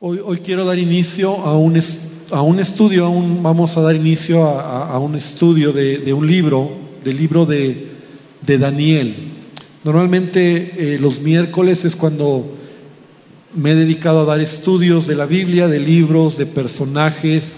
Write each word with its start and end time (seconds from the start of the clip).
Hoy, 0.00 0.38
quiero 0.44 0.64
dar 0.64 0.78
inicio 0.78 1.32
a 1.38 1.58
un, 1.58 1.76
a 2.30 2.42
un 2.42 2.60
estudio, 2.60 3.12
vamos 3.42 3.76
a 3.76 3.80
dar 3.80 3.96
inicio 3.96 4.44
a, 4.44 4.96
un 5.00 5.16
estudio 5.16 5.72
de, 5.72 5.98
de 5.98 6.12
un 6.12 6.24
libro, 6.24 6.70
del 7.02 7.16
libro 7.16 7.46
de, 7.46 7.88
de 8.46 8.58
Daniel. 8.58 9.12
Normalmente 9.82 10.94
eh, 10.94 10.98
los 11.00 11.20
miércoles 11.20 11.84
es 11.84 11.96
cuando 11.96 12.54
me 13.56 13.72
he 13.72 13.74
dedicado 13.74 14.20
a 14.20 14.24
dar 14.24 14.40
estudios 14.40 15.08
de 15.08 15.16
la 15.16 15.26
Biblia, 15.26 15.66
de 15.66 15.80
libros, 15.80 16.38
de 16.38 16.46
personajes. 16.46 17.56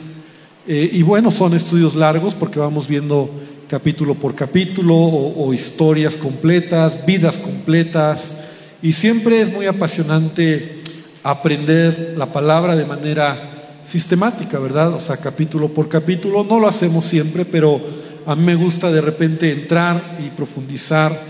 eh, 0.66 0.88
y 0.94 1.02
bueno, 1.02 1.30
son 1.30 1.52
estudios 1.52 1.94
largos 1.94 2.34
porque 2.34 2.58
vamos 2.58 2.88
viendo 2.88 3.28
capítulo 3.68 4.14
por 4.14 4.34
capítulo 4.34 4.96
o 4.96 5.52
historias 5.52 6.16
completas, 6.16 7.04
vidas 7.04 7.36
completas. 7.36 8.32
Y 8.80 8.92
siempre 8.92 9.42
es 9.42 9.52
muy 9.52 9.66
apasionante 9.66 10.79
aprender 11.22 12.14
la 12.16 12.32
palabra 12.32 12.76
de 12.76 12.86
manera 12.86 13.78
sistemática, 13.82 14.58
¿verdad? 14.58 14.94
O 14.94 15.00
sea, 15.00 15.16
capítulo 15.16 15.68
por 15.68 15.88
capítulo. 15.88 16.44
No 16.44 16.60
lo 16.60 16.68
hacemos 16.68 17.04
siempre, 17.04 17.44
pero 17.44 17.80
a 18.26 18.36
mí 18.36 18.44
me 18.44 18.54
gusta 18.54 18.90
de 18.90 19.00
repente 19.00 19.50
entrar 19.50 20.18
y 20.24 20.30
profundizar 20.30 21.20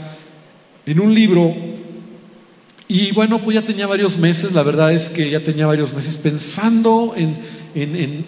en 0.86 1.00
un 1.00 1.14
libro 1.14 1.54
y 2.92 3.12
bueno, 3.12 3.40
pues 3.40 3.54
ya 3.54 3.62
tenía 3.62 3.86
varios 3.86 4.18
meses, 4.18 4.50
la 4.50 4.64
verdad 4.64 4.92
es 4.92 5.10
que 5.10 5.30
ya 5.30 5.38
tenía 5.38 5.64
varios 5.64 5.94
meses 5.94 6.16
pensando 6.16 7.14
en, 7.16 7.36
en, 7.76 7.94
en, 7.94 8.24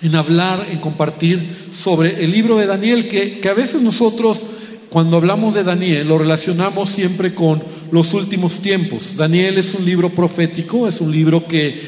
en 0.00 0.14
hablar, 0.16 0.66
en 0.70 0.78
compartir 0.78 1.68
sobre 1.78 2.24
el 2.24 2.30
libro 2.30 2.56
de 2.56 2.64
Daniel, 2.64 3.06
que, 3.06 3.38
que 3.38 3.48
a 3.50 3.52
veces 3.52 3.82
nosotros 3.82 4.46
cuando 4.90 5.16
hablamos 5.16 5.54
de 5.54 5.62
Daniel 5.62 6.08
lo 6.08 6.18
relacionamos 6.18 6.90
siempre 6.90 7.34
con 7.34 7.62
los 7.92 8.12
últimos 8.12 8.60
tiempos. 8.60 9.16
Daniel 9.16 9.56
es 9.56 9.74
un 9.74 9.84
libro 9.84 10.10
profético, 10.10 10.88
es 10.88 11.00
un 11.00 11.12
libro 11.12 11.46
que 11.46 11.80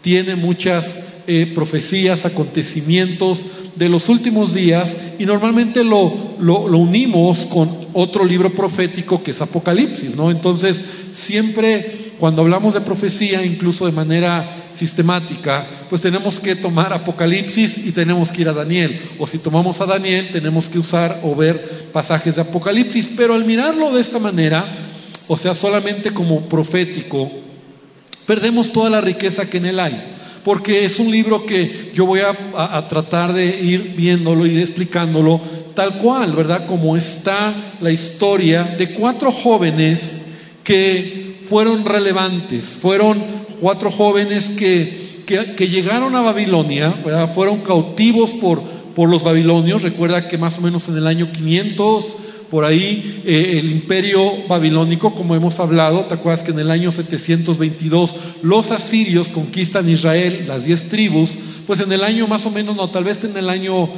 tiene 0.00 0.36
muchas 0.36 0.98
eh, 1.26 1.52
profecías, 1.54 2.24
acontecimientos 2.24 3.44
de 3.76 3.88
los 3.88 4.08
últimos 4.08 4.54
días 4.54 4.96
y 5.18 5.26
normalmente 5.26 5.84
lo, 5.84 6.12
lo, 6.40 6.66
lo 6.66 6.78
unimos 6.78 7.46
con 7.46 7.86
otro 7.92 8.24
libro 8.24 8.52
profético 8.52 9.22
que 9.22 9.32
es 9.32 9.40
Apocalipsis, 9.40 10.16
¿no? 10.16 10.30
Entonces, 10.30 10.80
siempre 11.12 12.09
cuando 12.20 12.42
hablamos 12.42 12.74
de 12.74 12.82
profecía, 12.82 13.42
incluso 13.42 13.86
de 13.86 13.92
manera 13.92 14.46
sistemática, 14.72 15.66
pues 15.88 16.02
tenemos 16.02 16.38
que 16.38 16.54
tomar 16.54 16.92
Apocalipsis 16.92 17.78
y 17.78 17.92
tenemos 17.92 18.30
que 18.30 18.42
ir 18.42 18.48
a 18.50 18.52
Daniel. 18.52 19.00
O 19.18 19.26
si 19.26 19.38
tomamos 19.38 19.80
a 19.80 19.86
Daniel, 19.86 20.28
tenemos 20.30 20.68
que 20.68 20.78
usar 20.78 21.18
o 21.22 21.34
ver 21.34 21.88
pasajes 21.94 22.36
de 22.36 22.42
Apocalipsis. 22.42 23.08
Pero 23.16 23.32
al 23.32 23.46
mirarlo 23.46 23.90
de 23.90 24.02
esta 24.02 24.18
manera, 24.18 24.70
o 25.28 25.36
sea, 25.38 25.54
solamente 25.54 26.10
como 26.10 26.42
profético, 26.42 27.30
perdemos 28.26 28.70
toda 28.70 28.90
la 28.90 29.00
riqueza 29.00 29.48
que 29.48 29.56
en 29.56 29.64
él 29.64 29.80
hay. 29.80 29.98
Porque 30.44 30.84
es 30.84 30.98
un 30.98 31.10
libro 31.10 31.46
que 31.46 31.90
yo 31.94 32.04
voy 32.04 32.20
a, 32.20 32.86
tratar 32.90 33.32
de 33.32 33.46
ir 33.46 33.94
viéndolo, 33.96 34.44
ir 34.44 34.60
explicándolo 34.60 35.40
tal 35.74 35.96
cual, 35.96 36.32
¿verdad? 36.32 36.66
Como 36.66 36.98
está 36.98 37.54
la 37.80 37.90
historia 37.90 38.64
de 38.64 38.90
cuatro 38.90 39.32
jóvenes 39.32 40.18
que 40.62 41.29
fueron 41.50 41.84
relevantes, 41.84 42.64
fueron 42.80 43.20
cuatro 43.60 43.90
jóvenes 43.90 44.50
que, 44.56 45.24
que- 45.26 45.68
llegaron 45.68 46.14
a 46.14 46.20
Babilonia. 46.22 46.92
Fueron 47.34 47.58
cautivos 47.58 48.30
por, 48.30 48.62
por 48.94 49.08
los 49.08 49.24
babilonios. 49.24 49.82
Recuerda 49.82 50.28
que 50.28 50.38
más 50.38 50.58
o 50.58 50.60
menos 50.60 50.88
en 50.88 50.96
el 50.96 51.08
año 51.08 51.30
500 51.32 52.06
por 52.50 52.64
ahí 52.64 53.22
eh, 53.26 53.58
el 53.58 53.70
imperio 53.70 54.32
babilónico, 54.48 55.14
como 55.14 55.34
hemos 55.36 55.60
hablado, 55.60 56.04
¿te 56.06 56.14
acuerdas 56.14 56.42
que 56.44 56.50
en 56.52 56.58
el 56.60 56.70
año 56.70 56.90
722 56.90 58.14
los 58.42 58.70
asirios 58.70 59.28
conquistan 59.28 59.88
Israel, 59.88 60.44
las 60.48 60.64
diez 60.64 60.88
tribus? 60.88 61.30
Pues 61.66 61.80
en 61.80 61.92
el 61.92 62.02
año 62.02 62.26
más 62.26 62.46
o 62.46 62.50
menos, 62.50 62.74
no, 62.76 62.90
tal 62.90 63.04
vez 63.04 63.22
en 63.24 63.36
el 63.36 63.48
año 63.50 63.88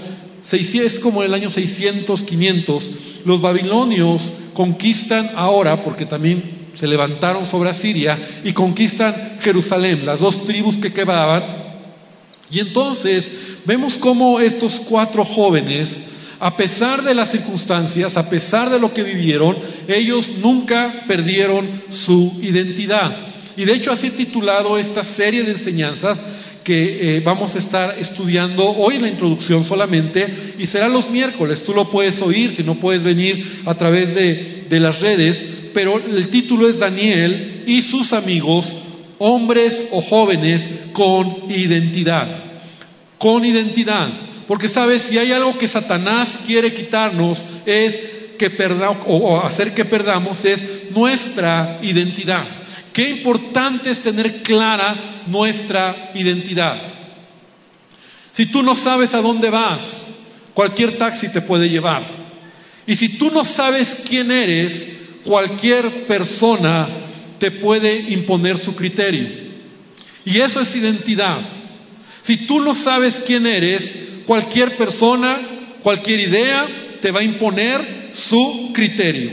600, 0.47 0.93
es 0.93 1.01
como 1.01 1.23
el 1.23 1.33
año 1.33 1.51
600, 1.51 2.23
500, 2.23 2.91
los 3.25 3.41
babilonios 3.41 4.33
conquistan 4.53 5.31
ahora, 5.35 5.83
porque 5.83 6.05
también 6.05 6.62
se 6.75 6.87
levantaron 6.87 7.47
sobre 7.47 7.71
Asiria, 7.71 8.19
y 8.45 8.53
conquistan 8.53 9.39
Jerusalén, 9.41 10.07
las 10.07 10.21
dos 10.21 10.45
tribus 10.45 10.77
que 10.77 10.93
quedaban, 10.93 11.63
y 12.53 12.61
entonces 12.61 13.31
vemos 13.65 13.95
cómo 13.95 14.39
estos 14.39 14.75
cuatro 14.75 15.25
jóvenes, 15.25 16.03
a 16.39 16.55
pesar 16.57 17.03
de 17.03 17.15
las 17.15 17.31
circunstancias, 17.31 18.17
a 18.17 18.29
pesar 18.29 18.69
de 18.69 18.79
lo 18.79 18.93
que 18.93 19.03
vivieron, 19.03 19.57
ellos 19.89 20.29
nunca 20.43 21.05
perdieron 21.07 21.67
su 21.91 22.39
identidad. 22.43 23.17
Y 23.57 23.65
de 23.65 23.75
hecho 23.75 23.91
así 23.91 24.09
he 24.09 24.11
titulado 24.11 24.77
esta 24.77 25.03
serie 25.03 25.45
de 25.45 25.53
enseñanzas 25.53 26.21
que 26.63 27.17
eh, 27.17 27.21
vamos 27.21 27.55
a 27.55 27.59
estar 27.59 27.97
estudiando 27.99 28.65
hoy 28.65 28.97
en 28.97 29.03
la 29.03 29.09
introducción 29.09 29.65
solamente 29.65 30.55
y 30.59 30.67
será 30.67 30.89
los 30.89 31.11
miércoles. 31.11 31.65
Tú 31.65 31.75
lo 31.75 31.91
puedes 31.91 32.21
oír, 32.21 32.53
si 32.53 32.63
no 32.63 32.75
puedes 32.75 33.03
venir 33.03 33.63
a 33.65 33.75
través 33.75 34.15
de, 34.15 34.65
de 34.69 34.81
las 34.81 35.01
redes, 35.01 35.45
pero 35.73 35.99
el 35.99 36.29
título 36.29 36.69
es 36.69 36.79
Daniel 36.79 37.65
y 37.67 37.83
sus 37.83 38.13
amigos, 38.13 38.67
hombres 39.19 39.89
o 39.93 40.01
jóvenes 40.01 40.69
con 40.93 41.51
identidad 41.51 42.53
con 43.23 43.45
identidad. 43.45 44.09
Porque 44.49 44.67
sabes, 44.67 45.03
si 45.03 45.17
hay 45.17 45.31
algo 45.31 45.57
que 45.57 45.69
Satanás 45.69 46.39
quiere 46.45 46.75
quitarnos 46.75 47.39
es 47.65 48.01
que 48.37 48.51
perdamos 48.51 48.99
o 49.07 49.41
hacer 49.41 49.75
que 49.75 49.85
perdamos 49.85 50.45
es 50.45 50.91
nuestra 50.91 51.79
identidad. 51.83 52.45
Qué 52.93 53.09
importante 53.11 53.93
es 53.93 54.03
tener 54.03 54.43
clara 54.43 54.97
nuestra 55.29 56.11
identidad. 56.17 56.83
Si 58.33 58.47
tú 58.47 58.65
no 58.65 58.75
sabes 58.75 59.15
a 59.15 59.23
dónde 59.23 59.51
vas, 59.51 59.99
cualquier 60.53 60.99
taxi 60.99 61.29
te 61.29 61.43
puede 61.43 61.69
llevar. 61.69 62.03
Y 62.89 62.97
si 62.97 63.09
tú 63.11 63.31
no 63.31 63.45
sabes 63.45 63.99
quién 64.09 64.33
eres, 64.33 64.89
cualquier 65.25 66.07
persona 66.07 66.89
te 67.39 67.51
puede 67.51 68.13
imponer 68.13 68.59
su 68.59 68.75
criterio. 68.75 69.27
Y 70.25 70.39
eso 70.39 70.61
es 70.61 70.75
identidad. 70.77 71.41
Si 72.23 72.37
tú 72.47 72.61
no 72.61 72.75
sabes 72.75 73.21
quién 73.27 73.47
eres, 73.47 73.91
cualquier 74.27 74.77
persona, 74.77 75.41
cualquier 75.83 76.21
idea 76.21 76.67
te 77.01 77.11
va 77.11 77.21
a 77.21 77.25
imponer 77.25 78.13
su 78.15 78.71
criterio. 78.73 79.31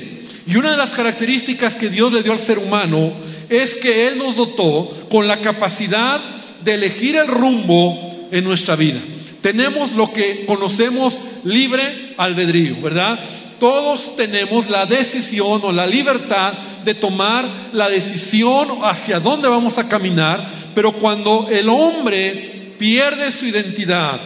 Y 0.47 0.55
una 0.55 0.71
de 0.71 0.77
las 0.77 0.89
características 0.89 1.75
que 1.75 1.89
Dios 1.89 2.11
le 2.11 2.23
dio 2.23 2.31
al 2.31 2.39
ser 2.39 2.57
humano 2.57 3.13
es 3.49 3.75
que 3.75 4.07
Él 4.07 4.17
nos 4.17 4.35
dotó 4.35 5.07
con 5.09 5.27
la 5.27 5.41
capacidad 5.41 6.19
de 6.63 6.73
elegir 6.73 7.15
el 7.15 7.27
rumbo 7.27 8.27
en 8.31 8.43
nuestra 8.43 8.75
vida. 8.75 8.99
Tenemos 9.41 9.93
lo 9.93 10.11
que 10.11 10.45
conocemos 10.45 11.17
libre 11.43 12.13
albedrío, 12.17 12.81
¿verdad? 12.81 13.19
Todos 13.59 14.15
tenemos 14.15 14.69
la 14.69 14.85
decisión 14.85 15.61
o 15.63 15.71
la 15.71 15.85
libertad 15.85 16.53
de 16.83 16.93
tomar 16.93 17.47
la 17.73 17.89
decisión 17.89 18.69
hacia 18.83 19.19
dónde 19.19 19.47
vamos 19.47 19.77
a 19.77 19.89
caminar, 19.89 20.47
pero 20.73 20.93
cuando 20.93 21.47
el 21.51 21.67
hombre 21.69 22.73
pierde 22.77 23.31
su 23.31 23.45
identidad, 23.45 24.19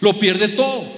lo 0.00 0.18
pierde 0.18 0.48
todo. 0.48 0.96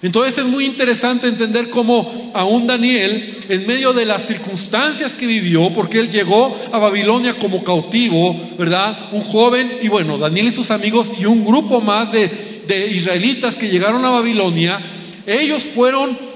Entonces 0.00 0.38
es 0.38 0.44
muy 0.44 0.64
interesante 0.64 1.26
entender 1.26 1.70
cómo 1.70 2.30
aún 2.32 2.68
Daniel, 2.68 3.36
en 3.48 3.66
medio 3.66 3.92
de 3.92 4.06
las 4.06 4.26
circunstancias 4.26 5.14
que 5.14 5.26
vivió, 5.26 5.70
porque 5.70 5.98
él 5.98 6.10
llegó 6.10 6.56
a 6.70 6.78
Babilonia 6.78 7.34
como 7.34 7.64
cautivo, 7.64 8.40
¿verdad? 8.56 8.96
Un 9.10 9.22
joven, 9.22 9.78
y 9.82 9.88
bueno, 9.88 10.16
Daniel 10.16 10.46
y 10.46 10.52
sus 10.52 10.70
amigos 10.70 11.08
y 11.18 11.24
un 11.24 11.44
grupo 11.44 11.80
más 11.80 12.12
de, 12.12 12.28
de 12.68 12.92
israelitas 12.92 13.56
que 13.56 13.70
llegaron 13.70 14.04
a 14.04 14.10
Babilonia, 14.10 14.78
ellos 15.26 15.64
fueron 15.74 16.27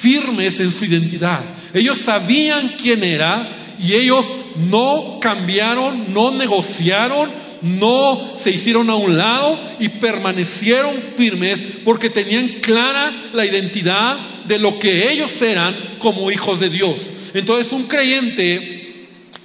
firmes 0.00 0.60
en 0.60 0.70
su 0.70 0.84
identidad. 0.84 1.40
Ellos 1.74 1.98
sabían 2.04 2.74
quién 2.80 3.04
era 3.04 3.48
y 3.80 3.94
ellos 3.94 4.26
no 4.70 5.18
cambiaron, 5.20 6.12
no 6.12 6.32
negociaron, 6.32 7.30
no 7.62 8.34
se 8.38 8.50
hicieron 8.50 8.90
a 8.90 8.96
un 8.96 9.16
lado 9.16 9.58
y 9.78 9.88
permanecieron 9.88 10.94
firmes 11.16 11.60
porque 11.84 12.10
tenían 12.10 12.48
clara 12.60 13.12
la 13.32 13.44
identidad 13.44 14.18
de 14.46 14.58
lo 14.58 14.78
que 14.78 15.10
ellos 15.10 15.40
eran 15.42 15.74
como 15.98 16.30
hijos 16.30 16.60
de 16.60 16.70
Dios. 16.70 17.10
Entonces 17.34 17.72
un 17.72 17.84
creyente 17.84 18.75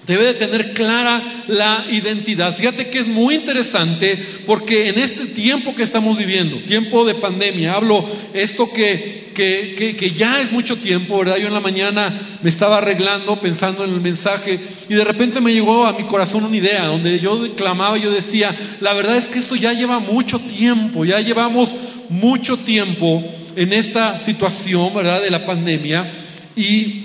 debe 0.08 0.26
de 0.26 0.34
tener 0.34 0.74
clara 0.74 1.24
la 1.48 1.86
identidad. 1.92 2.56
Fíjate 2.56 2.90
que 2.90 3.00
es 3.00 3.08
muy 3.08 3.36
interesante 3.36 4.18
porque 4.46 4.90
en 4.90 4.98
este 4.98 5.26
tiempo 5.28 5.76
que 5.76 5.84
estamos 5.84 6.18
viviendo, 6.18 6.58
tiempo 6.58 7.06
de 7.06 7.16
pandemia, 7.16 7.76
hablo 7.76 8.04
esto 8.34 8.72
que, 8.72 9.32
que, 9.34 9.96
que, 9.98 10.12
ya 10.12 10.42
es 10.42 10.52
mucho 10.52 10.78
tiempo, 10.78 11.20
¿verdad? 11.20 11.38
Yo 11.38 11.48
en 11.48 11.54
la 11.54 11.60
mañana 11.60 12.20
me 12.42 12.50
estaba 12.50 12.80
arreglando 12.80 13.40
pensando 13.40 13.84
en 13.84 13.92
el 13.92 14.02
mensaje 14.02 14.60
y 14.90 14.94
de 14.94 15.04
repente 15.04 15.40
me 15.40 15.54
llegó 15.54 15.86
a 15.86 15.94
mi 15.94 16.04
corazón 16.04 16.44
una 16.44 16.58
idea 16.58 16.86
donde 16.86 17.20
yo 17.20 17.56
clamaba, 17.56 17.98
yo 17.98 18.12
decía, 18.12 18.56
la 18.80 18.94
verdad 18.94 19.18
es 19.18 19.28
que 19.28 19.40
esto 19.40 19.56
ya 19.56 19.74
lleva 19.74 20.00
mucho 20.00 20.40
tiempo, 20.40 21.06
ya 21.06 21.20
llevamos 21.22 21.70
mucho 22.10 22.58
tiempo 22.58 23.24
en 23.56 23.74
esta 23.74 24.20
situación, 24.20 24.94
¿verdad? 24.94 25.22
De 25.22 25.30
la 25.30 25.46
pandemia 25.46 26.12
y 26.56 27.01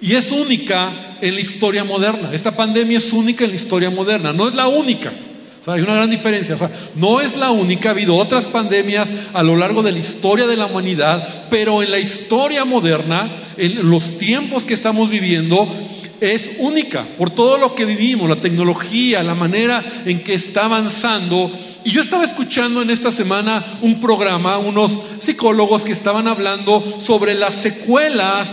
Y 0.00 0.14
es 0.14 0.30
única 0.30 0.90
en 1.20 1.34
la 1.34 1.40
historia 1.40 1.84
moderna. 1.84 2.30
Esta 2.32 2.54
pandemia 2.54 2.98
es 2.98 3.12
única 3.12 3.44
en 3.44 3.50
la 3.50 3.56
historia 3.56 3.90
moderna, 3.90 4.32
no 4.32 4.48
es 4.48 4.54
la 4.54 4.68
única. 4.68 5.12
hay 5.66 5.80
una 5.80 5.94
gran 5.94 6.10
diferencia. 6.10 6.56
no 6.94 7.20
es 7.20 7.36
la 7.36 7.50
única, 7.50 7.88
ha 7.88 7.92
habido 7.92 8.16
otras 8.16 8.46
pandemias 8.46 9.10
a 9.34 9.42
lo 9.42 9.56
largo 9.56 9.82
de 9.82 9.92
la 9.92 9.98
historia 9.98 10.46
de 10.46 10.56
la 10.56 10.66
humanidad, 10.66 11.46
pero 11.50 11.82
en 11.82 11.90
la 11.90 11.98
historia 11.98 12.64
moderna, 12.64 13.28
en 13.56 13.90
los 13.90 14.18
tiempos 14.18 14.62
que 14.64 14.74
estamos 14.74 15.10
viviendo, 15.10 15.68
es 16.20 16.52
única 16.58 17.04
por 17.16 17.30
todo 17.30 17.58
lo 17.58 17.74
que 17.74 17.84
vivimos, 17.84 18.28
la 18.28 18.40
tecnología, 18.40 19.22
la 19.22 19.34
manera 19.34 19.84
en 20.04 20.22
que 20.22 20.34
está 20.34 20.66
avanzando. 20.66 21.50
Y 21.84 21.90
yo 21.90 22.00
estaba 22.00 22.24
escuchando 22.24 22.82
en 22.82 22.90
esta 22.90 23.10
semana 23.10 23.64
un 23.82 24.00
programa, 24.00 24.58
unos 24.58 24.98
psicólogos 25.20 25.82
que 25.82 25.92
estaban 25.92 26.28
hablando 26.28 26.84
sobre 27.04 27.34
las 27.34 27.54
secuelas 27.54 28.52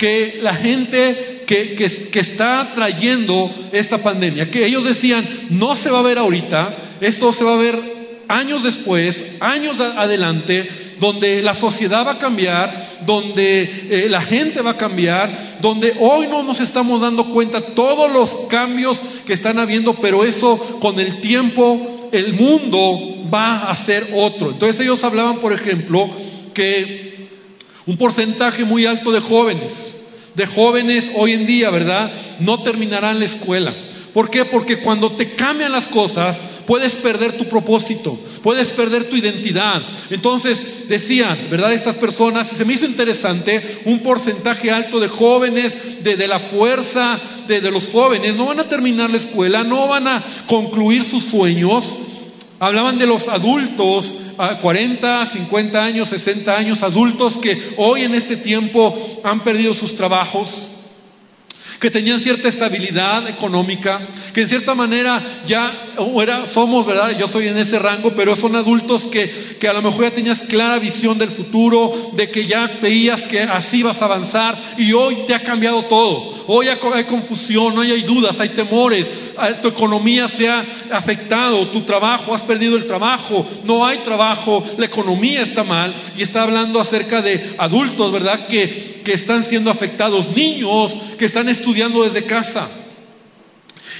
que 0.00 0.38
la 0.40 0.54
gente 0.54 1.44
que, 1.46 1.74
que, 1.74 2.20
está 2.20 2.72
trayendo 2.74 3.54
esta 3.70 3.98
pandemia, 3.98 4.50
que 4.50 4.64
ellos 4.64 4.82
decían, 4.82 5.28
no 5.50 5.76
se 5.76 5.90
va 5.90 5.98
a 5.98 6.02
ver 6.02 6.16
ahorita, 6.16 6.74
esto 7.02 7.34
se 7.34 7.44
va 7.44 7.52
a 7.52 7.58
ver 7.58 7.78
años 8.26 8.62
después, 8.62 9.22
años 9.40 9.78
adelante, 9.78 10.66
donde 11.00 11.42
la 11.42 11.52
sociedad 11.52 12.06
va 12.06 12.12
a 12.12 12.18
cambiar, 12.18 13.02
donde 13.04 13.88
eh, 13.90 14.06
la 14.08 14.22
gente 14.22 14.62
va 14.62 14.70
a 14.70 14.76
cambiar, 14.78 15.58
donde 15.60 15.94
hoy 16.00 16.28
no 16.28 16.42
nos 16.44 16.60
estamos 16.60 17.02
dando 17.02 17.26
cuenta 17.26 17.60
todos 17.60 18.10
los 18.10 18.48
cambios 18.48 18.98
que 19.26 19.34
están 19.34 19.58
habiendo, 19.58 19.92
pero 19.96 20.24
eso 20.24 20.56
con 20.80 20.98
el 20.98 21.20
tiempo 21.20 22.08
el 22.10 22.32
mundo 22.32 23.28
va 23.32 23.70
a 23.70 23.76
ser 23.76 24.08
otro. 24.14 24.52
Entonces 24.52 24.80
ellos 24.80 25.04
hablaban, 25.04 25.40
por 25.40 25.52
ejemplo, 25.52 26.08
que 26.54 27.09
un 27.90 27.96
porcentaje 27.96 28.64
muy 28.64 28.86
alto 28.86 29.10
de 29.10 29.18
jóvenes, 29.18 29.96
de 30.36 30.46
jóvenes 30.46 31.10
hoy 31.16 31.32
en 31.32 31.44
día, 31.44 31.70
¿verdad? 31.70 32.08
No 32.38 32.62
terminarán 32.62 33.18
la 33.18 33.24
escuela. 33.24 33.74
¿Por 34.14 34.30
qué? 34.30 34.44
Porque 34.44 34.78
cuando 34.78 35.10
te 35.10 35.34
cambian 35.34 35.72
las 35.72 35.86
cosas, 35.86 36.38
puedes 36.66 36.92
perder 36.92 37.36
tu 37.36 37.46
propósito, 37.46 38.16
puedes 38.44 38.68
perder 38.68 39.08
tu 39.08 39.16
identidad. 39.16 39.82
Entonces 40.10 40.86
decían, 40.88 41.36
¿verdad? 41.50 41.72
Estas 41.72 41.96
personas, 41.96 42.52
y 42.52 42.54
se 42.54 42.64
me 42.64 42.74
hizo 42.74 42.86
interesante, 42.86 43.80
un 43.86 43.98
porcentaje 44.04 44.70
alto 44.70 45.00
de 45.00 45.08
jóvenes, 45.08 46.04
de, 46.04 46.28
la 46.28 46.38
fuerza 46.38 47.18
de, 47.48 47.60
de 47.60 47.72
los 47.72 47.88
jóvenes, 47.88 48.36
no 48.36 48.46
van 48.46 48.60
a 48.60 48.68
terminar 48.68 49.10
la 49.10 49.16
escuela, 49.16 49.64
no 49.64 49.88
van 49.88 50.06
a 50.06 50.22
concluir 50.46 51.04
sus 51.04 51.24
sueños. 51.24 51.98
Hablaban 52.60 52.98
de 52.98 53.06
los 53.06 53.28
adultos, 53.28 54.16
40, 54.60 55.24
50 55.24 55.82
años, 55.82 56.10
60 56.10 56.56
años, 56.56 56.82
adultos 56.82 57.38
que 57.38 57.74
hoy 57.78 58.02
en 58.02 58.14
este 58.14 58.36
tiempo 58.36 58.96
han 59.24 59.42
perdido 59.42 59.72
sus 59.72 59.96
trabajos 59.96 60.68
que 61.80 61.90
tenían 61.90 62.20
cierta 62.20 62.46
estabilidad 62.46 63.26
económica, 63.26 64.00
que 64.34 64.42
en 64.42 64.48
cierta 64.48 64.74
manera 64.74 65.22
ya 65.46 65.72
era, 66.20 66.44
somos, 66.44 66.84
¿verdad? 66.84 67.16
Yo 67.18 67.26
soy 67.26 67.48
en 67.48 67.56
ese 67.56 67.78
rango, 67.78 68.12
pero 68.14 68.36
son 68.36 68.54
adultos 68.54 69.04
que, 69.04 69.56
que 69.58 69.66
a 69.66 69.72
lo 69.72 69.80
mejor 69.80 70.04
ya 70.04 70.10
tenías 70.10 70.40
clara 70.40 70.78
visión 70.78 71.16
del 71.16 71.30
futuro, 71.30 72.12
de 72.12 72.30
que 72.30 72.46
ya 72.46 72.70
veías 72.82 73.22
que 73.22 73.40
así 73.40 73.82
vas 73.82 74.02
a 74.02 74.04
avanzar 74.04 74.58
y 74.76 74.92
hoy 74.92 75.24
te 75.26 75.34
ha 75.34 75.42
cambiado 75.42 75.82
todo. 75.84 76.38
Hoy 76.46 76.66
hay 76.68 77.04
confusión, 77.04 77.78
hoy 77.78 77.92
hay 77.92 78.02
dudas, 78.02 78.40
hay 78.40 78.50
temores, 78.50 79.08
tu 79.62 79.68
economía 79.68 80.28
se 80.28 80.48
ha 80.48 80.64
afectado, 80.90 81.66
tu 81.68 81.82
trabajo, 81.82 82.34
has 82.34 82.42
perdido 82.42 82.76
el 82.76 82.86
trabajo, 82.86 83.46
no 83.64 83.86
hay 83.86 83.98
trabajo, 83.98 84.62
la 84.76 84.86
economía 84.86 85.42
está 85.42 85.64
mal 85.64 85.94
y 86.16 86.22
está 86.22 86.42
hablando 86.42 86.80
acerca 86.80 87.22
de 87.22 87.54
adultos, 87.56 88.12
¿verdad? 88.12 88.48
Que 88.48 88.89
que 89.04 89.12
están 89.12 89.42
siendo 89.42 89.70
afectados, 89.70 90.28
niños 90.36 90.92
que 91.18 91.24
están 91.24 91.48
estudiando 91.48 92.02
desde 92.02 92.24
casa. 92.24 92.68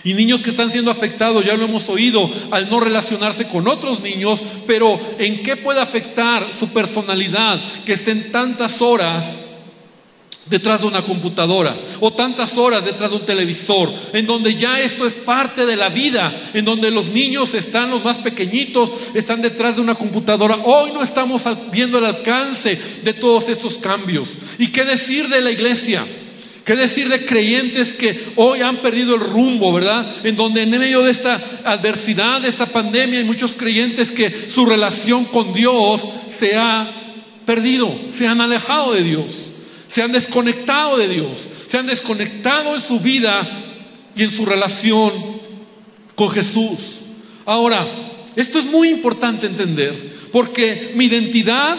Y 0.02 0.14
niños 0.14 0.40
que 0.40 0.50
están 0.50 0.70
siendo 0.70 0.90
afectados, 0.90 1.44
ya 1.44 1.56
lo 1.56 1.66
hemos 1.66 1.88
oído, 1.88 2.30
al 2.50 2.70
no 2.70 2.80
relacionarse 2.80 3.46
con 3.48 3.68
otros 3.68 4.00
niños, 4.00 4.40
pero 4.66 4.98
¿en 5.18 5.42
qué 5.42 5.56
puede 5.56 5.80
afectar 5.80 6.50
su 6.58 6.68
personalidad 6.68 7.60
que 7.84 7.92
estén 7.92 8.32
tantas 8.32 8.80
horas 8.80 9.49
detrás 10.50 10.80
de 10.80 10.88
una 10.88 11.02
computadora 11.02 11.74
o 12.00 12.12
tantas 12.12 12.58
horas 12.58 12.84
detrás 12.84 13.10
de 13.10 13.16
un 13.16 13.24
televisor, 13.24 13.92
en 14.12 14.26
donde 14.26 14.54
ya 14.56 14.80
esto 14.80 15.06
es 15.06 15.14
parte 15.14 15.64
de 15.64 15.76
la 15.76 15.88
vida, 15.88 16.34
en 16.52 16.64
donde 16.64 16.90
los 16.90 17.08
niños 17.08 17.54
están, 17.54 17.90
los 17.90 18.04
más 18.04 18.18
pequeñitos, 18.18 18.90
están 19.14 19.40
detrás 19.40 19.76
de 19.76 19.82
una 19.82 19.94
computadora. 19.94 20.58
Hoy 20.64 20.90
no 20.92 21.02
estamos 21.02 21.42
viendo 21.70 21.98
el 21.98 22.04
alcance 22.04 22.78
de 23.04 23.14
todos 23.14 23.48
estos 23.48 23.78
cambios. 23.78 24.30
¿Y 24.58 24.68
qué 24.68 24.84
decir 24.84 25.28
de 25.28 25.40
la 25.40 25.52
iglesia? 25.52 26.04
¿Qué 26.64 26.76
decir 26.76 27.08
de 27.08 27.24
creyentes 27.24 27.94
que 27.94 28.18
hoy 28.36 28.60
han 28.60 28.78
perdido 28.78 29.14
el 29.14 29.20
rumbo, 29.20 29.72
verdad? 29.72 30.06
En 30.24 30.36
donde 30.36 30.62
en 30.62 30.70
medio 30.70 31.02
de 31.02 31.10
esta 31.10 31.40
adversidad, 31.64 32.40
de 32.40 32.48
esta 32.48 32.66
pandemia, 32.66 33.20
hay 33.20 33.24
muchos 33.24 33.52
creyentes 33.52 34.10
que 34.10 34.50
su 34.52 34.66
relación 34.66 35.24
con 35.26 35.54
Dios 35.54 36.08
se 36.38 36.56
ha 36.56 36.92
perdido, 37.46 37.92
se 38.12 38.26
han 38.26 38.40
alejado 38.40 38.92
de 38.92 39.02
Dios 39.02 39.49
se 39.90 40.02
han 40.02 40.12
desconectado 40.12 40.96
de 40.98 41.08
Dios, 41.08 41.48
se 41.68 41.76
han 41.78 41.86
desconectado 41.86 42.76
en 42.76 42.80
su 42.80 43.00
vida 43.00 43.48
y 44.14 44.22
en 44.22 44.30
su 44.30 44.46
relación 44.46 45.12
con 46.14 46.30
Jesús. 46.30 46.78
Ahora, 47.44 47.86
esto 48.36 48.60
es 48.60 48.66
muy 48.66 48.88
importante 48.88 49.46
entender, 49.46 50.14
porque 50.30 50.92
mi 50.94 51.06
identidad 51.06 51.76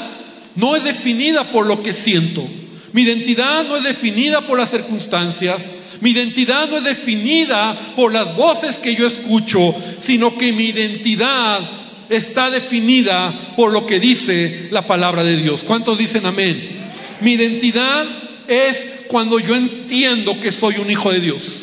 no 0.55 0.75
es 0.75 0.83
definida 0.83 1.45
por 1.45 1.65
lo 1.65 1.81
que 1.81 1.93
siento, 1.93 2.45
mi 2.91 3.03
identidad 3.03 3.65
no 3.65 3.77
es 3.77 3.83
definida 3.83 4.41
por 4.41 4.59
las 4.59 4.71
circunstancias, 4.71 5.61
mi 6.01 6.11
identidad 6.11 6.69
no 6.69 6.77
es 6.77 6.83
definida 6.83 7.77
por 7.95 8.11
las 8.11 8.35
voces 8.35 8.75
que 8.75 8.95
yo 8.95 9.07
escucho, 9.07 9.73
sino 10.01 10.37
que 10.37 10.51
mi 10.51 10.65
identidad 10.65 11.61
está 12.09 12.49
definida 12.49 13.33
por 13.55 13.71
lo 13.71 13.85
que 13.85 14.01
dice 14.01 14.67
la 14.71 14.85
palabra 14.85 15.23
de 15.23 15.37
Dios. 15.37 15.61
¿Cuántos 15.63 15.97
dicen 15.97 16.25
amén? 16.25 16.81
Mi 17.21 17.33
identidad 17.33 18.05
es 18.47 19.05
cuando 19.07 19.39
yo 19.39 19.55
entiendo 19.55 20.39
que 20.39 20.51
soy 20.51 20.75
un 20.77 20.89
hijo 20.89 21.11
de 21.11 21.19
Dios. 21.19 21.61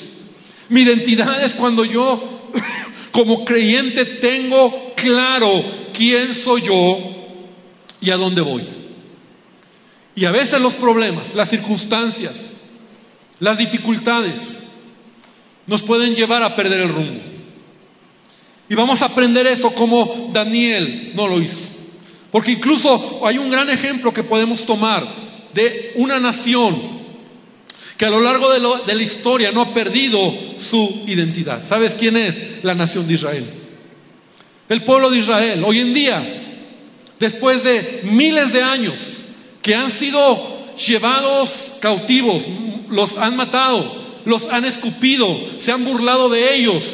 Mi 0.68 0.82
identidad 0.82 1.42
es 1.44 1.52
cuando 1.52 1.84
yo, 1.84 2.50
como 3.10 3.44
creyente, 3.44 4.04
tengo 4.04 4.94
claro 4.94 5.64
quién 5.92 6.32
soy 6.32 6.62
yo 6.62 6.98
y 8.00 8.10
a 8.10 8.16
dónde 8.16 8.40
voy. 8.40 8.62
Y 10.14 10.24
a 10.24 10.30
veces 10.30 10.60
los 10.60 10.74
problemas, 10.74 11.34
las 11.34 11.50
circunstancias, 11.50 12.52
las 13.40 13.58
dificultades 13.58 14.58
nos 15.66 15.82
pueden 15.82 16.14
llevar 16.14 16.42
a 16.42 16.56
perder 16.56 16.80
el 16.80 16.88
rumbo. 16.88 17.20
Y 18.68 18.74
vamos 18.74 19.02
a 19.02 19.06
aprender 19.06 19.46
eso 19.46 19.72
como 19.74 20.30
Daniel 20.32 21.12
no 21.14 21.26
lo 21.26 21.40
hizo. 21.40 21.66
Porque 22.30 22.52
incluso 22.52 23.20
hay 23.24 23.38
un 23.38 23.50
gran 23.50 23.70
ejemplo 23.70 24.12
que 24.12 24.22
podemos 24.22 24.66
tomar 24.66 25.06
de 25.54 25.92
una 25.96 26.20
nación 26.20 26.98
que 27.96 28.06
a 28.06 28.10
lo 28.10 28.20
largo 28.20 28.52
de, 28.52 28.94
la 28.94 29.02
historia 29.02 29.50
no 29.50 29.60
ha 29.60 29.74
perdido 29.74 30.32
su 30.58 31.02
identidad. 31.06 31.60
¿Sabes 31.68 31.94
quién 31.98 32.16
es? 32.16 32.62
La 32.62 32.74
nación 32.74 33.08
de 33.08 33.14
Israel. 33.14 33.44
El 34.68 34.82
pueblo 34.82 35.10
de 35.10 35.18
Israel. 35.18 35.64
Hoy 35.64 35.80
en 35.80 35.94
día, 35.94 36.22
después 37.18 37.64
de 37.64 38.02
miles 38.04 38.52
de 38.52 38.62
años 38.62 38.94
que 39.62 39.74
han 39.74 39.90
sido 39.90 40.76
llevados 40.76 41.74
cautivos, 41.80 42.44
los 42.88 43.18
han 43.18 43.36
matado, 43.36 44.04
los 44.24 44.44
han 44.44 44.64
escupido, 44.64 45.36
se 45.58 45.72
han 45.72 45.84
burlado 45.84 46.28
de 46.28 46.54
ellos. 46.54 46.84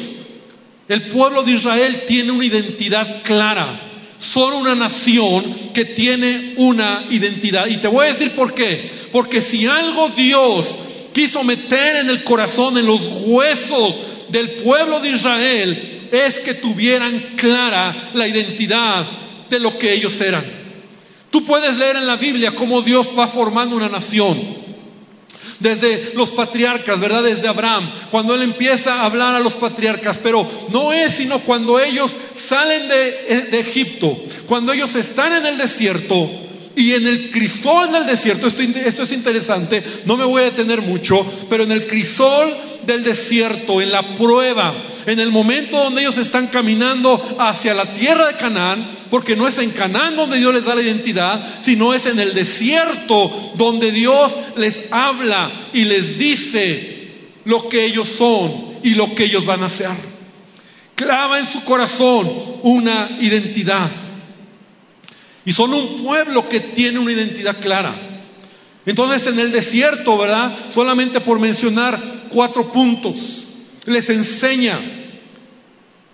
El 0.87 1.03
pueblo 1.03 1.43
de 1.43 1.51
Israel 1.51 2.03
tiene 2.07 2.31
una 2.31 2.45
identidad 2.45 3.21
clara 3.21 3.94
son 4.19 4.53
una 4.53 4.75
nación 4.75 5.43
que 5.73 5.85
tiene 5.85 6.53
una 6.57 7.03
identidad. 7.09 7.67
Y 7.67 7.77
te 7.77 7.87
voy 7.87 8.05
a 8.05 8.13
decir 8.13 8.31
por 8.31 8.53
qué. 8.53 8.89
Porque 9.11 9.41
si 9.41 9.65
algo 9.65 10.09
Dios 10.09 10.77
quiso 11.13 11.43
meter 11.43 11.97
en 11.97 12.09
el 12.09 12.23
corazón, 12.23 12.77
en 12.77 12.85
los 12.85 13.01
huesos 13.25 13.97
del 14.29 14.49
pueblo 14.49 14.99
de 14.99 15.09
Israel, 15.11 16.09
es 16.11 16.39
que 16.39 16.53
tuvieran 16.53 17.33
clara 17.35 17.95
la 18.13 18.27
identidad 18.27 19.05
de 19.49 19.59
lo 19.59 19.77
que 19.77 19.93
ellos 19.93 20.19
eran. 20.21 20.43
Tú 21.29 21.45
puedes 21.45 21.77
leer 21.77 21.97
en 21.97 22.07
la 22.07 22.15
Biblia 22.15 22.51
cómo 22.55 22.81
Dios 22.81 23.07
va 23.17 23.27
formando 23.27 23.75
una 23.75 23.89
nación 23.89 24.64
desde 25.59 26.13
los 26.15 26.31
patriarcas, 26.31 26.99
¿verdad? 26.99 27.23
Desde 27.23 27.47
Abraham, 27.47 27.89
cuando 28.11 28.35
él 28.35 28.41
empieza 28.41 28.95
a 28.95 29.05
hablar 29.05 29.35
a 29.35 29.39
los 29.39 29.53
patriarcas, 29.53 30.19
pero 30.21 30.47
no 30.71 30.93
es 30.93 31.13
sino 31.13 31.39
cuando 31.39 31.79
ellos 31.79 32.11
salen 32.35 32.87
de, 32.87 33.47
de 33.51 33.59
Egipto, 33.59 34.17
cuando 34.45 34.73
ellos 34.73 34.95
están 34.95 35.33
en 35.33 35.45
el 35.45 35.57
desierto, 35.57 36.29
y 36.75 36.93
en 36.93 37.07
el 37.07 37.31
crisol 37.31 37.91
del 37.91 38.05
desierto, 38.05 38.47
esto, 38.47 38.61
esto, 38.61 39.03
es 39.03 39.11
interesante, 39.13 39.81
no 40.05 40.17
me 40.17 40.25
voy 40.25 40.41
a 40.41 40.45
detener 40.45 40.81
mucho, 40.81 41.25
pero 41.49 41.63
en 41.63 41.71
el 41.71 41.87
crisol 41.87 42.53
del 42.85 43.03
desierto, 43.03 43.81
en 43.81 43.91
la 43.91 44.01
prueba, 44.15 44.73
en 45.05 45.19
el 45.19 45.31
momento 45.31 45.77
donde 45.77 46.01
ellos 46.01 46.17
están 46.17 46.47
caminando 46.47 47.21
hacia 47.39 47.73
la 47.73 47.93
tierra 47.93 48.27
de 48.27 48.35
Canaán, 48.35 48.87
porque 49.09 49.35
no 49.35 49.47
es 49.47 49.57
en 49.57 49.71
Canaán 49.71 50.15
donde 50.15 50.37
Dios 50.37 50.53
les 50.53 50.65
da 50.65 50.75
la 50.75 50.81
identidad, 50.81 51.43
sino 51.61 51.93
es 51.93 52.05
en 52.05 52.19
el 52.19 52.33
desierto 52.33 53.53
donde 53.55 53.91
Dios 53.91 54.35
les 54.57 54.79
habla 54.91 55.51
y 55.73 55.85
les 55.85 56.17
dice 56.17 56.95
lo 57.45 57.69
que 57.69 57.85
ellos 57.85 58.09
son 58.17 58.75
y 58.83 58.95
lo 58.95 59.13
que 59.13 59.25
ellos 59.25 59.45
van 59.45 59.63
a 59.63 59.67
hacer. 59.67 59.91
Clava 60.95 61.39
en 61.39 61.51
su 61.51 61.63
corazón 61.63 62.31
una 62.63 63.09
identidad. 63.19 63.89
Y 65.45 65.51
son 65.51 65.73
un 65.73 66.03
pueblo 66.03 66.49
que 66.49 66.59
tiene 66.59 66.97
una 66.97 67.11
identidad 67.11 67.57
clara. 67.59 67.93
Entonces 68.85 69.27
en 69.27 69.39
el 69.39 69.51
desierto, 69.51 70.17
¿verdad? 70.17 70.55
Solamente 70.73 71.19
por 71.19 71.39
mencionar 71.39 71.99
cuatro 72.29 72.71
puntos, 72.71 73.45
les 73.85 74.09
enseña 74.09 74.79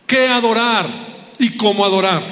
qué 0.08 0.28
adorar 0.28 0.88
y 1.40 1.52
cómo 1.52 1.86
adorar. 1.86 2.24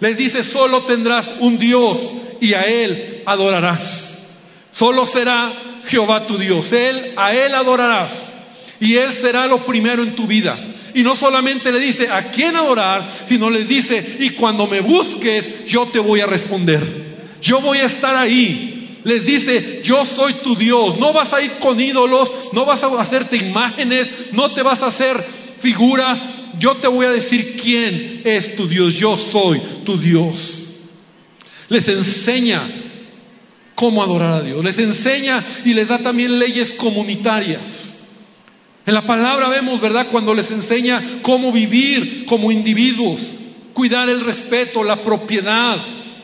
Les 0.00 0.16
dice, 0.16 0.42
solo 0.42 0.82
tendrás 0.82 1.30
un 1.40 1.58
Dios 1.58 2.12
y 2.40 2.54
a 2.54 2.62
Él 2.62 3.22
adorarás. 3.26 4.10
Solo 4.70 5.06
será 5.06 5.52
Jehová 5.86 6.26
tu 6.26 6.36
Dios. 6.36 6.72
Él, 6.72 7.12
a 7.16 7.34
Él 7.34 7.54
adorarás. 7.54 8.34
Y 8.80 8.96
Él 8.96 9.12
será 9.12 9.46
lo 9.46 9.64
primero 9.64 10.02
en 10.02 10.14
tu 10.14 10.26
vida. 10.26 10.58
Y 10.94 11.02
no 11.02 11.16
solamente 11.16 11.72
le 11.72 11.80
dice 11.80 12.08
a 12.10 12.30
quién 12.30 12.56
adorar, 12.56 13.04
sino 13.28 13.50
les 13.50 13.68
dice, 13.68 14.16
y 14.20 14.30
cuando 14.30 14.66
me 14.66 14.80
busques, 14.80 15.66
yo 15.66 15.86
te 15.86 15.98
voy 15.98 16.20
a 16.20 16.26
responder. 16.26 16.82
Yo 17.40 17.60
voy 17.60 17.78
a 17.78 17.86
estar 17.86 18.16
ahí. 18.16 18.73
Les 19.04 19.26
dice, 19.26 19.82
yo 19.84 20.04
soy 20.04 20.32
tu 20.34 20.56
Dios. 20.56 20.98
No 20.98 21.12
vas 21.12 21.32
a 21.32 21.42
ir 21.42 21.52
con 21.58 21.78
ídolos, 21.78 22.30
no 22.52 22.64
vas 22.64 22.82
a 22.82 23.00
hacerte 23.00 23.36
imágenes, 23.36 24.10
no 24.32 24.50
te 24.50 24.62
vas 24.62 24.82
a 24.82 24.86
hacer 24.86 25.24
figuras. 25.60 26.20
Yo 26.58 26.74
te 26.76 26.88
voy 26.88 27.06
a 27.06 27.10
decir 27.10 27.56
quién 27.60 28.22
es 28.24 28.56
tu 28.56 28.66
Dios. 28.66 28.94
Yo 28.94 29.18
soy 29.18 29.60
tu 29.84 29.98
Dios. 29.98 30.62
Les 31.68 31.86
enseña 31.88 32.62
cómo 33.74 34.02
adorar 34.02 34.32
a 34.32 34.42
Dios. 34.42 34.64
Les 34.64 34.78
enseña 34.78 35.44
y 35.64 35.74
les 35.74 35.88
da 35.88 35.98
también 35.98 36.38
leyes 36.38 36.72
comunitarias. 36.72 37.94
En 38.86 38.94
la 38.94 39.02
palabra 39.02 39.48
vemos, 39.48 39.80
¿verdad? 39.80 40.06
Cuando 40.10 40.34
les 40.34 40.50
enseña 40.50 41.02
cómo 41.22 41.52
vivir 41.52 42.24
como 42.26 42.52
individuos, 42.52 43.20
cuidar 43.72 44.08
el 44.08 44.24
respeto, 44.24 44.84
la 44.84 45.02
propiedad, 45.02 45.78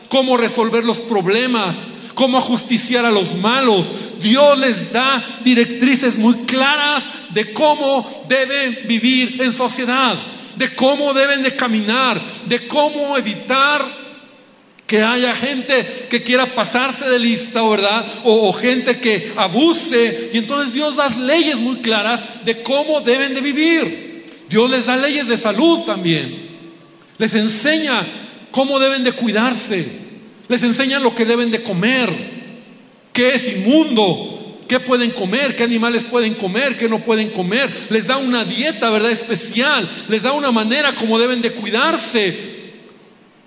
cómo 0.09 0.37
resolver 0.37 0.83
los 0.83 0.99
problemas, 0.99 1.75
cómo 2.13 2.37
ajusticiar 2.37 3.05
a 3.05 3.11
los 3.11 3.35
malos. 3.35 3.87
Dios 4.21 4.57
les 4.57 4.91
da 4.93 5.23
directrices 5.43 6.17
muy 6.17 6.35
claras 6.45 7.05
de 7.29 7.51
cómo 7.53 8.25
deben 8.27 8.79
vivir 8.85 9.41
en 9.41 9.51
sociedad, 9.51 10.15
de 10.55 10.73
cómo 10.75 11.13
deben 11.13 11.43
de 11.43 11.55
caminar, 11.55 12.21
de 12.45 12.67
cómo 12.67 13.17
evitar 13.17 14.01
que 14.91 15.01
haya 15.01 15.33
gente 15.33 16.07
que 16.09 16.21
quiera 16.21 16.53
pasarse 16.53 17.09
de 17.09 17.17
lista, 17.17 17.65
¿verdad? 17.65 18.05
O, 18.25 18.51
gente 18.51 18.99
que 18.99 19.31
abuse. 19.37 20.31
Y 20.33 20.39
entonces 20.39 20.73
Dios 20.73 20.97
da 20.97 21.07
leyes 21.07 21.55
muy 21.55 21.77
claras 21.77 22.43
de 22.43 22.61
cómo 22.61 22.99
deben 22.99 23.33
de 23.33 23.39
vivir. 23.39 24.25
Dios 24.49 24.69
les 24.69 24.87
da 24.87 24.97
leyes 24.97 25.29
de 25.29 25.37
salud 25.37 25.83
también. 25.85 26.37
Les 27.17 27.33
enseña 27.35 28.05
cómo 28.51 28.79
deben 28.79 29.05
de 29.05 29.13
cuidarse. 29.13 30.00
Les 30.51 30.63
enseña 30.63 30.99
lo 30.99 31.15
que 31.15 31.23
deben 31.23 31.49
de 31.49 31.63
comer. 31.63 32.09
¿Qué 33.13 33.35
es 33.35 33.47
inmundo? 33.47 34.57
¿Qué 34.67 34.81
pueden 34.81 35.11
comer? 35.11 35.55
¿Qué 35.55 35.63
animales 35.63 36.03
pueden 36.03 36.33
comer? 36.33 36.77
¿Qué 36.77 36.89
no 36.89 36.99
pueden 36.99 37.29
comer? 37.29 37.69
Les 37.89 38.07
da 38.07 38.17
una 38.17 38.43
dieta, 38.43 38.89
¿verdad? 38.89 39.11
Especial. 39.11 39.89
Les 40.09 40.23
da 40.23 40.33
una 40.33 40.51
manera 40.51 40.93
como 40.93 41.17
deben 41.17 41.41
de 41.41 41.53
cuidarse. 41.53 42.37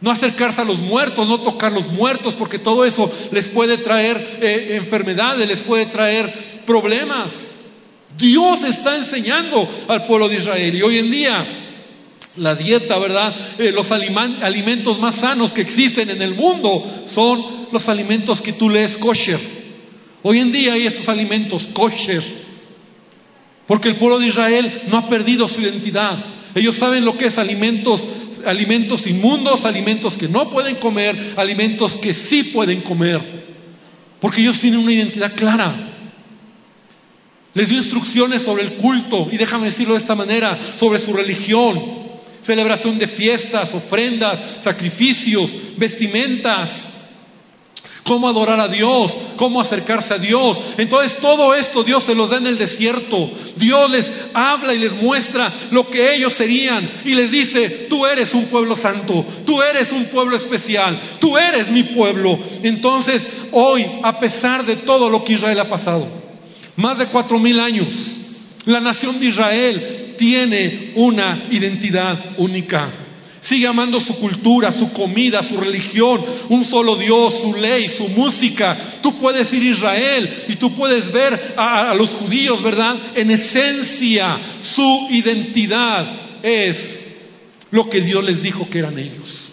No 0.01 0.11
acercarse 0.11 0.63
a 0.63 0.65
los 0.65 0.79
muertos, 0.79 1.29
no 1.29 1.43
tocar 1.43 1.73
los 1.73 1.89
muertos, 1.89 2.35
porque 2.35 2.59
todo 2.59 2.87
eso 2.87 3.13
les 3.33 3.49
puede 3.49 3.77
traer 3.77 4.17
eh, 4.41 4.77
enfermedades, 4.77 5.47
les 5.47 5.59
puede 5.59 5.85
traer 5.85 6.33
problemas. 6.65 7.49
Dios 8.17 8.63
está 8.63 8.97
enseñando 8.97 9.69
al 9.89 10.07
pueblo 10.07 10.31
de 10.31 10.37
Israel 10.37 10.75
y 10.75 10.81
hoy 10.81 10.97
en 10.97 11.11
día 11.11 11.64
la 12.37 12.55
dieta, 12.55 12.99
¿verdad? 12.99 13.35
Eh, 13.59 13.73
los 13.73 13.93
alimentos 13.93 14.99
más 14.99 15.17
sanos 15.17 15.53
que 15.53 15.61
existen 15.61 16.11
en 16.11 16.23
el 16.23 16.35
mundo 16.35 16.85
son 17.13 17.45
los 17.71 17.89
alimentos 17.89 18.41
que 18.41 18.53
tú 18.53 18.69
lees 18.69 18.97
kosher. 18.97 19.41
Hoy 20.23 20.39
en 20.39 20.53
día 20.53 20.73
hay 20.73 20.87
esos 20.87 21.09
alimentos 21.09 21.69
kosher. 21.73 22.23
Porque 23.67 23.89
el 23.89 23.97
pueblo 23.97 24.19
de 24.19 24.27
Israel 24.27 24.83
no 24.89 24.99
ha 24.99 25.09
perdido 25.09 25.49
su 25.49 25.61
identidad. 25.61 26.19
Ellos 26.55 26.77
saben 26.77 27.05
lo 27.05 27.17
que 27.17 27.27
es 27.27 27.39
alimentos 27.39 28.03
alimentos 28.47 29.07
inmundos, 29.07 29.65
alimentos 29.65 30.15
que 30.15 30.29
no 30.29 30.51
pueden 30.51 30.77
comer, 30.77 31.17
alimentos 31.37 31.95
que 31.95 32.15
sí 32.15 32.45
pueden 32.45 32.81
comer. 32.83 33.21
Porque 34.21 34.43
ellos 34.43 34.59
tienen 34.59 34.81
una 34.81 34.93
identidad 34.93 35.35
clara. 35.35 35.75
Les 37.55 37.69
dio 37.69 37.79
instrucciones 37.79 38.43
sobre 38.43 38.65
el 38.65 38.75
culto, 38.75 39.29
y 39.31 39.37
déjame 39.37 39.67
decirlo 39.67 39.95
de 39.95 40.01
esta 40.01 40.15
manera, 40.15 40.59
sobre 40.79 40.99
su 40.99 41.13
religión, 41.13 42.04
celebración 42.45 42.99
de 42.99 43.07
fiestas, 43.07 43.73
ofrendas, 43.75 44.41
sacrificios, 44.61 45.51
vestimentas 45.77 46.91
cómo 48.05 48.29
adorar 48.29 48.61
a 48.61 48.69
Dios, 48.69 49.17
cómo 49.37 49.61
acercarse 49.61 50.15
a 50.15 50.19
Dios. 50.19 50.61
Entonces 50.77 51.19
todo 51.19 51.55
esto 51.55 51.83
Dios 51.83 52.05
se 52.05 52.15
los 52.15 52.31
da 52.31 52.37
en 52.37 52.47
el 52.47 52.59
desierto. 52.59 53.31
Dios 53.57 53.91
les 53.91 54.13
habla 54.35 54.75
y 54.75 54.79
les 54.79 54.95
muestra 55.03 55.53
lo 55.71 55.89
que 55.89 56.15
ellos 56.15 56.35
serían 56.35 56.89
y 57.05 57.15
les 57.15 57.33
dice, 57.33 57.69
tú 57.89 58.07
eres 58.07 58.35
un 58.35 58.45
pueblo 58.47 58.77
santo, 58.77 59.25
tú 59.45 59.61
eres 59.63 59.91
un 59.91 60.05
pueblo 60.05 60.37
especial, 60.37 60.99
tú 61.19 61.37
eres 61.37 61.71
mi 61.71 61.83
pueblo. 61.83 62.39
Entonces 62.63 63.27
hoy, 63.51 63.85
a 64.03 64.21
pesar 64.21 64.65
de 64.65 64.77
todo 64.77 65.09
lo 65.09 65.25
que 65.25 65.33
Israel 65.33 65.61
ha 65.61 65.69
pasado, 65.69 66.07
más 66.77 66.99
de 66.99 67.07
cuatro 67.07 67.39
mil 67.39 67.59
años, 67.59 67.89
la 68.67 68.81
nación 68.81 69.19
de 69.19 69.27
Israel 69.27 70.04
tiene 70.25 70.93
una 70.95 71.39
identidad 71.51 72.19
única. 72.39 72.91
Sigue 73.43 73.67
amando 73.67 74.01
su 74.01 74.17
cultura, 74.17 74.73
su 74.73 74.91
comida, 74.91 75.43
su 75.43 75.59
religión, 75.59 76.25
un 76.49 76.65
solo 76.65 76.97
Dios, 76.97 77.35
su 77.43 77.55
ley, 77.55 77.91
su 77.91 78.09
música. 78.09 78.75
Tú 79.03 79.15
puedes 79.19 79.53
ir 79.53 79.63
a 79.65 79.67
Israel 79.67 80.45
y 80.49 80.57
tú 80.57 80.75
puedes 80.75 81.13
ver 81.13 81.55
a, 81.59 81.95
los 81.95 82.09
judíos, 82.09 82.63
¿verdad? 82.63 82.97
En 83.15 83.31
esencia, 83.31 84.39
su 84.63 85.09
identidad 85.11 86.11
es 86.43 87.01
lo 87.71 87.91
que 87.91 88.01
Dios 88.01 88.25
les 88.25 88.43
dijo 88.43 88.67
que 88.71 88.79
eran 88.79 88.99
ellos. 88.99 89.51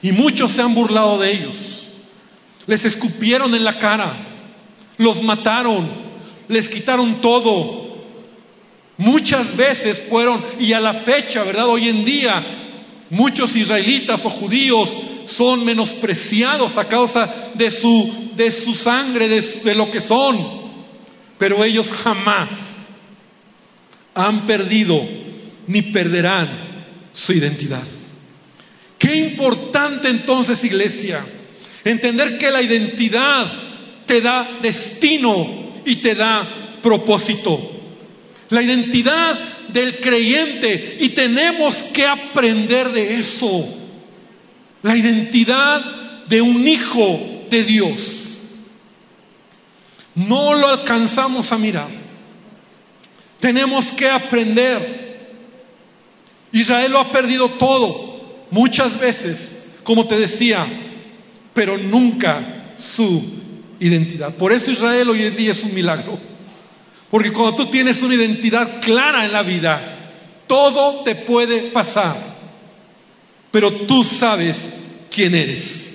Y 0.00 0.12
muchos 0.12 0.52
se 0.52 0.62
han 0.62 0.74
burlado 0.74 1.18
de 1.18 1.32
ellos. 1.32 1.54
Les 2.66 2.86
escupieron 2.86 3.54
en 3.54 3.64
la 3.64 3.78
cara, 3.78 4.10
los 4.96 5.22
mataron, 5.22 5.86
les 6.48 6.66
quitaron 6.70 7.20
todo, 7.20 7.83
Muchas 8.96 9.56
veces 9.56 10.02
fueron, 10.08 10.42
y 10.60 10.72
a 10.72 10.80
la 10.80 10.94
fecha, 10.94 11.42
¿verdad? 11.42 11.66
Hoy 11.66 11.88
en 11.88 12.04
día, 12.04 12.42
muchos 13.10 13.56
israelitas 13.56 14.24
o 14.24 14.30
judíos 14.30 14.90
son 15.26 15.64
menospreciados 15.64 16.76
a 16.76 16.86
causa 16.86 17.32
de 17.54 17.70
su, 17.70 18.30
de 18.36 18.50
su 18.50 18.74
sangre, 18.74 19.28
de, 19.28 19.40
de 19.40 19.74
lo 19.74 19.90
que 19.90 20.00
son. 20.00 20.64
Pero 21.38 21.64
ellos 21.64 21.90
jamás 21.90 22.50
han 24.14 24.46
perdido 24.46 25.02
ni 25.66 25.82
perderán 25.82 26.48
su 27.12 27.32
identidad. 27.32 27.82
Qué 28.96 29.16
importante 29.16 30.08
entonces, 30.08 30.62
iglesia, 30.62 31.24
entender 31.84 32.38
que 32.38 32.50
la 32.50 32.62
identidad 32.62 33.52
te 34.06 34.20
da 34.20 34.48
destino 34.62 35.64
y 35.84 35.96
te 35.96 36.14
da 36.14 36.46
propósito 36.80 37.73
la 38.54 38.62
identidad 38.62 39.38
del 39.68 40.00
creyente 40.00 40.98
y 41.00 41.08
tenemos 41.10 41.82
que 41.92 42.06
aprender 42.06 42.90
de 42.92 43.18
eso. 43.18 43.68
La 44.82 44.96
identidad 44.96 45.80
de 46.26 46.40
un 46.40 46.66
hijo 46.66 47.46
de 47.50 47.64
Dios. 47.64 48.38
No 50.14 50.54
lo 50.54 50.68
alcanzamos 50.68 51.50
a 51.50 51.58
mirar. 51.58 51.88
Tenemos 53.40 53.90
que 53.90 54.08
aprender. 54.08 55.02
Israel 56.52 56.92
lo 56.92 57.00
ha 57.00 57.10
perdido 57.10 57.48
todo, 57.48 58.46
muchas 58.52 59.00
veces, 59.00 59.64
como 59.82 60.06
te 60.06 60.16
decía, 60.16 60.64
pero 61.52 61.76
nunca 61.76 62.74
su 62.78 63.24
identidad. 63.80 64.32
Por 64.34 64.52
eso 64.52 64.70
Israel 64.70 65.10
hoy 65.10 65.24
en 65.24 65.36
día 65.36 65.50
es 65.50 65.64
un 65.64 65.74
milagro. 65.74 66.33
Porque 67.14 67.32
cuando 67.32 67.54
tú 67.54 67.66
tienes 67.66 68.02
una 68.02 68.16
identidad 68.16 68.80
clara 68.80 69.24
en 69.24 69.32
la 69.32 69.44
vida, 69.44 69.80
todo 70.48 71.04
te 71.04 71.14
puede 71.14 71.60
pasar. 71.70 72.16
Pero 73.52 73.70
tú 73.70 74.02
sabes 74.02 74.56
quién 75.12 75.36
eres. 75.36 75.92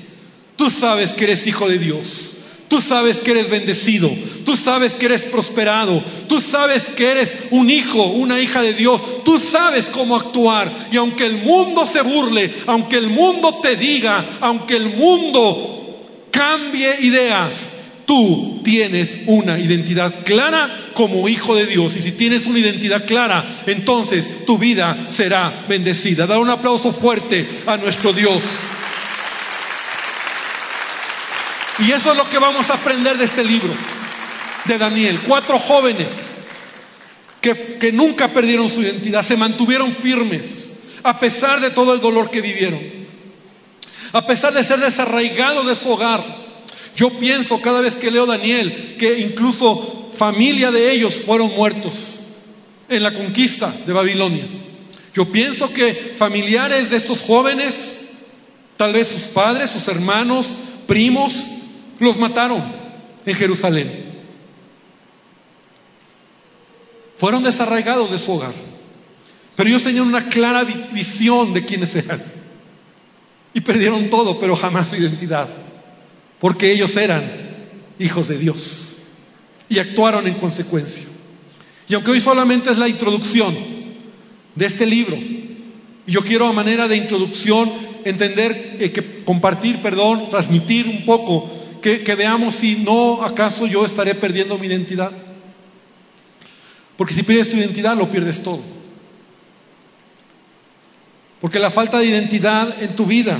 Tú 0.56 0.70
sabes 0.70 1.10
que 1.10 1.26
eres 1.26 1.46
hijo 1.46 1.68
de 1.68 1.78
Dios. 1.78 2.30
Tú 2.70 2.80
sabes 2.80 3.18
que 3.18 3.32
eres 3.32 3.50
bendecido. 3.50 4.10
Tú 4.46 4.56
sabes 4.56 4.94
que 4.94 5.08
eres 5.08 5.24
prosperado. 5.24 6.02
Tú 6.30 6.40
sabes 6.40 6.84
que 6.86 7.12
eres 7.12 7.34
un 7.52 7.70
hijo, 7.70 8.02
una 8.02 8.40
hija 8.40 8.62
de 8.62 8.74
Dios. 8.74 9.02
Tú 9.26 9.40
sabes 9.40 9.88
cómo 9.88 10.16
actuar. 10.16 10.72
Y 10.90 10.96
aunque 10.96 11.26
el 11.26 11.40
mundo 11.40 11.86
se 11.86 12.02
burle, 12.02 12.50
aunque 12.66 12.96
el 12.96 13.10
mundo 13.10 13.60
te 13.62 13.76
diga, 13.76 14.24
aunque 14.40 14.78
el 14.78 14.96
mundo 14.96 16.00
cambie 16.32 16.96
ideas, 17.02 17.79
tú 18.10 18.60
tienes 18.64 19.20
una 19.28 19.60
identidad 19.60 20.24
clara 20.26 20.68
como 20.96 21.30
hijo 21.30 21.56
de 21.56 21.68
Dios. 21.68 21.96
Y 21.96 22.02
si 22.02 22.14
tienes 22.14 22.48
una 22.48 22.58
identidad 22.58 23.06
clara, 23.06 23.46
entonces 23.68 24.48
tu 24.48 24.58
vida 24.58 24.98
será 25.12 25.54
bendecida. 25.70 26.26
Da 26.26 26.40
un 26.40 26.50
aplauso 26.50 26.92
fuerte 26.92 27.48
a 27.68 27.78
nuestro 27.78 28.12
Dios. 28.12 28.42
Y 31.78 31.92
eso 31.92 32.12
es 32.14 32.18
lo 32.18 32.28
que 32.28 32.40
vamos 32.40 32.72
a 32.72 32.74
aprender 32.74 33.16
de 33.16 33.26
este 33.26 33.44
libro 33.44 33.70
de 34.66 34.78
Daniel. 34.80 35.20
Cuatro 35.28 35.60
jóvenes 35.60 36.08
que, 37.40 37.78
que 37.80 37.92
nunca 37.92 38.30
perdieron 38.30 38.70
su 38.70 38.82
identidad, 38.82 39.22
se 39.22 39.38
mantuvieron 39.38 39.92
firmes 39.92 40.70
a 41.04 41.20
pesar 41.20 41.62
de 41.62 41.70
todo 41.70 41.94
el 41.94 42.02
dolor 42.02 42.32
que 42.32 42.42
vivieron, 42.42 42.82
a 44.14 44.26
pesar 44.26 44.52
de 44.52 44.64
ser 44.64 44.80
desarraigados 44.80 45.68
de 45.68 45.76
su 45.76 45.92
hogar. 45.92 46.39
Yo 46.96 47.10
pienso 47.10 47.62
cada 47.62 47.82
vez 47.82 47.96
que 47.96 48.12
leo 48.12 48.26
Daniel 48.26 48.96
que 48.98 49.20
incluso 49.20 50.10
familia 50.18 50.72
de 50.72 50.92
ellos 50.92 51.16
fueron 51.16 51.56
muertos 51.56 52.20
en 52.90 53.04
la 53.04 53.14
conquista 53.14 53.74
de 53.86 53.94
Babilonia. 53.94 54.46
Yo 55.14 55.32
pienso 55.32 55.72
que 55.72 55.94
familiares 55.94 56.90
de 56.90 56.98
estos 56.98 57.20
jóvenes, 57.20 57.98
tal 58.78 58.94
vez 58.94 59.08
sus 59.08 59.24
padres, 59.24 59.70
sus 59.70 59.88
hermanos, 59.88 60.48
primos, 60.88 61.34
los 62.00 62.18
mataron 62.18 62.64
en 63.26 63.36
Jerusalén. 63.36 64.06
Fueron 67.16 67.44
desarraigados 67.44 68.12
de 68.12 68.20
su 68.20 68.32
hogar. 68.32 68.54
Pero 69.56 69.70
ellos 69.70 69.84
tenían 69.84 70.08
una 70.08 70.30
clara 70.30 70.64
visión 70.64 71.54
de 71.54 71.66
quiénes 71.66 71.94
eran. 71.96 72.24
Y 73.54 73.60
perdieron 73.60 74.10
todo, 74.10 74.40
pero 74.40 74.56
jamás 74.56 74.88
su 74.88 74.96
identidad. 74.96 75.50
Porque 76.40 76.72
ellos 76.72 76.96
eran 76.96 77.24
hijos 78.00 78.28
de 78.28 78.38
Dios. 78.38 78.96
Y 79.68 79.80
actuaron 79.80 80.28
en 80.28 80.36
consecuencia. 80.36 81.04
Y 81.88 81.94
aunque 81.94 82.12
hoy 82.12 82.20
solamente 82.20 82.72
es 82.72 82.78
la 82.78 82.88
introducción 82.88 83.56
de 84.56 84.66
este 84.66 84.86
libro, 84.86 85.18
yo 86.08 86.22
quiero 86.22 86.48
a 86.48 86.54
manera 86.54 86.88
de 86.88 86.98
introducción 86.98 87.72
entender, 88.06 88.78
eh, 88.80 88.92
que 88.92 89.24
compartir, 89.24 89.82
perdón, 89.82 90.30
transmitir 90.30 90.88
un 90.88 91.06
poco 91.06 91.50
que, 91.82 92.16
veamos 92.16 92.56
si 92.56 92.78
no 92.78 93.24
acaso 93.24 93.68
yo 93.68 93.86
estaré 93.86 94.16
perdiendo 94.16 94.58
mi 94.58 94.68
identidad. 94.68 95.12
Porque 96.98 97.14
si 97.14 97.24
pierdes 97.24 97.50
tu 97.50 97.58
identidad, 97.58 97.98
lo 97.98 98.10
pierdes 98.10 98.42
todo. 98.44 98.60
Porque 101.40 101.60
la 101.60 101.72
falta 101.72 102.00
de 102.00 102.08
identidad 102.08 102.84
en 102.84 102.96
tu 102.96 103.06
vida, 103.06 103.40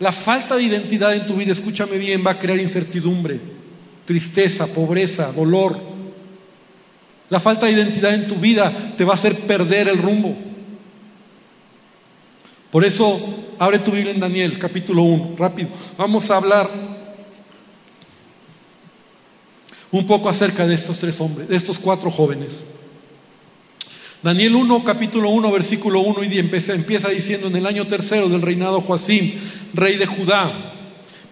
la 0.00 0.12
falta 0.12 0.56
de 0.56 0.62
identidad 0.62 1.14
en 1.14 1.26
tu 1.26 1.34
vida, 1.34 1.52
escúchame 1.52 1.98
bien, 1.98 2.24
va 2.26 2.32
a 2.32 2.38
crear 2.38 2.58
incertidumbre, 2.58 3.38
tristeza, 4.06 4.66
pobreza, 4.66 5.30
dolor. 5.30 5.78
La 7.28 7.38
falta 7.38 7.66
de 7.66 7.72
identidad 7.72 8.14
en 8.14 8.26
tu 8.26 8.36
vida 8.36 8.72
te 8.96 9.04
va 9.04 9.12
a 9.12 9.16
hacer 9.16 9.36
perder 9.40 9.88
el 9.88 9.98
rumbo. 9.98 10.34
Por 12.70 12.82
eso, 12.82 13.20
abre 13.58 13.78
tu 13.78 13.90
Biblia 13.90 14.12
en 14.12 14.20
Daniel, 14.20 14.58
capítulo 14.58 15.02
1, 15.02 15.34
rápido. 15.36 15.68
Vamos 15.98 16.30
a 16.30 16.36
hablar 16.38 16.70
un 19.90 20.06
poco 20.06 20.30
acerca 20.30 20.66
de 20.66 20.76
estos 20.76 20.98
tres 20.98 21.20
hombres, 21.20 21.46
de 21.46 21.56
estos 21.56 21.78
cuatro 21.78 22.10
jóvenes. 22.10 22.60
Daniel 24.22 24.54
1, 24.54 24.84
capítulo 24.84 25.30
1, 25.30 25.50
versículo 25.50 26.00
1 26.00 26.24
y 26.24 26.38
empieza, 26.38 26.74
empieza 26.74 27.08
diciendo, 27.08 27.48
en 27.48 27.56
el 27.56 27.66
año 27.66 27.86
tercero 27.86 28.28
del 28.28 28.42
reinado 28.42 28.80
Joacim, 28.82 29.32
rey 29.74 29.96
de 29.96 30.06
Judá, 30.06 30.50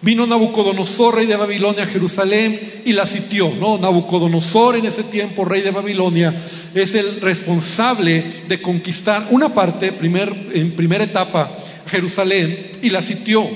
vino 0.01 0.25
Nabucodonosor, 0.25 1.15
rey 1.15 1.25
de 1.25 1.35
Babilonia, 1.35 1.83
a 1.83 1.87
Jerusalén 1.87 2.81
y 2.85 2.93
la 2.93 3.05
sitió. 3.05 3.51
¿no? 3.59 3.77
Nabucodonosor 3.77 4.77
en 4.77 4.85
ese 4.85 5.03
tiempo, 5.03 5.45
rey 5.45 5.61
de 5.61 5.71
Babilonia, 5.71 6.33
es 6.73 6.95
el 6.95 7.21
responsable 7.21 8.23
de 8.47 8.61
conquistar 8.61 9.27
una 9.31 9.53
parte, 9.53 9.91
primer, 9.91 10.33
en 10.53 10.71
primera 10.71 11.03
etapa, 11.03 11.51
Jerusalén, 11.87 12.71
y 12.81 12.89
la 12.89 13.01
sitió. 13.01 13.47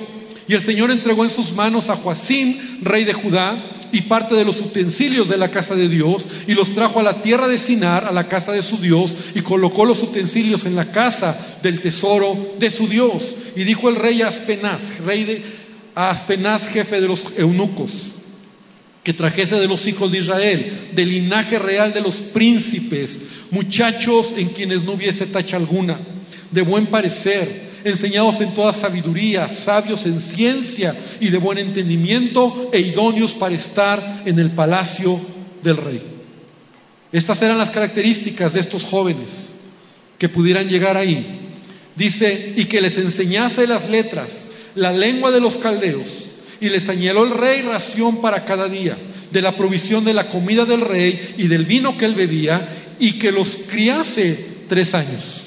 Y 0.47 0.53
el 0.53 0.61
Señor 0.61 0.91
entregó 0.91 1.23
en 1.23 1.29
sus 1.29 1.53
manos 1.53 1.89
a 1.89 1.95
Joacim, 1.95 2.57
rey 2.81 3.05
de 3.05 3.13
Judá, 3.13 3.55
y 3.93 4.01
parte 4.01 4.33
de 4.33 4.43
los 4.43 4.59
utensilios 4.59 5.29
de 5.29 5.37
la 5.37 5.49
casa 5.49 5.75
de 5.75 5.87
Dios 5.87 6.25
y 6.47 6.55
los 6.55 6.73
trajo 6.73 6.99
a 6.99 7.03
la 7.03 7.21
tierra 7.21 7.47
de 7.47 7.59
Sinar, 7.59 8.05
a 8.05 8.11
la 8.11 8.27
casa 8.27 8.51
de 8.51 8.63
su 8.63 8.77
Dios, 8.77 9.13
y 9.35 9.41
colocó 9.41 9.85
los 9.85 10.01
utensilios 10.01 10.65
en 10.65 10.75
la 10.75 10.91
casa 10.91 11.37
del 11.61 11.79
tesoro 11.79 12.55
de 12.57 12.71
su 12.71 12.87
Dios. 12.87 13.35
Y 13.55 13.63
dijo 13.63 13.89
el 13.89 13.95
rey 13.95 14.23
a 14.23 14.29
Aspenaz, 14.29 14.97
rey 15.05 15.23
de 15.23 15.43
Aspenaz, 15.93 16.67
jefe 16.67 16.99
de 16.99 17.07
los 17.07 17.21
eunucos, 17.37 17.91
que 19.03 19.13
trajese 19.13 19.59
de 19.59 19.67
los 19.67 19.85
hijos 19.85 20.11
de 20.11 20.19
Israel, 20.19 20.73
del 20.93 21.09
linaje 21.09 21.59
real 21.59 21.93
de 21.93 22.01
los 22.01 22.15
príncipes, 22.15 23.19
muchachos 23.51 24.33
en 24.35 24.49
quienes 24.49 24.83
no 24.83 24.93
hubiese 24.93 25.27
tacha 25.27 25.57
alguna, 25.57 25.99
de 26.49 26.63
buen 26.63 26.87
parecer, 26.87 27.72
enseñados 27.83 28.41
en 28.41 28.53
toda 28.53 28.73
sabiduría, 28.73 29.47
sabios 29.47 30.05
en 30.05 30.19
ciencia 30.19 30.95
y 31.19 31.29
de 31.29 31.37
buen 31.37 31.57
entendimiento 31.57 32.69
e 32.71 32.79
idóneos 32.79 33.33
para 33.33 33.55
estar 33.55 34.23
en 34.25 34.39
el 34.39 34.51
palacio 34.51 35.19
del 35.61 35.77
rey. 35.77 36.01
Estas 37.11 37.41
eran 37.41 37.57
las 37.57 37.69
características 37.69 38.53
de 38.53 38.59
estos 38.59 38.83
jóvenes 38.83 39.49
que 40.17 40.29
pudieran 40.29 40.67
llegar 40.67 40.97
ahí. 40.97 41.39
Dice, 41.95 42.53
y 42.55 42.65
que 42.65 42.81
les 42.81 42.97
enseñase 42.97 43.67
las 43.67 43.89
letras, 43.89 44.47
la 44.73 44.91
lengua 44.91 45.29
de 45.29 45.39
los 45.39 45.57
caldeos, 45.57 46.07
y 46.59 46.69
les 46.69 46.83
señaló 46.83 47.23
el 47.23 47.31
rey 47.31 47.61
ración 47.61 48.21
para 48.21 48.45
cada 48.45 48.67
día, 48.67 48.97
de 49.31 49.41
la 49.41 49.55
provisión 49.55 50.03
de 50.03 50.13
la 50.13 50.29
comida 50.29 50.65
del 50.65 50.81
rey 50.81 51.35
y 51.37 51.47
del 51.47 51.65
vino 51.65 51.97
que 51.97 52.05
él 52.05 52.15
bebía, 52.15 52.67
y 52.99 53.13
que 53.13 53.31
los 53.31 53.57
criase 53.67 54.45
tres 54.67 54.95
años. 54.95 55.43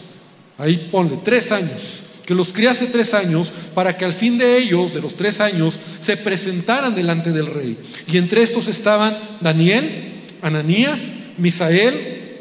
Ahí 0.59 0.89
ponle, 0.91 1.19
tres 1.25 1.51
años 1.53 2.06
que 2.27 2.35
los 2.35 2.49
criase 2.49 2.87
tres 2.87 3.15
años 3.15 3.53
para 3.73 3.97
que 3.97 4.05
al 4.05 4.13
fin 4.13 4.37
de 4.37 4.59
ellos, 4.59 4.93
de 4.93 5.01
los 5.01 5.15
tres 5.15 5.41
años, 5.41 5.79
se 6.03 6.17
presentaran 6.17 6.95
delante 6.95 7.31
del 7.31 7.47
rey. 7.47 7.79
Y 8.09 8.19
entre 8.19 8.43
estos 8.43 8.67
estaban 8.67 9.17
Daniel, 9.41 10.25
Ananías, 10.43 11.01
Misael 11.39 12.41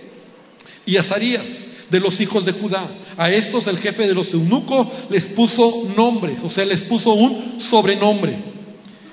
y 0.88 0.98
Azarías, 0.98 1.68
de 1.92 2.00
los 2.00 2.20
hijos 2.20 2.46
de 2.46 2.52
Judá. 2.52 2.84
A 3.16 3.30
estos 3.30 3.68
el 3.68 3.78
jefe 3.78 4.08
de 4.08 4.16
los 4.16 4.34
eunucos 4.34 4.88
les 5.10 5.28
puso 5.28 5.88
nombres, 5.96 6.40
o 6.44 6.50
sea, 6.50 6.66
les 6.66 6.82
puso 6.82 7.14
un 7.14 7.60
sobrenombre. 7.62 8.36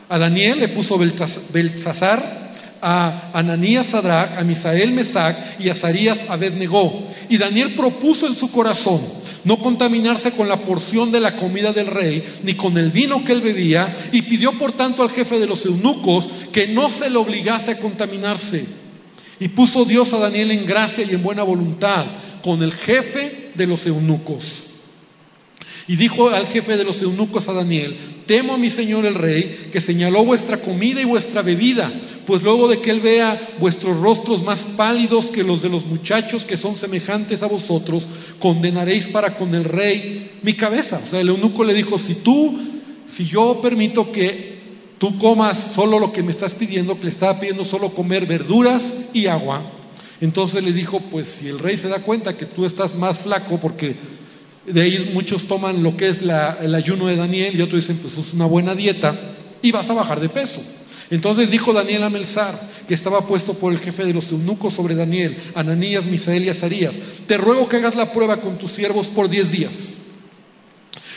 A 0.09 0.19
Daniel 0.19 0.59
le 0.59 0.69
puso 0.69 0.99
Beltzazar, 0.99 2.53
a 2.81 3.31
Ananías 3.35 3.89
Sadrach, 3.89 4.39
a 4.39 4.43
Misael 4.43 4.91
Mesac 4.93 5.61
y 5.61 5.69
a 5.69 5.73
Azarías 5.73 6.19
Abednego. 6.29 7.09
Y 7.29 7.37
Daniel 7.37 7.75
propuso 7.75 8.27
en 8.27 8.35
su 8.35 8.51
corazón 8.51 9.22
no 9.45 9.59
contaminarse 9.59 10.33
con 10.33 10.49
la 10.49 10.59
porción 10.59 11.11
de 11.11 11.21
la 11.21 11.37
comida 11.37 11.73
del 11.73 11.89
rey, 11.89 12.25
ni 12.43 12.55
con 12.55 12.79
el 12.79 12.91
vino 12.91 13.25
que 13.25 13.33
él 13.33 13.41
bebía, 13.41 13.95
y 14.13 14.23
pidió 14.23 14.53
por 14.53 14.73
tanto 14.73 15.03
al 15.03 15.11
jefe 15.11 15.39
de 15.39 15.47
los 15.47 15.65
eunucos 15.65 16.29
que 16.53 16.69
no 16.69 16.91
se 16.91 17.11
le 17.11 17.19
obligase 17.19 17.73
a 17.73 17.79
contaminarse. 17.79 18.65
Y 19.41 19.49
puso 19.49 19.85
Dios 19.85 20.13
a 20.13 20.19
Daniel 20.19 20.53
en 20.53 20.67
gracia 20.67 21.05
y 21.05 21.15
en 21.15 21.23
buena 21.23 21.43
voluntad 21.43 22.07
con 22.45 22.63
el 22.63 22.73
jefe 22.73 23.51
de 23.55 23.67
los 23.67 23.87
eunucos. 23.87 24.62
Y 25.89 25.97
dijo 25.97 26.31
al 26.31 26.47
jefe 26.47 26.77
de 26.77 26.85
los 26.85 27.03
eunucos 27.03 27.49
a 27.49 27.53
Daniel, 27.53 27.97
temo 28.27 28.55
a 28.55 28.59
mi 28.59 28.71
señor 28.71 29.05
el 29.05 29.15
rey, 29.15 29.69
que 29.73 29.81
señaló 29.81 30.25
vuestra 30.25 30.59
comida 30.59 31.01
y 31.01 31.05
vuestra 31.05 31.43
bebida, 31.43 31.93
pues 32.27 32.43
luego 32.43 32.69
de 32.69 32.81
que 32.81 32.91
él 32.91 33.01
vea 33.01 33.41
vuestros 33.59 33.99
rostros 34.01 34.43
más 34.45 34.61
pálidos 34.61 35.27
que 35.27 35.43
los 35.43 35.61
de 35.61 35.69
los 35.69 35.87
muchachos 35.87 36.45
que 36.45 36.57
son 36.57 36.77
semejantes 36.77 37.43
a 37.43 37.49
vosotros, 37.49 38.07
condenaréis 38.39 39.09
para 39.09 39.35
con 39.35 39.55
el 39.55 39.65
rey 39.65 40.31
mi 40.43 40.55
cabeza. 40.55 41.01
O 41.05 41.11
sea, 41.11 41.21
el 41.21 41.31
eunuco 41.31 41.65
le 41.65 41.75
dijo, 41.75 41.99
si 41.99 42.15
tú, 42.15 42.59
si 43.07 43.25
yo 43.27 43.61
permito 43.61 44.13
que 44.13 44.53
tú 44.99 45.19
comas 45.19 45.73
solo 45.75 45.99
lo 45.99 46.13
que 46.13 46.23
me 46.23 46.31
estás 46.31 46.55
pidiendo, 46.55 46.97
que 46.97 47.05
le 47.05 47.11
estaba 47.11 47.41
pidiendo 47.41 47.65
solo 47.65 47.93
comer 47.93 48.27
verduras 48.27 48.95
y 49.13 49.27
agua, 49.27 49.63
entonces 50.21 50.63
le 50.63 50.73
dijo, 50.73 51.01
pues 51.01 51.27
si 51.27 51.49
el 51.49 51.59
rey 51.59 51.77
se 51.77 51.89
da 51.89 51.99
cuenta 51.99 52.37
que 52.37 52.47
tú 52.47 52.65
estás 52.65 52.95
más 52.95 53.19
flaco, 53.19 53.59
porque 53.59 53.97
de 54.67 54.81
ahí 54.81 55.11
muchos 55.13 55.47
toman 55.47 55.83
lo 55.83 55.97
que 55.97 56.09
es 56.09 56.21
el 56.23 56.75
ayuno 56.75 57.07
de 57.07 57.17
Daniel 57.17 57.57
y 57.57 57.63
otros 57.63 57.83
dicen, 57.83 57.99
pues 57.99 58.17
es 58.19 58.33
una 58.33 58.47
buena 58.47 58.75
dieta 58.75 59.19
y 59.61 59.73
vas 59.73 59.91
a 59.91 59.95
bajar 59.95 60.21
de 60.21 60.29
peso. 60.29 60.63
Entonces 61.11 61.51
dijo 61.51 61.73
Daniel 61.73 62.05
a 62.05 62.11
Melzar, 62.11 62.69
que 62.89 62.95
estaba 62.95 63.27
puesto 63.27 63.55
por 63.55 63.73
el 63.73 63.79
jefe 63.79 64.05
de 64.05 64.15
los 64.15 64.31
eunucos 64.33 64.73
sobre 64.73 64.95
Daniel, 64.95 65.37
Ananías, 65.55 66.07
Misael 66.07 66.45
y 66.45 66.49
Azarías, 66.49 66.95
te 67.27 67.37
ruego 67.37 67.69
que 67.69 67.77
hagas 67.77 67.97
la 67.97 68.13
prueba 68.13 68.39
con 68.39 68.57
tus 68.57 68.71
siervos 68.71 69.09
por 69.09 69.29
diez 69.29 69.51
días 69.51 69.95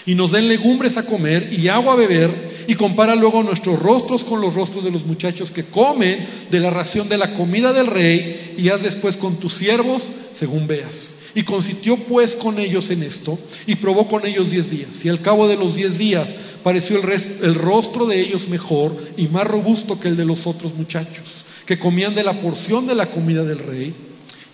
y 0.06 0.16
nos 0.16 0.32
den 0.32 0.48
legumbres 0.48 0.98
a 0.98 1.06
comer 1.06 1.52
y 1.52 1.68
agua 1.68 1.94
a 1.94 1.98
beber 1.98 2.56
y 2.68 2.76
compara 2.76 3.16
luego 3.16 3.44
nuestros 3.44 3.80
rostros 3.80 4.24
con 4.24 4.42
los 4.42 4.54
rostros 4.54 4.84
de 4.84 4.92
los 4.92 5.06
muchachos 5.06 5.52
que 5.52 5.66
comen 5.66 6.26
de 6.52 6.60
la 6.60 6.70
ración 6.70 7.10
de 7.10 7.18
la 7.18 7.34
comida 7.34 7.74
del 7.74 7.88
rey 7.88 8.54
y 8.58 8.70
haz 8.70 8.84
después 8.84 9.18
con 9.18 9.38
tus 9.38 9.54
siervos 9.54 10.12
según 10.32 10.68
veas. 10.68 11.15
Y 11.36 11.44
consistió 11.44 11.98
pues 11.98 12.34
con 12.34 12.60
ellos 12.60 12.90
en 12.90 13.04
esto 13.04 13.38
y 13.68 13.76
probó 13.76 14.08
con 14.08 14.26
ellos 14.26 14.50
diez 14.50 14.70
días. 14.70 15.04
Y 15.04 15.10
al 15.10 15.22
cabo 15.22 15.50
de 15.50 15.58
los 15.58 15.76
diez 15.76 15.98
días 15.98 16.34
pareció 16.64 16.98
el, 16.98 17.22
el 17.44 17.56
rostro 17.56 18.06
de 18.06 18.22
ellos 18.22 18.48
mejor 18.48 18.96
y 19.18 19.28
más 19.28 19.46
robusto 19.46 20.00
que 20.00 20.08
el 20.08 20.16
de 20.16 20.24
los 20.24 20.48
otros 20.48 20.74
muchachos, 20.74 21.46
que 21.66 21.78
comían 21.78 22.16
de 22.16 22.24
la 22.24 22.40
porción 22.40 22.88
de 22.88 22.96
la 22.96 23.08
comida 23.08 23.44
del 23.44 23.60
rey. 23.60 23.94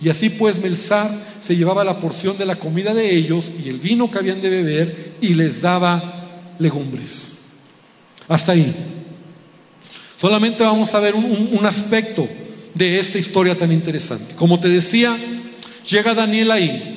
Y 0.00 0.08
así 0.08 0.28
pues 0.28 0.60
Melzar 0.60 1.24
se 1.40 1.56
llevaba 1.56 1.84
la 1.84 2.00
porción 2.00 2.36
de 2.36 2.46
la 2.46 2.56
comida 2.56 2.92
de 2.92 3.14
ellos 3.14 3.52
y 3.64 3.68
el 3.68 3.78
vino 3.78 4.10
que 4.10 4.18
habían 4.18 4.42
de 4.42 4.50
beber 4.50 5.14
y 5.20 5.34
les 5.34 5.62
daba 5.62 6.28
legumbres. 6.58 7.28
Hasta 8.26 8.52
ahí. 8.52 8.74
Solamente 10.20 10.64
vamos 10.64 10.92
a 10.94 11.00
ver 11.00 11.14
un 11.14 11.64
aspecto 11.64 12.28
de 12.74 12.98
esta 12.98 13.18
historia 13.18 13.56
tan 13.56 13.72
interesante. 13.72 14.34
Como 14.34 14.58
te 14.58 14.68
decía, 14.68 15.16
Llega 15.88 16.14
Daniel 16.14 16.50
ahí. 16.50 16.92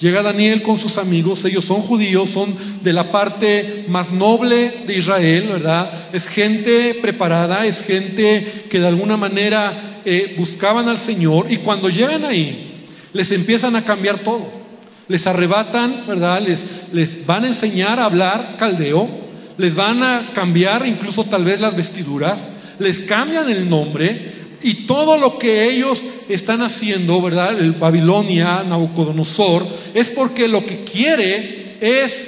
Llega 0.00 0.22
Daniel 0.22 0.60
con 0.60 0.76
sus 0.76 0.98
amigos, 0.98 1.44
ellos 1.44 1.64
son 1.64 1.80
judíos, 1.80 2.28
son 2.28 2.54
de 2.82 2.92
la 2.92 3.10
parte 3.10 3.84
más 3.88 4.10
noble 4.10 4.72
de 4.86 4.98
Israel, 4.98 5.46
¿verdad? 5.52 5.88
Es 6.12 6.26
gente 6.26 6.94
preparada, 7.00 7.64
es 7.64 7.80
gente 7.80 8.66
que 8.68 8.80
de 8.80 8.88
alguna 8.88 9.16
manera 9.16 9.72
eh, 10.04 10.34
buscaban 10.36 10.88
al 10.88 10.98
Señor 10.98 11.46
y 11.48 11.58
cuando 11.58 11.88
llegan 11.88 12.24
ahí, 12.24 12.82
les 13.12 13.30
empiezan 13.30 13.76
a 13.76 13.84
cambiar 13.84 14.18
todo. 14.18 14.46
Les 15.06 15.26
arrebatan, 15.26 16.04
¿verdad? 16.06 16.42
Les, 16.42 16.60
les 16.92 17.24
van 17.24 17.44
a 17.44 17.48
enseñar 17.48 18.00
a 18.00 18.06
hablar 18.06 18.56
caldeo, 18.58 19.08
les 19.56 19.74
van 19.74 20.02
a 20.02 20.32
cambiar 20.34 20.86
incluso 20.86 21.24
tal 21.24 21.44
vez 21.44 21.60
las 21.60 21.76
vestiduras, 21.76 22.42
les 22.78 23.00
cambian 23.00 23.48
el 23.48 23.70
nombre, 23.70 24.34
y 24.64 24.86
todo 24.86 25.18
lo 25.18 25.38
que 25.38 25.70
ellos 25.70 26.00
están 26.28 26.62
haciendo, 26.62 27.22
¿verdad? 27.22 27.56
El 27.56 27.72
Babilonia, 27.72 28.64
Nabucodonosor, 28.68 29.64
es 29.94 30.08
porque 30.08 30.48
lo 30.48 30.66
que 30.66 30.82
quiere 30.82 31.76
es 31.80 32.26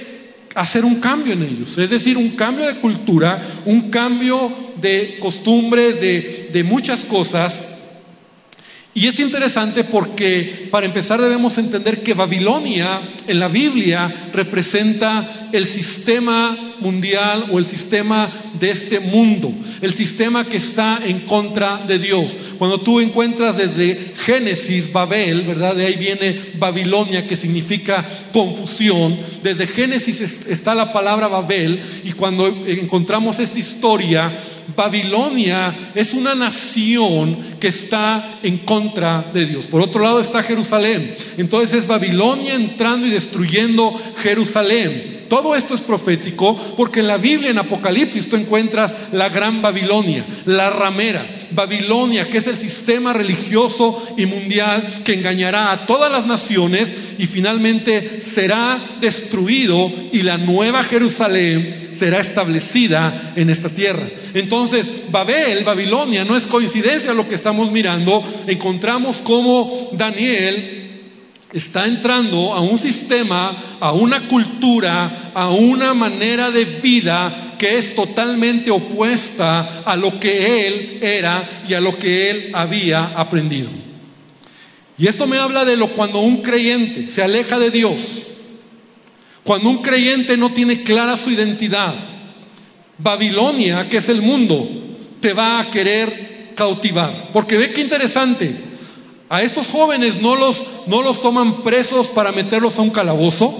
hacer 0.54 0.84
un 0.84 0.96
cambio 0.96 1.32
en 1.32 1.42
ellos. 1.42 1.76
Es 1.78 1.90
decir, 1.90 2.16
un 2.16 2.30
cambio 2.30 2.66
de 2.66 2.76
cultura, 2.76 3.42
un 3.64 3.90
cambio 3.90 4.52
de 4.80 5.16
costumbres, 5.18 6.00
de, 6.00 6.50
de 6.52 6.62
muchas 6.62 7.00
cosas 7.00 7.64
y 8.96 9.08
es 9.08 9.20
interesante 9.20 9.84
porque 9.84 10.68
para 10.70 10.86
empezar 10.86 11.20
debemos 11.20 11.58
entender 11.58 12.02
que 12.02 12.14
Babilonia 12.14 12.98
en 13.26 13.38
la 13.38 13.48
Biblia 13.48 14.10
representa 14.32 15.50
el 15.52 15.66
sistema 15.66 16.65
mundial 16.80 17.46
o 17.50 17.58
el 17.58 17.66
sistema 17.66 18.30
de 18.58 18.70
este 18.70 19.00
mundo, 19.00 19.52
el 19.80 19.92
sistema 19.92 20.44
que 20.44 20.56
está 20.56 21.00
en 21.04 21.20
contra 21.20 21.78
de 21.86 21.98
Dios. 21.98 22.32
Cuando 22.58 22.80
tú 22.80 23.00
encuentras 23.00 23.56
desde 23.56 24.14
Génesis, 24.24 24.92
Babel, 24.92 25.42
¿verdad? 25.42 25.74
De 25.74 25.86
ahí 25.86 25.96
viene 25.96 26.38
Babilonia 26.58 27.26
que 27.26 27.36
significa 27.36 28.04
confusión. 28.32 29.18
Desde 29.42 29.66
Génesis 29.66 30.20
está 30.20 30.74
la 30.74 30.92
palabra 30.92 31.28
Babel 31.28 31.80
y 32.04 32.12
cuando 32.12 32.46
encontramos 32.66 33.38
esta 33.38 33.58
historia, 33.58 34.32
Babilonia 34.74 35.72
es 35.94 36.12
una 36.12 36.34
nación 36.34 37.36
que 37.60 37.68
está 37.68 38.38
en 38.42 38.58
contra 38.58 39.24
de 39.32 39.46
Dios. 39.46 39.66
Por 39.66 39.80
otro 39.80 40.02
lado 40.02 40.20
está 40.20 40.42
Jerusalén. 40.42 41.14
Entonces 41.36 41.78
es 41.78 41.86
Babilonia 41.86 42.54
entrando 42.54 43.06
y 43.06 43.10
destruyendo 43.10 43.94
Jerusalén. 44.22 45.26
Todo 45.28 45.56
esto 45.56 45.74
es 45.74 45.80
profético 45.80 46.58
porque 46.76 47.00
en 47.00 47.06
la 47.06 47.18
Biblia, 47.18 47.50
en 47.50 47.58
Apocalipsis, 47.58 48.28
tú 48.28 48.36
encuentras 48.36 48.94
la 49.12 49.28
gran 49.28 49.62
Babilonia, 49.62 50.24
la 50.44 50.70
ramera. 50.70 51.26
Babilonia, 51.52 52.28
que 52.28 52.38
es 52.38 52.46
el 52.46 52.56
sistema 52.56 53.12
religioso 53.12 54.04
y 54.16 54.26
mundial 54.26 55.02
que 55.04 55.14
engañará 55.14 55.72
a 55.72 55.86
todas 55.86 56.10
las 56.10 56.26
naciones 56.26 56.92
y 57.18 57.26
finalmente 57.26 58.20
será 58.20 58.82
destruido 59.00 59.90
y 60.12 60.22
la 60.22 60.38
nueva 60.38 60.84
Jerusalén 60.84 61.86
será 61.98 62.20
establecida 62.20 63.32
en 63.36 63.48
esta 63.48 63.70
tierra. 63.70 64.06
Entonces, 64.34 64.86
Babel, 65.10 65.64
Babilonia, 65.64 66.24
no 66.24 66.36
es 66.36 66.44
coincidencia 66.44 67.14
lo 67.14 67.26
que 67.26 67.34
estamos 67.34 67.72
mirando. 67.72 68.22
Encontramos 68.46 69.18
cómo 69.22 69.90
Daniel 69.92 70.85
está 71.56 71.86
entrando 71.86 72.52
a 72.52 72.60
un 72.60 72.76
sistema, 72.76 73.56
a 73.80 73.92
una 73.92 74.28
cultura, 74.28 75.32
a 75.34 75.50
una 75.50 75.94
manera 75.94 76.50
de 76.50 76.66
vida 76.66 77.54
que 77.58 77.78
es 77.78 77.94
totalmente 77.94 78.70
opuesta 78.70 79.82
a 79.86 79.96
lo 79.96 80.20
que 80.20 80.66
él 80.66 80.98
era 81.00 81.42
y 81.66 81.72
a 81.72 81.80
lo 81.80 81.98
que 81.98 82.30
él 82.30 82.50
había 82.52 83.06
aprendido. 83.16 83.70
Y 84.98 85.06
esto 85.06 85.26
me 85.26 85.38
habla 85.38 85.64
de 85.64 85.76
lo 85.76 85.88
cuando 85.88 86.20
un 86.20 86.42
creyente 86.42 87.10
se 87.10 87.22
aleja 87.22 87.58
de 87.58 87.70
Dios, 87.70 87.98
cuando 89.42 89.70
un 89.70 89.80
creyente 89.80 90.36
no 90.36 90.52
tiene 90.52 90.82
clara 90.82 91.16
su 91.16 91.30
identidad, 91.30 91.94
Babilonia, 92.98 93.88
que 93.88 93.98
es 93.98 94.08
el 94.10 94.20
mundo, 94.20 94.68
te 95.20 95.32
va 95.32 95.60
a 95.60 95.70
querer 95.70 96.52
cautivar. 96.54 97.30
Porque 97.32 97.56
ve 97.56 97.72
qué 97.72 97.80
interesante. 97.80 98.65
A 99.28 99.42
estos 99.42 99.66
jóvenes 99.66 100.20
no 100.20 100.36
los, 100.36 100.58
no 100.86 101.02
los 101.02 101.20
toman 101.20 101.62
presos 101.62 102.06
para 102.06 102.32
meterlos 102.32 102.78
a 102.78 102.82
un 102.82 102.90
calabozo, 102.90 103.54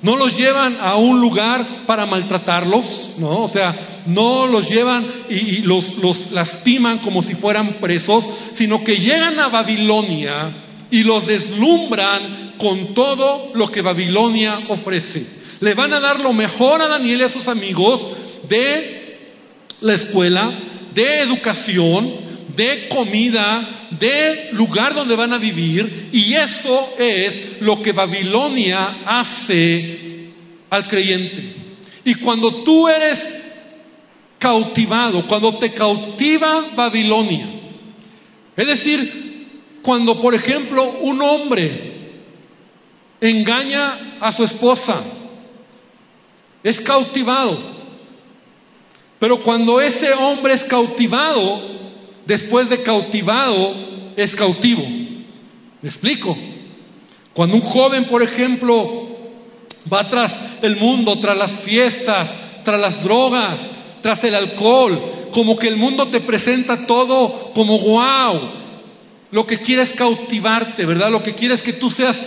no 0.00 0.16
los 0.16 0.36
llevan 0.36 0.76
a 0.80 0.96
un 0.96 1.20
lugar 1.20 1.66
para 1.86 2.06
maltratarlos, 2.06 3.14
¿no? 3.18 3.40
O 3.42 3.48
sea, 3.48 3.74
no 4.06 4.46
los 4.46 4.68
llevan 4.68 5.06
y, 5.28 5.58
los, 5.58 5.96
los 5.98 6.30
lastiman 6.32 6.98
como 6.98 7.22
si 7.22 7.34
fueran 7.34 7.74
presos, 7.74 8.24
sino 8.52 8.82
que 8.84 8.98
llegan 8.98 9.38
a 9.38 9.48
Babilonia 9.48 10.52
y 10.90 11.04
los 11.04 11.26
deslumbran 11.26 12.54
con 12.58 12.94
todo 12.94 13.50
lo 13.54 13.70
que 13.70 13.82
Babilonia 13.82 14.60
ofrece. 14.68 15.24
Le 15.60 15.74
van 15.74 15.92
a 15.92 16.00
dar 16.00 16.20
lo 16.20 16.32
mejor 16.32 16.82
a 16.82 16.88
Daniel 16.88 17.20
y 17.20 17.24
a 17.24 17.28
sus 17.28 17.48
amigos 17.48 18.06
de 18.48 19.18
la 19.80 19.94
escuela, 19.94 20.52
de 20.94 21.20
educación, 21.20 22.12
de 22.56 22.88
comida, 22.88 23.68
de 23.90 24.50
lugar 24.52 24.94
donde 24.94 25.16
van 25.16 25.32
a 25.32 25.38
vivir. 25.38 26.08
Y 26.12 26.34
eso 26.34 26.94
es 26.98 27.60
lo 27.60 27.80
que 27.80 27.92
Babilonia 27.92 28.98
hace 29.06 30.30
al 30.70 30.86
creyente. 30.86 31.54
Y 32.04 32.14
cuando 32.14 32.52
tú 32.64 32.88
eres 32.88 33.26
cautivado, 34.38 35.26
cuando 35.26 35.56
te 35.56 35.72
cautiva 35.72 36.66
Babilonia, 36.74 37.46
es 38.56 38.66
decir, 38.66 39.22
cuando 39.82 40.20
por 40.20 40.34
ejemplo 40.34 40.84
un 41.00 41.22
hombre 41.22 41.70
engaña 43.20 44.16
a 44.20 44.32
su 44.32 44.44
esposa, 44.44 45.00
es 46.62 46.80
cautivado. 46.80 47.58
Pero 49.18 49.40
cuando 49.42 49.80
ese 49.80 50.12
hombre 50.12 50.52
es 50.52 50.64
cautivado, 50.64 51.62
después 52.32 52.70
de 52.70 52.82
cautivado, 52.82 53.74
es 54.16 54.34
cautivo. 54.34 54.82
¿Me 55.82 55.88
explico? 55.88 56.36
Cuando 57.34 57.56
un 57.56 57.62
joven, 57.62 58.04
por 58.04 58.22
ejemplo, 58.22 59.08
va 59.92 60.08
tras 60.08 60.34
el 60.62 60.76
mundo, 60.76 61.18
tras 61.18 61.36
las 61.36 61.52
fiestas, 61.52 62.32
tras 62.64 62.80
las 62.80 63.04
drogas, 63.04 63.70
tras 64.00 64.24
el 64.24 64.34
alcohol, 64.34 64.98
como 65.30 65.56
que 65.56 65.68
el 65.68 65.76
mundo 65.76 66.08
te 66.08 66.20
presenta 66.20 66.86
todo 66.86 67.52
como 67.54 67.78
wow. 67.78 68.40
Lo 69.30 69.46
que 69.46 69.58
quiere 69.58 69.82
es 69.82 69.92
cautivarte, 69.92 70.86
¿verdad? 70.86 71.10
Lo 71.10 71.22
que 71.22 71.34
quiere 71.34 71.52
es 71.52 71.60
que 71.60 71.74
tú 71.74 71.90
seas 71.90 72.22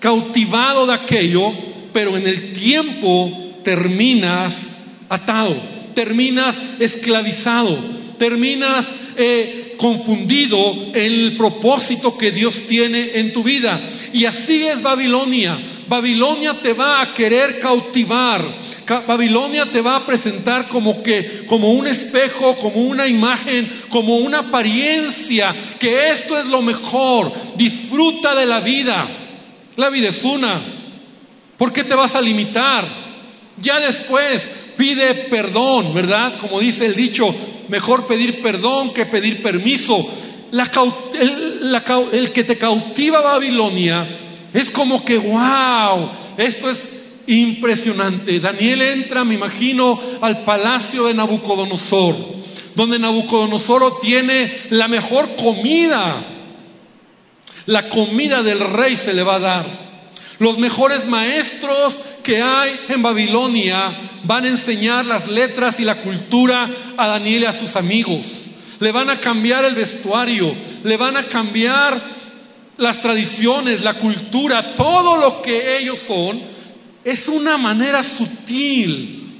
cautivado 0.00 0.86
de 0.86 0.92
aquello, 0.92 1.52
pero 1.94 2.14
en 2.16 2.26
el 2.26 2.52
tiempo 2.52 3.30
terminas 3.64 4.66
atado, 5.08 5.56
terminas 5.94 6.60
esclavizado, 6.78 7.78
terminas 8.18 8.88
eh, 9.16 9.74
confundido 9.78 10.74
en 10.94 11.12
el 11.12 11.36
propósito 11.36 12.16
que 12.16 12.30
Dios 12.30 12.62
tiene 12.66 13.12
en 13.14 13.32
tu 13.32 13.42
vida. 13.42 13.80
Y 14.12 14.24
así 14.24 14.66
es 14.66 14.82
Babilonia. 14.82 15.58
Babilonia 15.88 16.54
te 16.54 16.72
va 16.72 17.00
a 17.00 17.14
querer 17.14 17.58
cautivar. 17.58 18.66
Babilonia 19.06 19.66
te 19.66 19.80
va 19.80 19.96
a 19.96 20.06
presentar 20.06 20.68
como 20.68 21.02
que 21.02 21.44
como 21.46 21.72
un 21.72 21.86
espejo, 21.86 22.56
como 22.56 22.82
una 22.82 23.06
imagen, 23.06 23.68
como 23.88 24.16
una 24.18 24.38
apariencia, 24.38 25.54
que 25.78 26.10
esto 26.10 26.38
es 26.38 26.46
lo 26.46 26.62
mejor. 26.62 27.32
Disfruta 27.56 28.34
de 28.34 28.46
la 28.46 28.60
vida. 28.60 29.08
La 29.76 29.90
vida 29.90 30.08
es 30.08 30.22
una. 30.24 30.60
¿Por 31.56 31.72
qué 31.72 31.84
te 31.84 31.94
vas 31.94 32.14
a 32.14 32.22
limitar? 32.22 33.05
Ya 33.60 33.80
después 33.80 34.46
pide 34.76 35.14
perdón, 35.14 35.94
¿verdad? 35.94 36.38
Como 36.38 36.60
dice 36.60 36.86
el 36.86 36.94
dicho, 36.94 37.34
mejor 37.68 38.06
pedir 38.06 38.42
perdón 38.42 38.92
que 38.92 39.06
pedir 39.06 39.42
permiso. 39.42 40.06
el, 40.52 42.32
que 42.32 42.44
te 42.44 42.58
cautiva 42.58 43.20
Babilonia 43.20 44.06
es 44.52 44.70
como 44.70 45.04
que, 45.04 45.18
wow, 45.18 46.10
esto 46.36 46.70
es 46.70 46.90
impresionante. 47.26 48.40
Daniel 48.40 48.82
entra, 48.82 49.24
me 49.24 49.34
imagino, 49.34 50.00
al 50.20 50.44
palacio 50.44 51.06
de 51.06 51.14
Nabucodonosor, 51.14 52.16
donde 52.74 52.98
Nabucodonosor 52.98 54.00
tiene 54.00 54.56
la 54.70 54.88
mejor 54.88 55.36
comida. 55.36 56.24
La 57.66 57.88
comida 57.88 58.42
del 58.42 58.60
rey 58.60 58.96
se 58.96 59.12
le 59.12 59.24
va 59.24 59.36
a 59.36 59.40
dar. 59.40 59.85
Los 60.38 60.58
mejores 60.58 61.06
maestros 61.06 62.02
que 62.22 62.42
hay 62.42 62.78
en 62.88 63.02
Babilonia 63.02 63.76
van 64.24 64.44
a 64.44 64.48
enseñar 64.48 65.06
las 65.06 65.28
letras 65.28 65.80
y 65.80 65.84
la 65.84 65.96
cultura 65.96 66.68
a 66.96 67.06
Daniel 67.06 67.42
y 67.42 67.46
a 67.46 67.58
sus 67.58 67.76
amigos. 67.76 68.26
Le 68.80 68.92
van 68.92 69.08
a 69.08 69.18
cambiar 69.18 69.64
el 69.64 69.74
vestuario, 69.74 70.54
le 70.84 70.96
van 70.98 71.16
a 71.16 71.24
cambiar 71.24 72.02
las 72.76 73.00
tradiciones, 73.00 73.82
la 73.82 73.94
cultura, 73.94 74.74
todo 74.74 75.16
lo 75.16 75.40
que 75.40 75.78
ellos 75.78 75.98
son. 76.06 76.42
Es 77.02 77.28
una 77.28 77.56
manera 77.56 78.02
sutil 78.02 79.32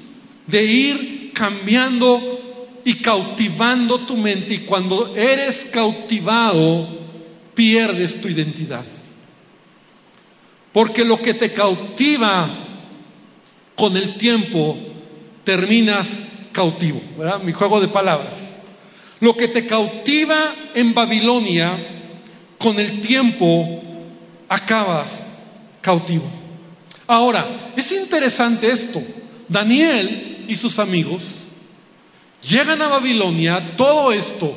de 0.47 0.65
ir 0.65 1.33
cambiando 1.35 2.81
y 2.85 2.95
cautivando 2.95 3.99
tu 3.99 4.17
mente. 4.17 4.55
Y 4.55 4.59
cuando 4.59 5.15
eres 5.15 5.67
cautivado, 5.71 6.89
pierdes 7.55 8.21
tu 8.21 8.29
identidad. 8.29 8.85
Porque 10.77 11.07
lo 11.07 11.19
que 11.23 11.33
te 11.33 11.55
cautiva 11.55 12.51
con 13.75 13.97
el 13.97 14.19
tiempo, 14.19 14.77
terminas 15.43 16.19
cautivo. 16.53 17.01
Mi 17.45 17.53
juego 17.53 17.81
de 17.81 17.89
palabras. 17.89 18.35
Lo 19.21 19.35
que 19.35 19.49
te 19.49 19.67
cautiva 19.67 20.55
en 20.75 20.93
Babilonia, 20.93 21.73
con 22.59 22.79
el 22.79 23.01
tiempo 23.01 23.83
acabas 24.51 25.25
cautivo. 25.81 26.27
Ahora, 27.07 27.73
es 27.75 27.91
interesante 27.93 28.71
esto. 28.71 29.03
Daniel 29.49 30.45
y 30.47 30.57
sus 30.57 30.79
amigos 30.79 31.23
llegan 32.47 32.83
a 32.83 32.89
Babilonia, 32.89 33.63
todo 33.79 34.13
esto, 34.13 34.55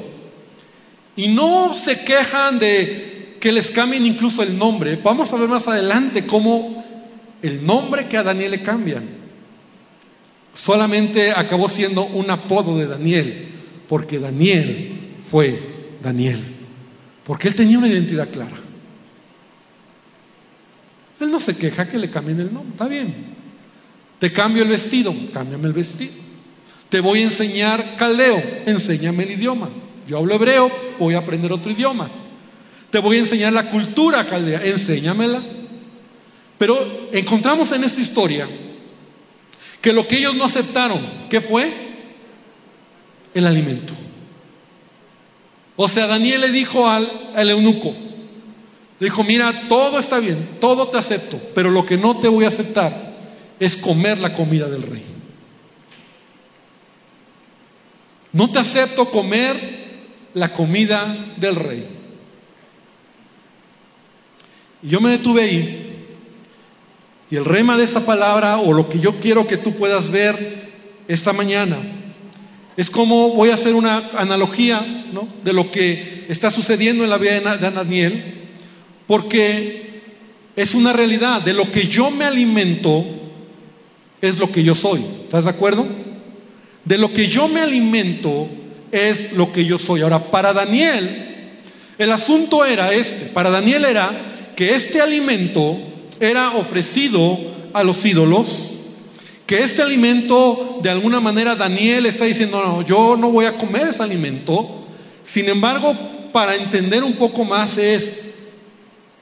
y 1.15 1.29
no 1.29 1.77
se 1.77 2.03
quejan 2.03 2.59
de 2.59 3.08
que 3.39 3.51
les 3.51 3.71
cambien 3.71 4.05
incluso 4.05 4.43
el 4.43 4.57
nombre. 4.57 4.99
Vamos 5.03 5.31
a 5.31 5.37
ver 5.37 5.49
más 5.49 5.67
adelante 5.67 6.25
cómo 6.25 6.83
el 7.41 7.65
nombre 7.65 8.07
que 8.07 8.17
a 8.17 8.23
Daniel 8.23 8.51
le 8.51 8.61
cambian 8.61 9.19
solamente 10.53 11.31
acabó 11.31 11.69
siendo 11.69 12.05
un 12.05 12.29
apodo 12.29 12.77
de 12.77 12.87
Daniel, 12.87 13.47
porque 13.87 14.19
Daniel 14.19 15.15
fue 15.29 15.59
Daniel, 16.01 16.43
porque 17.23 17.47
él 17.47 17.55
tenía 17.55 17.77
una 17.77 17.87
identidad 17.87 18.29
clara. 18.29 18.57
Él 21.19 21.31
no 21.31 21.39
se 21.39 21.55
queja 21.55 21.87
que 21.87 21.97
le 21.97 22.09
cambien 22.09 22.39
el 22.39 22.53
nombre, 22.53 22.71
está 22.73 22.87
bien. 22.87 23.13
Te 24.19 24.31
cambio 24.31 24.63
el 24.63 24.69
vestido, 24.69 25.13
cámbiame 25.33 25.67
el 25.67 25.73
vestido. 25.73 26.13
Te 26.89 26.99
voy 27.01 27.19
a 27.19 27.23
enseñar 27.23 27.95
caldeo, 27.97 28.41
enséñame 28.65 29.23
el 29.23 29.31
idioma. 29.31 29.69
Yo 30.07 30.17
hablo 30.17 30.35
hebreo, 30.35 30.71
voy 30.97 31.13
a 31.13 31.19
aprender 31.19 31.51
otro 31.51 31.71
idioma. 31.71 32.09
Te 32.91 32.99
voy 32.99 33.17
a 33.17 33.19
enseñar 33.19 33.53
la 33.53 33.69
cultura 33.69 34.25
caldea, 34.25 34.63
enséñamela. 34.63 35.41
Pero 36.57 37.09
encontramos 37.13 37.71
en 37.71 37.83
esta 37.83 38.01
historia 38.01 38.47
que 39.81 39.93
lo 39.93 40.07
que 40.07 40.17
ellos 40.17 40.35
no 40.35 40.43
aceptaron, 40.43 40.99
¿qué 41.29 41.39
fue? 41.39 41.71
El 43.33 43.47
alimento. 43.47 43.93
O 45.75 45.87
sea, 45.87 46.07
Daniel 46.07 46.41
le 46.41 46.51
dijo 46.51 46.89
al, 46.89 47.09
al 47.35 47.49
eunuco, 47.49 47.95
le 48.99 49.05
dijo, 49.05 49.23
mira, 49.23 49.67
todo 49.69 49.97
está 49.97 50.19
bien, 50.19 50.57
todo 50.59 50.89
te 50.89 50.97
acepto, 50.97 51.39
pero 51.55 51.69
lo 51.69 51.85
que 51.85 51.95
no 51.95 52.19
te 52.19 52.27
voy 52.27 52.43
a 52.43 52.49
aceptar 52.49 53.15
es 53.59 53.77
comer 53.77 54.19
la 54.19 54.33
comida 54.33 54.67
del 54.67 54.81
rey. 54.81 55.03
No 58.33 58.51
te 58.51 58.59
acepto 58.59 59.09
comer 59.09 59.55
la 60.33 60.51
comida 60.51 61.17
del 61.37 61.55
rey. 61.55 61.98
Y 64.81 64.89
yo 64.89 65.01
me 65.01 65.11
detuve 65.11 65.43
ahí. 65.43 65.85
Y 67.31 67.35
el 67.35 67.45
rema 67.45 67.77
de 67.77 67.83
esta 67.83 68.05
palabra, 68.05 68.57
o 68.57 68.73
lo 68.73 68.89
que 68.89 68.99
yo 68.99 69.19
quiero 69.19 69.45
que 69.45 69.57
tú 69.57 69.75
puedas 69.75 70.09
ver 70.09 70.69
esta 71.07 71.33
mañana, 71.33 71.77
es 72.75 72.89
como 72.89 73.31
voy 73.31 73.49
a 73.49 73.55
hacer 73.55 73.75
una 73.75 74.09
analogía 74.17 74.83
de 75.43 75.53
lo 75.53 75.69
que 75.69 76.25
está 76.29 76.49
sucediendo 76.49 77.03
en 77.03 77.09
la 77.09 77.17
vida 77.17 77.57
de 77.57 77.71
Daniel, 77.71 78.23
porque 79.05 80.01
es 80.55 80.73
una 80.73 80.93
realidad. 80.93 81.41
De 81.41 81.53
lo 81.53 81.69
que 81.69 81.87
yo 81.87 82.09
me 82.11 82.25
alimento 82.25 83.05
es 84.21 84.37
lo 84.39 84.51
que 84.51 84.63
yo 84.63 84.75
soy. 84.75 85.03
¿Estás 85.23 85.43
de 85.43 85.51
acuerdo? 85.51 85.85
De 86.85 86.97
lo 86.97 87.13
que 87.13 87.27
yo 87.27 87.47
me 87.47 87.59
alimento 87.59 88.47
es 88.91 89.33
lo 89.33 89.51
que 89.51 89.65
yo 89.65 89.77
soy. 89.77 90.01
Ahora, 90.01 90.31
para 90.31 90.53
Daniel, 90.53 91.09
el 91.97 92.11
asunto 92.11 92.65
era 92.65 92.93
este. 92.93 93.25
Para 93.25 93.49
Daniel 93.49 93.85
era 93.85 94.09
que 94.59 94.75
este 94.75 94.99
alimento 94.99 95.77
era 96.19 96.51
ofrecido 96.57 97.39
a 97.71 97.81
los 97.81 98.05
ídolos, 98.05 98.73
que 99.47 99.63
este 99.63 99.81
alimento, 99.81 100.81
de 100.83 100.89
alguna 100.89 101.21
manera, 101.21 101.55
Daniel 101.55 102.05
está 102.05 102.25
diciendo, 102.25 102.61
no, 102.61 102.81
yo 102.81 103.15
no 103.15 103.31
voy 103.31 103.45
a 103.45 103.57
comer 103.57 103.87
ese 103.87 104.03
alimento. 104.03 104.85
Sin 105.23 105.47
embargo, 105.47 105.95
para 106.33 106.55
entender 106.55 107.05
un 107.05 107.13
poco 107.13 107.45
más 107.45 107.77
es, 107.77 108.11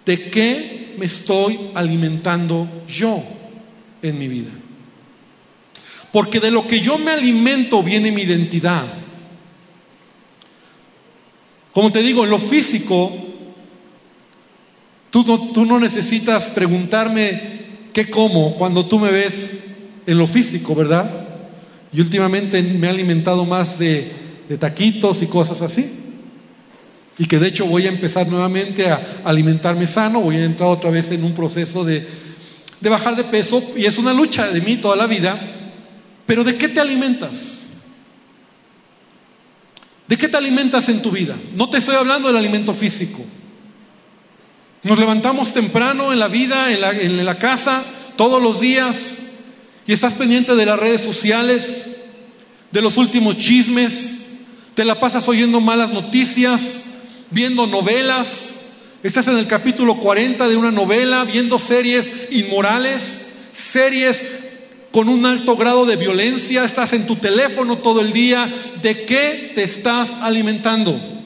¿de 0.07 0.27
qué 0.31 0.95
me 0.97 1.05
estoy 1.05 1.69
alimentando 1.75 2.67
yo 2.87 3.21
en 4.01 4.17
mi 4.17 4.27
vida? 4.27 4.49
Porque 6.11 6.39
de 6.39 6.49
lo 6.49 6.65
que 6.65 6.79
yo 6.79 6.97
me 6.97 7.11
alimento 7.11 7.83
viene 7.83 8.11
mi 8.11 8.23
identidad. 8.23 8.87
Como 11.71 11.91
te 11.91 12.01
digo, 12.01 12.23
en 12.23 12.31
lo 12.31 12.39
físico, 12.39 13.26
Tú 15.23 15.65
no, 15.65 15.79
necesitas 15.79 16.49
preguntarme 16.49 17.41
qué 17.91 18.09
como 18.09 18.55
cuando 18.55 18.85
tú 18.85 18.99
me 18.99 19.11
ves 19.11 19.51
en 20.05 20.17
lo 20.17 20.27
físico, 20.27 20.75
¿verdad? 20.75 21.09
Y 21.91 22.01
últimamente 22.01 22.61
me 22.61 22.85
he 22.85 22.89
alimentado 22.89 23.45
más 23.45 23.79
de, 23.79 24.11
taquitos 24.59 25.23
y 25.23 25.27
cosas 25.27 25.61
así. 25.61 25.89
Y 27.17 27.25
que 27.25 27.39
de 27.39 27.47
hecho 27.47 27.65
voy 27.65 27.87
a 27.87 27.89
empezar 27.89 28.27
nuevamente 28.27 28.89
a 28.89 29.01
alimentarme 29.23 29.87
sano, 29.87 30.21
voy 30.21 30.35
a 30.35 30.45
entrar 30.45 30.69
otra 30.69 30.91
vez 30.91 31.11
en 31.11 31.23
un 31.23 31.33
proceso 31.33 31.83
de, 31.83 32.05
de 32.79 32.89
bajar 32.89 33.15
de 33.15 33.23
peso 33.23 33.63
y 33.75 33.85
es 33.85 33.97
una 33.97 34.13
lucha 34.13 34.47
de 34.49 34.61
mí 34.61 34.77
toda 34.77 34.95
la 34.95 35.07
vida. 35.07 35.39
Pero 36.27 36.43
¿de 36.43 36.57
qué 36.57 36.67
te 36.67 36.79
alimentas? 36.79 37.63
¿De 40.07 40.15
qué 40.15 40.27
te 40.27 40.37
alimentas 40.37 40.87
en 40.89 41.01
tu 41.01 41.09
vida? 41.09 41.35
No 41.55 41.69
te 41.69 41.79
estoy 41.79 41.95
hablando 41.95 42.27
del 42.27 42.37
alimento 42.37 42.75
físico. 42.75 43.25
Nos 44.83 44.99
levantamos 44.99 45.53
temprano 45.53 46.13
en 46.13 46.19
la 46.19 46.27
vida, 46.27 46.71
en 46.71 47.25
la, 47.25 47.37
casa, 47.39 47.83
todos 48.15 48.41
los 48.41 48.59
días, 48.59 49.17
y 49.87 49.93
estás 49.93 50.13
pendiente 50.13 50.55
de 50.55 50.65
las 50.65 50.79
redes 50.79 51.01
sociales, 51.01 51.85
de 52.71 52.81
los 52.81 52.97
últimos 52.97 53.37
chismes, 53.37 54.17
te 54.75 54.85
la 54.85 54.99
pasas 54.99 55.27
oyendo 55.27 55.61
malas 55.61 55.91
noticias, 55.91 56.81
viendo 57.31 57.65
novelas, 57.65 58.49
estás 59.01 59.27
en 59.27 59.37
el 59.37 59.47
capítulo 59.47 59.95
40 59.95 60.47
de 60.47 60.55
una 60.55 60.71
novela, 60.71 61.23
viendo 61.23 61.57
series 61.57 62.09
inmorales, 62.29 63.21
series 63.73 64.23
con 64.91 65.09
un 65.09 65.25
alto 65.25 65.55
grado 65.55 65.87
de 65.87 65.95
violencia, 65.95 66.63
estás 66.63 66.93
en 66.93 67.07
tu 67.07 67.15
teléfono 67.15 67.79
todo 67.79 68.01
el 68.01 68.13
día, 68.13 68.47
¿de 68.83 69.05
qué 69.05 69.53
te 69.55 69.63
estás 69.63 70.11
alimentando? 70.21 71.16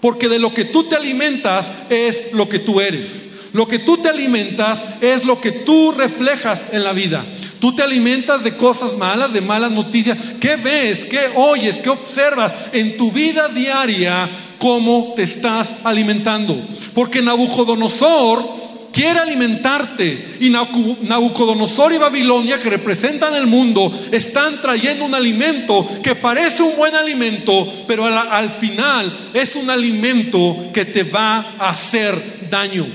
Porque 0.00 0.28
de 0.28 0.38
lo 0.38 0.52
que 0.52 0.64
tú 0.64 0.84
te 0.84 0.96
alimentas 0.96 1.70
es 1.90 2.32
lo 2.32 2.48
que 2.48 2.58
tú 2.58 2.80
eres. 2.80 3.26
Lo 3.52 3.66
que 3.66 3.78
tú 3.78 3.96
te 3.96 4.08
alimentas 4.08 4.82
es 5.00 5.24
lo 5.24 5.40
que 5.40 5.50
tú 5.52 5.92
reflejas 5.92 6.60
en 6.72 6.84
la 6.84 6.92
vida. 6.92 7.24
Tú 7.58 7.74
te 7.74 7.82
alimentas 7.82 8.44
de 8.44 8.56
cosas 8.56 8.96
malas, 8.96 9.32
de 9.32 9.40
malas 9.40 9.70
noticias. 9.70 10.18
¿Qué 10.40 10.56
ves? 10.56 11.06
¿Qué 11.06 11.30
oyes? 11.34 11.76
¿Qué 11.76 11.88
observas 11.88 12.52
en 12.72 12.96
tu 12.96 13.10
vida 13.10 13.48
diaria? 13.48 14.28
¿Cómo 14.58 15.14
te 15.16 15.22
estás 15.22 15.70
alimentando? 15.84 16.60
Porque 16.94 17.22
Nabucodonosor 17.22 18.65
quiere 18.96 19.20
alimentarte. 19.20 20.38
Y 20.40 20.48
Nabucodonosor 20.48 21.92
y 21.92 21.98
Babilonia, 21.98 22.58
que 22.58 22.70
representan 22.70 23.34
el 23.34 23.46
mundo, 23.46 23.92
están 24.10 24.62
trayendo 24.62 25.04
un 25.04 25.14
alimento 25.14 25.86
que 26.02 26.14
parece 26.14 26.62
un 26.62 26.74
buen 26.76 26.94
alimento, 26.94 27.70
pero 27.86 28.06
al, 28.06 28.50
final 28.50 29.12
es 29.34 29.54
un 29.54 29.68
alimento 29.68 30.70
que 30.72 30.86
te 30.86 31.04
va 31.04 31.56
a 31.58 31.68
hacer 31.68 32.48
daño. 32.48 32.86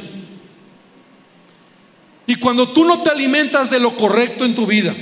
Y 2.26 2.36
cuando 2.36 2.70
tú 2.70 2.84
no 2.84 3.04
te 3.04 3.12
alimentas 3.12 3.70
de 3.70 3.80
lo 3.80 3.96
correcto 3.96 4.44
en 4.44 4.56
tu 4.56 4.66
vida, 4.66 4.96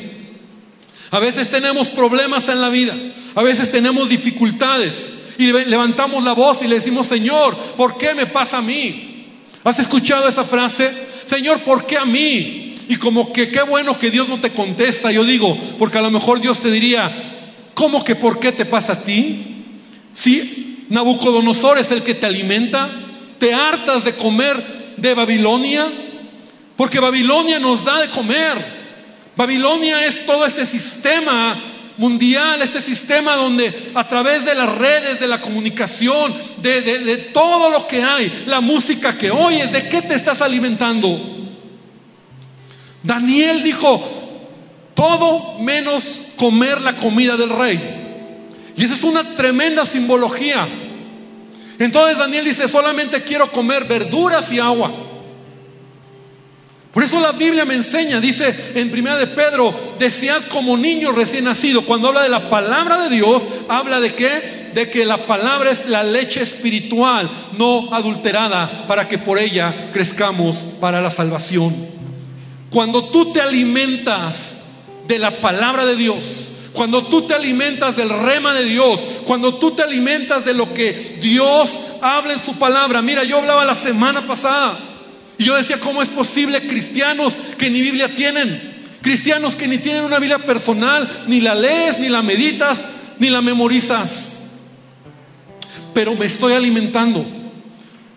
a 1.12 1.20
veces 1.20 1.50
tenemos 1.50 1.88
problemas 1.88 2.50
en 2.50 2.60
la 2.60 2.68
vida, 2.68 2.94
a 3.36 3.42
veces 3.42 3.72
tenemos 3.72 4.10
dificultades 4.10 5.06
y 5.38 5.54
levantamos 5.54 6.26
la 6.26 6.34
voz 6.34 6.62
y 6.62 6.68
le 6.68 6.76
decimos, 6.76 7.06
Señor, 7.06 7.56
¿por 7.78 7.98
qué 7.98 8.14
me 8.14 8.26
pasa 8.26 8.58
a 8.58 8.62
mí? 8.62 9.09
¿Has 9.64 9.80
escuchado 9.80 10.28
esa 10.28 10.44
frase? 10.44 10.92
Señor, 11.26 11.60
¿por 11.62 11.86
qué 11.86 11.98
a 11.98 12.06
mí? 12.06 12.76
Y 12.88 12.96
como 12.96 13.32
que 13.32 13.50
qué 13.50 13.62
bueno 13.62 13.98
que 13.98 14.10
Dios 14.10 14.30
no 14.30 14.40
te 14.40 14.52
contesta, 14.52 15.12
yo 15.12 15.24
digo, 15.24 15.56
porque 15.78 16.00
a 16.00 16.02
lo 16.02 16.12
mejor 16.12 16.42
Dios 16.42 16.60
te 16.60 16.72
diría, 16.72 17.12
¿cómo 17.76 18.04
que 18.04 18.16
por 18.16 18.40
qué 18.40 18.52
te 18.52 18.66
pasa 18.66 18.94
a 18.94 19.04
ti? 19.04 19.66
Si 20.12 20.86
Nabucodonosor 20.90 21.78
es 21.78 21.92
el 21.92 22.02
que 22.02 22.16
te 22.16 22.26
alimenta, 22.26 22.90
te 23.38 23.54
hartas 23.54 24.06
de 24.06 24.16
comer 24.16 24.94
de 24.98 25.14
Babilonia, 25.14 25.88
porque 26.76 27.00
Babilonia 27.00 27.60
nos 27.60 27.86
da 27.86 28.02
de 28.02 28.10
comer. 28.10 28.80
Babilonia 29.36 30.06
es 30.06 30.26
todo 30.26 30.46
este 30.46 30.66
sistema 30.66 31.56
mundial, 32.00 32.62
este 32.62 32.80
sistema 32.80 33.36
donde 33.36 33.92
a 33.94 34.08
través 34.08 34.46
de 34.46 34.56
las 34.56 34.70
redes, 34.70 35.20
de 35.20 35.28
la 35.28 35.42
comunicación, 35.42 36.34
de, 36.58 37.30
todo 37.34 37.70
lo 37.70 37.86
que 37.86 38.02
hay, 38.02 38.46
la 38.48 38.62
música 38.62 39.18
que 39.18 39.30
oyes, 39.30 39.74
¿de 39.74 39.90
qué 39.90 40.02
te 40.02 40.16
estás 40.16 40.42
alimentando? 40.42 41.20
Daniel 43.04 43.62
dijo, 43.64 44.02
todo 44.94 45.60
menos 45.60 46.22
comer 46.38 46.80
la 46.82 46.96
comida 46.96 47.36
del 47.36 47.50
rey. 47.50 47.80
Y 48.78 48.86
esa 48.86 48.94
es 48.94 49.04
una 49.04 49.36
tremenda 49.36 49.84
simbología. 49.84 50.66
Entonces 51.80 52.18
Daniel 52.18 52.46
dice, 52.46 52.70
solamente 52.70 53.22
quiero 53.24 53.52
comer 53.52 53.84
verduras 53.84 54.50
y 54.54 54.60
agua. 54.60 54.92
Por 56.94 57.04
eso 57.04 57.20
la 57.20 57.34
Biblia 57.34 57.66
me 57.66 57.76
enseña, 57.76 58.20
dice 58.20 58.74
en 58.74 58.90
primera 58.90 59.16
de 59.16 59.28
Pedro, 59.28 59.74
desead 60.00 60.44
como 60.46 60.76
niño 60.76 61.12
recién 61.12 61.44
nacido. 61.44 61.84
Cuando 61.86 62.08
habla 62.08 62.24
de 62.24 62.30
la 62.30 62.50
palabra 62.50 62.98
de 63.04 63.16
Dios, 63.16 63.44
habla 63.68 64.00
de 64.00 64.16
qué? 64.16 64.72
De 64.74 64.90
que 64.90 65.06
la 65.06 65.18
palabra 65.18 65.70
es 65.70 65.88
la 65.88 66.04
leche 66.04 66.42
espiritual, 66.42 67.30
no 67.58 67.94
adulterada, 67.94 68.88
para 68.88 69.08
que 69.08 69.20
por 69.20 69.38
ella 69.38 69.74
crezcamos 69.94 70.66
para 70.80 71.00
la 71.00 71.12
salvación. 71.12 71.76
Cuando 72.72 73.04
tú 73.06 73.34
te 73.34 73.42
alimentas 73.42 74.54
de 75.08 75.20
la 75.20 75.30
palabra 75.30 75.86
de 75.86 75.96
Dios, 75.96 76.18
cuando 76.74 77.04
tú 77.06 77.24
te 77.24 77.36
alimentas 77.36 77.98
del 77.98 78.10
rema 78.10 78.54
de 78.54 78.64
Dios, 78.64 79.00
cuando 79.26 79.56
tú 79.56 79.72
te 79.72 79.84
alimentas 79.84 80.46
de 80.46 80.56
lo 80.56 80.74
que 80.74 81.18
Dios 81.22 81.78
habla 82.02 82.34
en 82.34 82.44
su 82.44 82.54
palabra. 82.56 83.02
Mira, 83.04 83.24
yo 83.24 83.38
hablaba 83.38 83.66
la 83.66 83.76
semana 83.76 84.26
pasada 84.26 84.89
y 85.40 85.46
yo 85.46 85.56
decía, 85.56 85.80
¿cómo 85.80 86.04
es 86.04 86.10
posible 86.10 86.68
cristianos 86.68 87.34
que 87.58 87.70
ni 87.70 87.82
Biblia 87.82 88.10
tienen? 88.14 88.62
Cristianos 89.02 89.56
que 89.56 89.70
ni 89.70 89.78
tienen 89.78 90.04
una 90.04 90.20
Biblia 90.20 90.38
personal, 90.40 91.10
ni 91.28 91.40
la 91.40 91.56
lees, 91.56 91.98
ni 91.98 92.10
la 92.10 92.22
meditas, 92.22 92.82
ni 93.20 93.30
la 93.30 93.42
memorizas. 93.42 94.34
Pero 95.94 96.14
me 96.16 96.26
estoy 96.26 96.52
alimentando. 96.52 97.26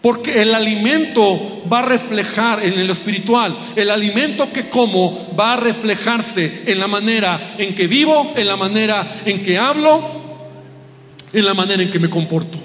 Porque 0.00 0.42
el 0.42 0.52
alimento 0.52 1.62
va 1.72 1.78
a 1.78 1.82
reflejar 1.82 2.64
en 2.64 2.85
lo 2.88 2.92
espiritual. 2.92 3.56
El 3.76 3.90
alimento 3.90 4.52
que 4.52 4.68
como 4.68 5.32
va 5.38 5.52
a 5.52 5.58
reflejarse 5.58 6.64
en 6.66 6.80
la 6.80 6.88
manera 6.88 7.54
en 7.56 7.72
que 7.72 7.87
vivo, 7.87 8.32
en 8.35 8.48
la 8.48 8.56
manera 8.56 9.06
en 9.24 9.44
que 9.44 9.58
hablo, 9.58 10.02
en 11.32 11.44
la 11.44 11.54
manera 11.54 11.85
en 11.85 11.90
que 11.92 12.00
me 12.00 12.11
comporto. 12.11 12.58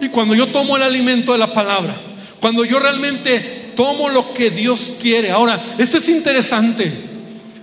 Y 0.00 0.08
cuando 0.10 0.36
yo 0.36 0.46
tomo 0.46 0.76
el 0.76 0.84
alimento 0.84 1.32
de 1.32 1.38
la 1.38 1.52
palabra, 1.52 2.11
cuando 2.42 2.64
yo 2.64 2.80
realmente 2.80 3.70
tomo 3.76 4.08
lo 4.08 4.34
que 4.34 4.50
Dios 4.50 4.94
quiere. 5.00 5.30
Ahora, 5.30 5.62
esto 5.78 5.98
es 5.98 6.08
interesante, 6.08 6.92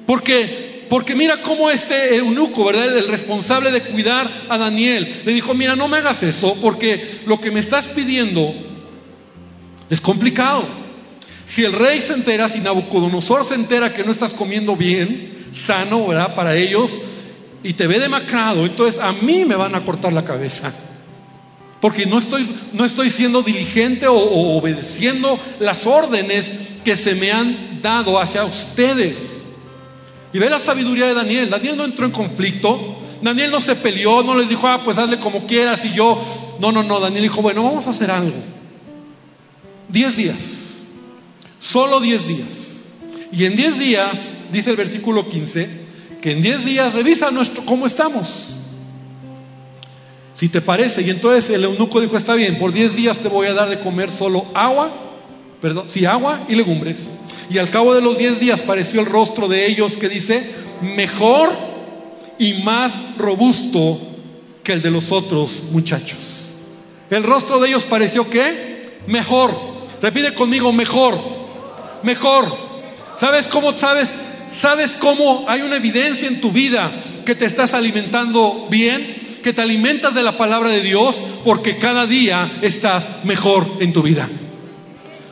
porque, 0.07 0.85
porque 0.89 1.15
mira 1.15 1.41
cómo 1.41 1.69
este 1.69 2.15
eunuco, 2.15 2.63
¿verdad? 2.63 2.97
El 2.97 3.09
responsable 3.09 3.71
de 3.71 3.81
cuidar 3.81 4.31
a 4.47 4.57
Daniel, 4.57 5.21
le 5.25 5.33
dijo, 5.33 5.53
mira, 5.53 5.75
no 5.75 5.89
me 5.89 5.97
hagas 5.97 6.23
eso, 6.23 6.55
porque 6.61 7.19
lo 7.25 7.41
que 7.41 7.51
me 7.51 7.59
estás 7.59 7.87
pidiendo 7.87 8.53
es 9.89 9.99
complicado. 9.99 10.63
Si 11.45 11.65
el 11.65 11.73
rey 11.73 12.01
se 12.01 12.13
entera, 12.13 12.47
si 12.47 12.61
Nabucodonosor 12.61 13.43
se 13.43 13.55
entera 13.55 13.93
que 13.93 14.05
no 14.05 14.11
estás 14.11 14.31
comiendo 14.31 14.77
bien, 14.77 15.51
sano, 15.67 16.07
¿verdad? 16.07 16.35
Para 16.35 16.55
ellos, 16.55 16.89
y 17.63 17.73
te 17.73 17.85
ve 17.85 17.99
demacrado, 17.99 18.65
entonces 18.65 18.97
a 19.01 19.11
mí 19.11 19.43
me 19.43 19.55
van 19.55 19.75
a 19.75 19.81
cortar 19.81 20.13
la 20.13 20.23
cabeza. 20.23 20.73
Porque 21.81 22.05
no 22.05 22.19
estoy, 22.19 22.49
no 22.73 22.85
estoy 22.85 23.09
siendo 23.09 23.41
diligente 23.41 24.07
o, 24.07 24.57
obedeciendo 24.57 25.39
las 25.59 25.85
órdenes 25.85 26.51
que 26.83 26.95
se 26.95 27.15
me 27.15 27.31
han 27.31 27.81
dado 27.81 28.19
hacia 28.19 28.43
ustedes. 28.43 29.37
Y 30.33 30.39
ve 30.39 30.49
la 30.49 30.59
sabiduría 30.59 31.07
de 31.07 31.13
Daniel. 31.13 31.49
Daniel 31.49 31.77
no 31.77 31.85
entró 31.85 32.05
en 32.05 32.11
conflicto. 32.11 32.97
Daniel 33.21 33.51
no 33.51 33.61
se 33.61 33.75
peleó, 33.75 34.23
no 34.23 34.35
les 34.35 34.49
dijo, 34.49 34.67
ah, 34.67 34.81
pues 34.83 34.97
hazle 34.97 35.19
como 35.19 35.45
quieras 35.45 35.83
y 35.85 35.93
yo. 35.93 36.21
No, 36.59 36.71
no, 36.71 36.83
no. 36.83 36.99
Daniel 36.99 37.23
dijo, 37.23 37.41
bueno, 37.41 37.63
vamos 37.63 37.87
a 37.87 37.91
hacer 37.91 38.11
algo. 38.11 38.35
Diez 39.87 40.17
días. 40.17 40.39
Solo 41.59 41.99
diez 41.99 42.27
días. 42.27 42.75
Y 43.31 43.45
en 43.45 43.55
diez 43.55 43.79
días, 43.79 44.33
dice 44.51 44.71
el 44.71 44.75
versículo 44.75 45.29
15, 45.29 45.69
que 46.21 46.31
en 46.31 46.41
diez 46.41 46.65
días 46.65 46.93
revisa 46.93 47.31
nuestro, 47.31 47.65
cómo 47.65 47.85
estamos. 47.85 48.58
Si 50.39 50.47
te 50.47 50.62
parece. 50.62 51.02
Y 51.02 51.10
entonces 51.10 51.49
el 51.49 51.65
eunuco 51.65 51.99
dijo, 51.99 52.15
está 52.15 52.34
bien, 52.36 52.58
por 52.58 52.71
10 52.71 52.95
días 52.95 53.17
te 53.17 53.28
voy 53.28 53.47
a 53.47 53.54
dar 53.54 53.67
de 53.67 53.80
comer 53.80 54.10
solo 54.10 54.45
agua, 54.54 54.89
perdón, 55.60 55.88
sí, 55.91 56.06
agua 56.06 56.39
y 56.47 56.56
legumbres. 56.56 56.97
Y 57.49 57.58
al 57.58 57.69
cabo 57.69 57.93
de 57.93 58.02
los 58.02 58.17
10 58.17 58.39
días 58.39 58.62
pareció 58.62 59.02
el 59.02 59.06
rostro 59.06 59.49
de 59.49 59.67
ellos 59.67 59.97
que 59.97 60.08
dice, 60.08 60.49
mejor 60.82 61.52
y 62.38 62.54
más 62.63 62.93
robusto 63.17 63.99
que 64.63 64.71
el 64.71 64.82
de 64.82 64.91
los 64.91 65.12
otros 65.12 65.63
muchachos. 65.71 66.19
El 67.10 67.23
rostro 67.23 67.60
de 67.60 67.69
ellos 67.69 67.84
pareció 67.84 68.30
que 68.30 68.99
mejor. 69.08 69.54
Repite 70.02 70.34
conmigo, 70.34 70.71
mejor. 70.71 71.19
Mejor. 72.04 72.56
¿Sabes 73.19 73.45
cómo 73.45 73.73
sabes? 73.73 74.12
¿Sabes 74.58 74.91
cómo 74.91 75.43
hay 75.49 75.62
una 75.62 75.75
evidencia 75.75 76.30
en 76.30 76.39
tu 76.39 76.52
vida 76.54 76.89
que 77.25 77.36
te 77.36 77.43
estás 77.43 77.73
alimentando 77.73 78.67
bien? 78.69 79.18
Que 79.41 79.54
te 79.54 79.62
alimentas 79.62 80.13
de 80.13 80.23
la 80.23 80.38
palabra 80.38 80.69
de 80.69 80.82
Dios 80.82 81.21
porque 81.43 81.78
cada 81.78 82.06
día 82.06 82.52
estás 82.62 83.23
mejor 83.23 83.67
en 83.80 83.93
tu 83.93 84.02
vida. 84.02 84.30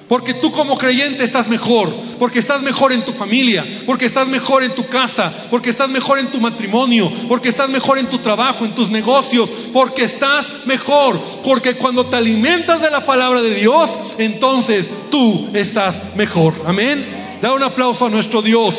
Porque 0.07 0.33
tú 0.33 0.51
como 0.51 0.77
creyente 0.77 1.23
estás 1.25 1.49
mejor, 1.49 1.93
porque 2.17 2.39
estás 2.39 2.61
mejor 2.61 2.93
en 2.93 3.03
tu 3.03 3.11
familia, 3.11 3.65
porque 3.85 4.05
estás 4.05 4.25
mejor 4.25 4.63
en 4.63 4.73
tu 4.73 4.87
casa, 4.87 5.33
porque 5.49 5.69
estás 5.69 5.89
mejor 5.89 6.17
en 6.17 6.27
tu 6.27 6.39
matrimonio, 6.39 7.11
porque 7.27 7.49
estás 7.49 7.67
mejor 7.69 7.97
en 7.97 8.07
tu 8.07 8.19
trabajo, 8.19 8.63
en 8.63 8.73
tus 8.73 8.89
negocios, 8.89 9.49
porque 9.73 10.05
estás 10.05 10.45
mejor, 10.65 11.19
porque 11.43 11.75
cuando 11.75 12.05
te 12.05 12.15
alimentas 12.15 12.81
de 12.81 12.89
la 12.89 13.05
palabra 13.05 13.41
de 13.41 13.53
Dios, 13.53 13.91
entonces 14.17 14.87
tú 15.11 15.49
estás 15.53 16.15
mejor. 16.15 16.53
Amén. 16.65 17.05
Da 17.41 17.53
un 17.53 17.63
aplauso 17.63 18.05
a 18.05 18.09
nuestro 18.09 18.41
Dios. 18.41 18.75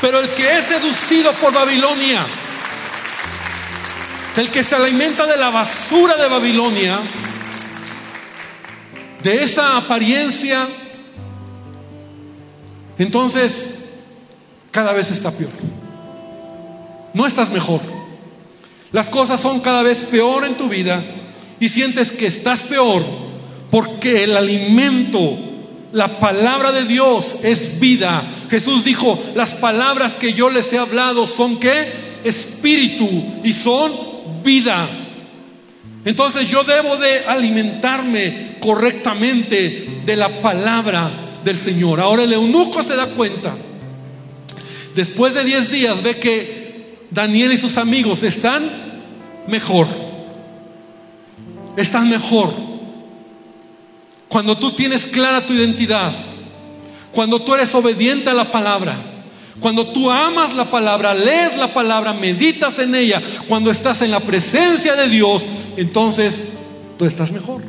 Pero 0.00 0.20
el 0.20 0.30
que 0.30 0.56
es 0.56 0.64
seducido 0.64 1.32
por 1.34 1.52
Babilonia, 1.52 2.24
el 4.40 4.48
que 4.48 4.64
se 4.64 4.74
alimenta 4.74 5.26
de 5.26 5.36
la 5.36 5.50
basura 5.50 6.16
de 6.16 6.26
Babilonia, 6.26 6.98
de 9.22 9.42
esa 9.42 9.76
apariencia, 9.76 10.66
entonces 12.96 13.74
cada 14.70 14.94
vez 14.94 15.10
está 15.10 15.30
peor. 15.30 15.50
No 17.12 17.26
estás 17.26 17.50
mejor. 17.50 17.82
Las 18.92 19.10
cosas 19.10 19.40
son 19.40 19.60
cada 19.60 19.82
vez 19.82 19.98
peor 19.98 20.46
en 20.46 20.54
tu 20.54 20.70
vida 20.70 21.04
y 21.60 21.68
sientes 21.68 22.10
que 22.10 22.26
estás 22.26 22.60
peor 22.60 23.04
porque 23.70 24.24
el 24.24 24.38
alimento, 24.38 25.36
la 25.92 26.18
palabra 26.18 26.72
de 26.72 26.84
Dios 26.84 27.36
es 27.42 27.78
vida. 27.78 28.24
Jesús 28.48 28.84
dijo, 28.84 29.18
las 29.34 29.52
palabras 29.52 30.12
que 30.12 30.32
yo 30.32 30.48
les 30.48 30.72
he 30.72 30.78
hablado 30.78 31.26
son 31.26 31.60
que 31.60 31.92
espíritu 32.24 33.22
y 33.44 33.52
son 33.52 34.09
vida. 34.42 34.88
Entonces 36.04 36.48
yo 36.48 36.64
debo 36.64 36.96
de 36.96 37.26
alimentarme 37.26 38.56
correctamente 38.60 40.00
de 40.04 40.16
la 40.16 40.28
palabra 40.40 41.10
del 41.44 41.56
Señor. 41.56 42.00
Ahora 42.00 42.22
el 42.22 42.32
eunuco 42.32 42.82
se 42.82 42.96
da 42.96 43.06
cuenta. 43.06 43.54
Después 44.94 45.34
de 45.34 45.44
10 45.44 45.70
días 45.70 46.02
ve 46.02 46.18
que 46.18 46.98
Daniel 47.10 47.52
y 47.52 47.56
sus 47.56 47.76
amigos 47.76 48.22
están 48.22 48.70
mejor. 49.46 49.86
Están 51.76 52.08
mejor. 52.08 52.52
Cuando 54.28 54.56
tú 54.56 54.72
tienes 54.72 55.06
clara 55.06 55.46
tu 55.46 55.52
identidad, 55.52 56.12
cuando 57.12 57.40
tú 57.40 57.54
eres 57.54 57.74
obediente 57.74 58.30
a 58.30 58.34
la 58.34 58.50
palabra, 58.50 58.94
cuando 59.60 59.86
tú 59.88 60.10
amas 60.10 60.54
la 60.54 60.70
palabra, 60.70 61.14
lees 61.14 61.56
la 61.56 61.72
palabra, 61.72 62.12
meditas 62.14 62.78
en 62.78 62.94
ella, 62.94 63.22
cuando 63.46 63.70
estás 63.70 64.00
en 64.02 64.10
la 64.10 64.20
presencia 64.20 64.96
de 64.96 65.08
Dios, 65.08 65.44
entonces 65.76 66.44
tú 66.98 67.04
estás 67.04 67.30
mejor. 67.30 67.62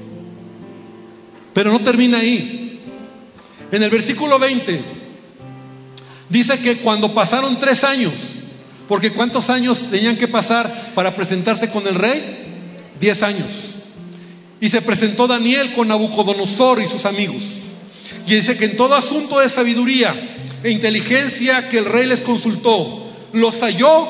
Pero 1.54 1.72
no 1.72 1.80
termina 1.80 2.20
ahí. 2.20 2.80
En 3.72 3.84
el 3.84 3.90
versículo 3.90 4.40
20 4.40 4.82
dice 6.30 6.60
que 6.60 6.78
cuando 6.78 7.14
pasaron 7.14 7.60
tres 7.60 7.84
años, 7.84 8.14
porque 8.88 9.12
¿cuántos 9.12 9.50
años 9.50 9.90
tenían 9.90 10.18
que 10.18 10.28
pasar 10.28 10.94
para 10.96 11.16
presentarse 11.16 11.70
con 11.70 11.86
el 11.88 11.96
rey? 11.96 12.22
Diez 13.00 13.22
años. 13.24 13.48
Y 14.60 14.70
se 14.70 14.82
presentó 14.82 15.28
Daniel 15.28 15.74
con 15.74 15.88
Nabucodonosor 15.88 16.82
y 16.82 16.88
sus 16.88 17.06
amigos. 17.06 17.42
Y 18.28 18.36
dice 18.36 18.58
que 18.58 18.66
en 18.66 18.78
todo 18.78 18.96
asunto 18.96 19.40
de 19.40 19.50
sabiduría 19.50 20.14
e 20.64 20.72
inteligencia 20.72 21.70
que 21.70 21.80
el 21.80 21.86
rey 21.86 22.06
les 22.06 22.22
consultó, 22.22 23.08
los 23.34 23.62
halló, 23.62 24.08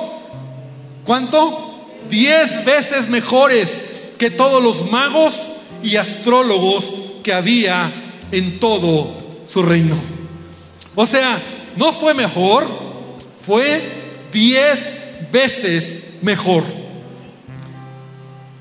¿cuánto? 1.05 1.79
Diez 2.09 2.65
veces 2.65 3.09
mejores 3.09 3.85
que 4.17 4.29
todos 4.29 4.61
los 4.61 4.91
magos 4.91 5.47
y 5.83 5.95
astrólogos 5.95 6.93
que 7.23 7.33
había 7.33 7.91
en 8.31 8.59
todo 8.59 9.15
su 9.45 9.63
reino. 9.63 9.97
O 10.95 11.05
sea, 11.05 11.41
no 11.77 11.93
fue 11.93 12.13
mejor, 12.13 12.67
fue 13.45 13.81
diez 14.31 14.89
veces 15.31 15.97
mejor. 16.21 16.63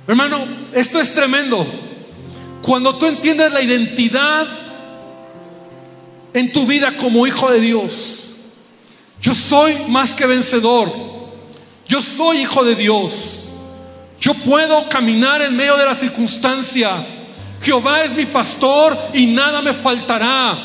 Hermano, 0.06 0.46
esto 0.74 1.00
es 1.00 1.14
tremendo. 1.14 1.66
Cuando 2.62 2.96
tú 2.96 3.06
entiendes 3.06 3.52
la 3.52 3.62
identidad 3.62 4.46
en 6.34 6.52
tu 6.52 6.66
vida 6.66 6.96
como 6.96 7.26
hijo 7.26 7.50
de 7.50 7.60
Dios, 7.60 8.20
yo 9.20 9.34
soy 9.34 9.76
más 9.88 10.10
que 10.10 10.26
vencedor. 10.26 10.90
Yo 11.86 12.00
soy 12.02 12.38
hijo 12.38 12.64
de 12.64 12.74
Dios. 12.74 13.40
Yo 14.20 14.34
puedo 14.34 14.88
caminar 14.88 15.42
en 15.42 15.56
medio 15.56 15.76
de 15.76 15.84
las 15.84 15.98
circunstancias. 15.98 17.04
Jehová 17.62 18.04
es 18.04 18.12
mi 18.12 18.26
pastor 18.26 18.96
y 19.12 19.26
nada 19.26 19.60
me 19.60 19.72
faltará. 19.72 20.56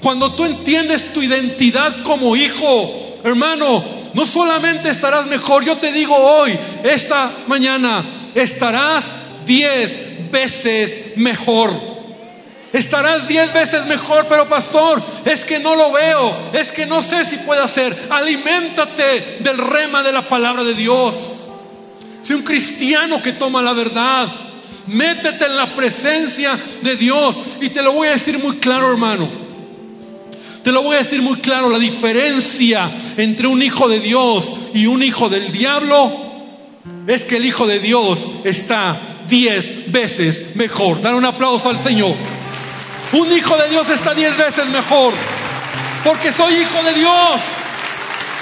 Cuando 0.00 0.32
tú 0.32 0.44
entiendes 0.44 1.12
tu 1.12 1.22
identidad 1.22 2.02
como 2.04 2.36
hijo, 2.36 3.18
hermano, 3.24 3.84
no 4.14 4.26
solamente 4.26 4.90
estarás 4.90 5.26
mejor, 5.26 5.64
yo 5.64 5.76
te 5.76 5.92
digo 5.92 6.16
hoy, 6.16 6.58
esta 6.84 7.32
mañana, 7.46 8.04
estarás 8.34 9.04
diez 9.44 10.30
veces 10.30 11.16
mejor. 11.16 11.99
Estarás 12.72 13.26
diez 13.26 13.52
veces 13.52 13.84
mejor, 13.86 14.26
pero 14.28 14.48
pastor, 14.48 15.02
es 15.24 15.44
que 15.44 15.58
no 15.58 15.74
lo 15.74 15.90
veo, 15.90 16.36
es 16.52 16.70
que 16.70 16.86
no 16.86 17.02
sé 17.02 17.24
si 17.24 17.36
puede 17.38 17.62
hacer. 17.62 17.96
Aliméntate 18.10 19.38
del 19.40 19.58
rema 19.58 20.02
de 20.02 20.12
la 20.12 20.28
palabra 20.28 20.62
de 20.62 20.74
Dios. 20.74 21.14
Sé 22.22 22.34
un 22.34 22.42
cristiano 22.42 23.20
que 23.20 23.32
toma 23.32 23.60
la 23.60 23.72
verdad. 23.72 24.28
Métete 24.86 25.46
en 25.46 25.56
la 25.56 25.74
presencia 25.74 26.58
de 26.82 26.96
Dios. 26.96 27.36
Y 27.60 27.70
te 27.70 27.82
lo 27.82 27.92
voy 27.92 28.08
a 28.08 28.12
decir 28.12 28.38
muy 28.38 28.56
claro, 28.56 28.90
hermano. 28.90 29.28
Te 30.62 30.70
lo 30.70 30.82
voy 30.82 30.94
a 30.94 30.98
decir 30.98 31.22
muy 31.22 31.36
claro. 31.36 31.70
La 31.70 31.78
diferencia 31.78 32.90
entre 33.16 33.48
un 33.48 33.62
hijo 33.62 33.88
de 33.88 33.98
Dios 33.98 34.52
y 34.74 34.86
un 34.86 35.02
hijo 35.02 35.28
del 35.28 35.50
diablo 35.50 36.12
es 37.06 37.22
que 37.22 37.36
el 37.36 37.46
hijo 37.46 37.66
de 37.66 37.80
Dios 37.80 38.26
está 38.44 39.00
diez 39.28 39.90
veces 39.90 40.54
mejor. 40.54 41.00
Dar 41.00 41.14
un 41.14 41.24
aplauso 41.24 41.68
al 41.68 41.82
Señor. 41.82 42.14
Un 43.12 43.32
hijo 43.32 43.56
de 43.56 43.68
Dios 43.68 43.88
está 43.90 44.14
diez 44.14 44.36
veces 44.36 44.66
mejor. 44.66 45.14
Porque 46.04 46.32
soy 46.32 46.54
hijo 46.54 46.82
de 46.82 46.94
Dios. 46.94 47.40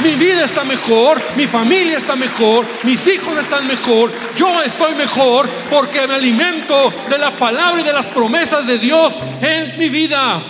Mi 0.01 0.14
vida 0.14 0.45
está 0.45 0.62
mejor, 0.62 1.21
mi 1.37 1.49
familia 1.49 1.99
está 1.99 2.14
mejor, 2.14 2.64
mis 2.85 3.05
hijos 3.09 3.37
están 3.37 3.66
mejor, 3.66 4.12
yo 4.37 4.62
estoy 4.62 4.95
mejor 4.95 5.49
porque 5.71 6.07
me 6.07 6.14
alimento 6.14 6.93
de 7.11 7.19
la 7.19 7.33
palabra 7.33 7.81
y 7.81 7.85
de 7.85 7.93
las 7.93 8.07
promesas 8.07 8.69
de 8.69 8.79
Dios 8.79 9.12
en 9.41 9.77
mi 9.77 9.89
vida. 9.89 10.41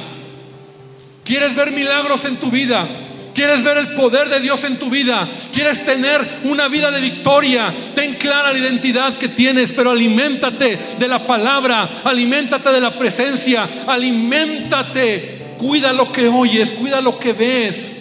¿Quieres 1.25 1.55
ver 1.55 1.71
milagros 1.73 2.27
en 2.27 2.37
tu 2.37 2.51
vida? 2.51 2.87
¿Quieres 3.35 3.63
ver 3.63 3.79
el 3.79 3.95
poder 3.95 4.29
de 4.29 4.41
Dios 4.41 4.65
en 4.65 4.79
tu 4.79 4.91
vida? 4.91 5.27
¿Quieres 5.53 5.87
tener 5.87 6.41
una 6.45 6.69
vida 6.69 6.91
de 6.91 7.01
victoria? 7.01 7.73
Ten 7.99 8.15
clara 8.15 8.53
la 8.53 8.59
identidad 8.59 9.19
que 9.19 9.29
tienes, 9.29 9.73
pero 9.73 9.91
aliméntate 9.91 10.79
de 11.01 11.09
la 11.09 11.27
palabra, 11.27 11.91
aliméntate 12.05 12.71
de 12.71 12.81
la 12.81 12.97
presencia, 12.97 13.69
aliméntate. 13.89 15.57
Cuida 15.59 15.93
lo 15.93 16.13
que 16.13 16.29
oyes, 16.29 16.71
cuida 16.71 17.01
lo 17.01 17.19
que 17.19 17.33
ves. 17.33 17.97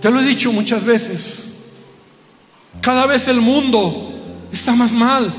Te 0.00 0.10
lo 0.10 0.20
he 0.20 0.24
dicho 0.24 0.50
muchas 0.52 0.86
veces. 0.86 1.48
Cada 2.80 3.04
vez 3.04 3.28
el 3.28 3.42
mundo 3.42 4.10
está 4.50 4.74
más 4.74 4.92
mal. 4.92 5.30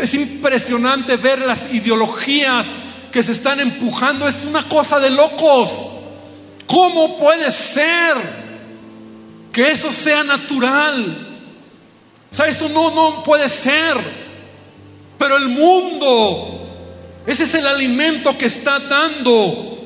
es 0.00 0.14
impresionante 0.14 1.16
ver 1.16 1.40
las 1.40 1.64
ideologías 1.74 2.64
que 3.10 3.24
se 3.24 3.32
están 3.32 3.58
empujando. 3.58 4.28
Es 4.28 4.44
una 4.44 4.62
cosa 4.62 5.00
de 5.00 5.10
locos. 5.10 5.70
¿Cómo 6.68 7.18
puede 7.18 7.50
ser 7.50 8.45
que 9.56 9.70
eso 9.70 9.90
sea 9.90 10.22
natural? 10.22 11.16
O 12.30 12.34
sea, 12.34 12.46
esto 12.46 12.68
no, 12.68 12.90
no 12.90 13.22
puede 13.22 13.48
ser. 13.48 13.96
Pero 15.18 15.38
el 15.38 15.48
mundo, 15.48 16.68
ese 17.26 17.44
es 17.44 17.54
el 17.54 17.66
alimento 17.66 18.36
que 18.36 18.44
está 18.44 18.78
dando 18.80 19.78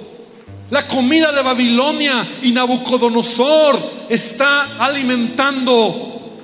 la 0.71 0.89
comida 0.89 1.31
de 1.31 1.43
Babilonia 1.43 2.27
y 2.43 2.51
Nabucodonosor 2.51 3.79
está 4.09 4.85
alimentando 4.85 6.41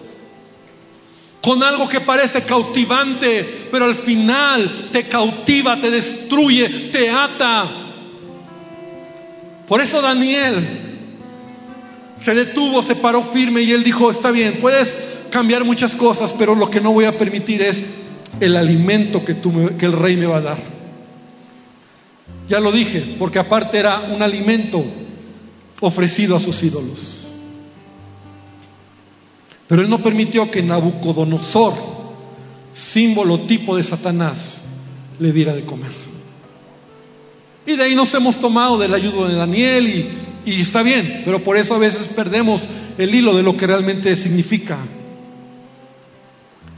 con 1.43 1.64
algo 1.64 1.89
que 1.89 2.01
parece 2.03 2.45
cautivante, 2.45 3.68
pero 3.72 3.87
al 3.87 3.97
final 3.97 4.91
te 4.93 5.09
cautiva, 5.09 5.77
te 5.81 5.91
destruye, 5.91 6.68
te 6.93 7.11
ata. 7.11 7.72
Por 9.66 9.81
eso 9.81 10.01
Daniel 10.01 10.86
se 12.23 12.35
detuvo, 12.35 12.83
se 12.83 12.97
paró 12.97 13.23
firme 13.23 13.62
y 13.62 13.73
él 13.73 13.85
dijo, 13.85 14.11
está 14.11 14.31
bien, 14.31 14.59
puedes 14.61 14.95
cambiar 15.31 15.64
muchas 15.64 15.95
cosas, 15.95 16.33
pero 16.33 16.55
lo 16.55 16.71
que 16.71 16.81
no 16.81 16.93
voy 16.93 17.05
a 17.05 17.17
permitir 17.17 17.62
es 17.62 17.85
el 18.41 18.57
alimento 18.57 19.25
que, 19.25 19.37
el 19.81 19.93
rey 19.93 20.17
me 20.17 20.27
va 20.27 20.39
a 20.39 20.43
dar. 20.43 20.59
Ya 22.49 22.61
lo 22.61 22.71
dije, 22.73 23.17
porque 23.19 23.39
aparte 23.39 23.79
era 23.79 24.01
un 24.01 24.23
alimento 24.23 24.85
ofrecido 25.81 26.37
a 26.37 26.41
sus 26.41 26.62
ídolos. 26.62 27.27
Pero 29.67 29.83
él 29.83 29.91
no 29.91 29.99
permitió 29.99 30.51
que 30.51 30.62
Nabucodonosor, 30.62 31.75
símbolo 32.73 33.41
tipo 33.41 33.77
de 33.77 33.83
Satanás, 33.83 34.59
le 35.19 35.33
diera 35.33 35.55
de 35.55 35.64
comer. 35.64 35.91
Y 37.67 37.75
de 37.75 37.83
ahí 37.83 37.95
nos 37.97 38.14
hemos 38.14 38.39
tomado 38.39 38.79
del 38.79 38.95
ayudo 38.95 39.27
de 39.27 39.35
Daniel 39.35 39.89
y, 39.89 40.09
y 40.47 40.61
está 40.61 40.84
bien, 40.84 41.22
pero 41.24 41.42
por 41.42 41.57
eso 41.57 41.74
a 41.74 41.78
veces 41.78 42.07
perdemos 42.07 42.62
el 42.97 43.14
hilo 43.14 43.36
de 43.36 43.42
lo 43.42 43.57
que 43.57 43.66
realmente 43.66 44.14
significa. 44.14 44.78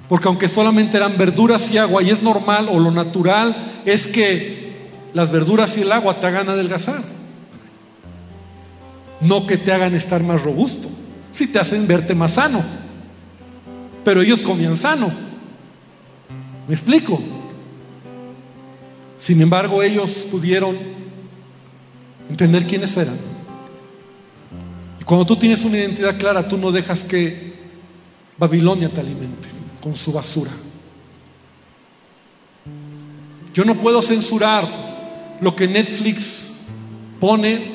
Porque 0.08 0.26
aunque 0.26 0.48
solamente 0.48 0.96
eran 0.96 1.18
verduras 1.18 1.70
y 1.70 1.76
agua, 1.76 2.02
y 2.02 2.08
es 2.08 2.22
normal 2.22 2.68
o 2.70 2.80
lo 2.80 2.90
natural 2.90 3.54
es 3.84 4.06
que 4.06 4.72
las 5.12 5.30
verduras 5.30 5.76
y 5.76 5.82
el 5.82 5.92
agua 5.92 6.18
te 6.18 6.26
hagan 6.26 6.48
adelgazar. 6.48 7.02
No 9.20 9.46
que 9.46 9.58
te 9.58 9.70
hagan 9.70 9.94
estar 9.94 10.22
más 10.22 10.42
robusto. 10.42 10.88
Si 11.32 11.46
te 11.46 11.58
hacen 11.58 11.86
verte 11.86 12.14
más 12.14 12.32
sano. 12.32 12.64
Pero 14.02 14.22
ellos 14.22 14.40
comían 14.40 14.78
sano. 14.78 15.12
¿Me 16.66 16.74
explico? 16.74 17.20
Sin 19.18 19.42
embargo, 19.42 19.82
ellos 19.82 20.26
pudieron 20.30 20.74
entender 22.30 22.66
quiénes 22.66 22.96
eran. 22.96 23.28
Cuando 25.09 25.24
tú 25.24 25.36
tienes 25.36 25.64
una 25.64 25.78
identidad 25.78 26.18
clara, 26.18 26.46
tú 26.46 26.59
no 26.59 26.70
dejas 26.70 27.02
que 27.02 27.54
Babilonia 28.36 28.90
te 28.90 29.00
alimente 29.00 29.48
con 29.82 29.96
su 29.96 30.12
basura. 30.12 30.50
Yo 33.54 33.64
no 33.64 33.76
puedo 33.76 34.02
censurar 34.02 34.68
lo 35.40 35.56
que 35.56 35.66
Netflix 35.66 36.48
pone, 37.18 37.72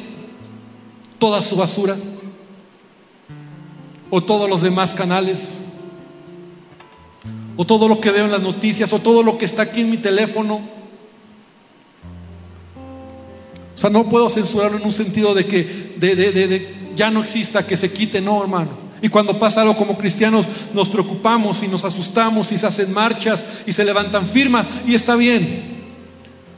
toda 1.18 1.42
su 1.42 1.56
basura, 1.56 1.98
o 4.12 4.22
todos 4.22 4.48
los 4.48 4.62
demás 4.62 4.94
canales, 4.94 5.56
o 7.58 7.66
todo 7.66 7.88
lo 7.88 8.00
que 8.00 8.12
veo 8.12 8.26
en 8.26 8.32
las 8.32 8.44
noticias, 8.44 8.94
o 8.94 9.00
todo 9.00 9.24
lo 9.24 9.40
que 9.40 9.46
está 9.46 9.64
aquí 9.64 9.82
en 9.82 9.90
mi 9.90 9.98
teléfono. 9.98 10.62
Sea, 13.84 13.90
no 13.90 14.10
puedo 14.10 14.30
censurarlo 14.30 14.78
en 14.78 14.86
un 14.86 14.92
sentido 14.92 15.34
de 15.34 15.46
que 15.46 15.94
de, 15.98 16.76
ya 16.96 17.12
no 17.12 17.22
exista, 17.22 17.66
que 17.66 17.78
se 17.78 17.92
quite, 17.92 18.22
no, 18.22 18.42
hermano. 18.42 18.84
Y 19.02 19.10
cuando 19.10 19.38
pasa 19.38 19.62
algo 19.62 19.76
como 19.76 19.98
cristianos, 19.98 20.48
nos 20.74 20.90
preocupamos 20.90 21.62
y 21.64 21.68
nos 21.68 21.84
asustamos 21.86 22.52
y 22.52 22.58
se 22.58 22.66
hacen 22.66 22.94
marchas 22.94 23.44
y 23.68 23.72
se 23.72 23.84
levantan 23.84 24.28
firmas 24.28 24.66
y 24.88 24.96
está 24.96 25.16
bien 25.16 25.74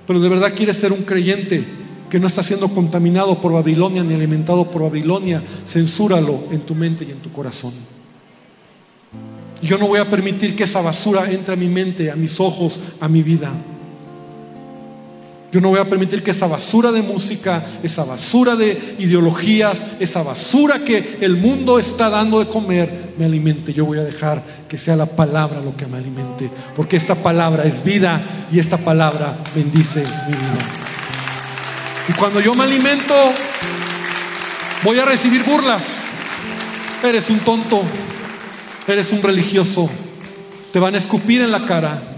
pero 0.07 0.19
de 0.19 0.29
verdad 0.29 0.53
quieres 0.55 0.77
ser 0.77 0.91
un 0.93 1.03
creyente 1.03 1.63
que 2.09 2.19
no 2.19 2.27
está 2.27 2.43
siendo 2.43 2.69
contaminado 2.69 3.41
por 3.41 3.51
Babilonia 3.53 4.03
ni 4.03 4.13
alimentado 4.13 4.69
por 4.69 4.83
Babilonia, 4.83 5.41
censúralo 5.65 6.43
en 6.51 6.61
tu 6.61 6.75
mente 6.75 7.05
y 7.07 7.11
en 7.11 7.17
tu 7.17 7.31
corazón. 7.31 7.73
Yo 9.61 9.77
no 9.77 9.87
voy 9.87 9.99
a 9.99 10.09
permitir 10.09 10.55
que 10.55 10.65
esa 10.65 10.81
basura 10.81 11.31
entre 11.31 11.55
a 11.55 11.57
mi 11.57 11.67
mente, 11.67 12.11
a 12.11 12.15
mis 12.15 12.39
ojos, 12.39 12.79
a 12.99 13.07
mi 13.07 13.23
vida. 13.23 13.51
Yo 15.55 15.61
no 15.61 15.69
voy 15.69 15.79
a 15.79 15.85
permitir 15.85 16.21
que 16.21 16.31
esa 16.31 16.47
basura 16.47 16.91
de 16.91 17.01
música, 17.01 17.63
esa 17.81 18.03
basura 18.03 18.57
de 18.57 18.97
ideologías, 18.99 19.81
esa 20.01 20.21
basura 20.21 20.83
que 20.83 21.19
el 21.21 21.37
mundo 21.37 21.79
está 21.79 22.09
dando 22.09 22.39
de 22.39 22.49
comer, 22.49 23.13
me 23.17 23.23
alimente. 23.23 23.71
Yo 23.71 23.85
voy 23.85 23.97
a 23.97 24.03
dejar 24.03 24.43
que 24.67 24.77
sea 24.77 24.97
la 24.97 25.05
palabra 25.05 25.61
lo 25.61 25.73
que 25.77 25.85
me 25.85 25.95
alimente. 25.95 26.51
Porque 26.75 26.97
esta 26.97 27.15
palabra 27.15 27.63
es 27.63 27.85
vida 27.85 28.21
y 28.51 28.59
esta 28.59 28.79
palabra 28.79 29.37
bendice 29.55 30.01
mi 30.01 30.33
vida. 30.33 30.59
Y 32.09 32.11
cuando 32.11 32.41
yo 32.41 32.53
me 32.53 32.65
alimento, 32.65 33.15
voy 34.83 34.99
a 34.99 35.05
recibir 35.05 35.41
burlas. 35.45 35.83
Eres 37.01 37.29
un 37.29 37.39
tonto, 37.39 37.81
eres 38.89 39.09
un 39.13 39.21
religioso. 39.21 39.89
Te 40.73 40.81
van 40.81 40.95
a 40.95 40.97
escupir 40.97 41.39
en 41.39 41.51
la 41.51 41.65
cara 41.65 42.14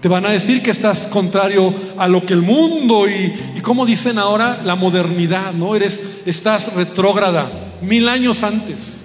te 0.00 0.08
van 0.08 0.24
a 0.24 0.30
decir 0.30 0.62
que 0.62 0.70
estás 0.70 1.06
contrario 1.06 1.74
a 1.98 2.08
lo 2.08 2.24
que 2.24 2.32
el 2.32 2.42
mundo 2.42 3.06
y, 3.08 3.60
como 3.60 3.84
dicen 3.84 4.18
ahora, 4.18 4.60
la 4.64 4.74
modernidad, 4.74 5.52
¿no? 5.52 5.76
Eres, 5.76 6.00
estás 6.24 6.72
retrógrada, 6.72 7.50
mil 7.82 8.08
años 8.08 8.42
antes. 8.42 9.00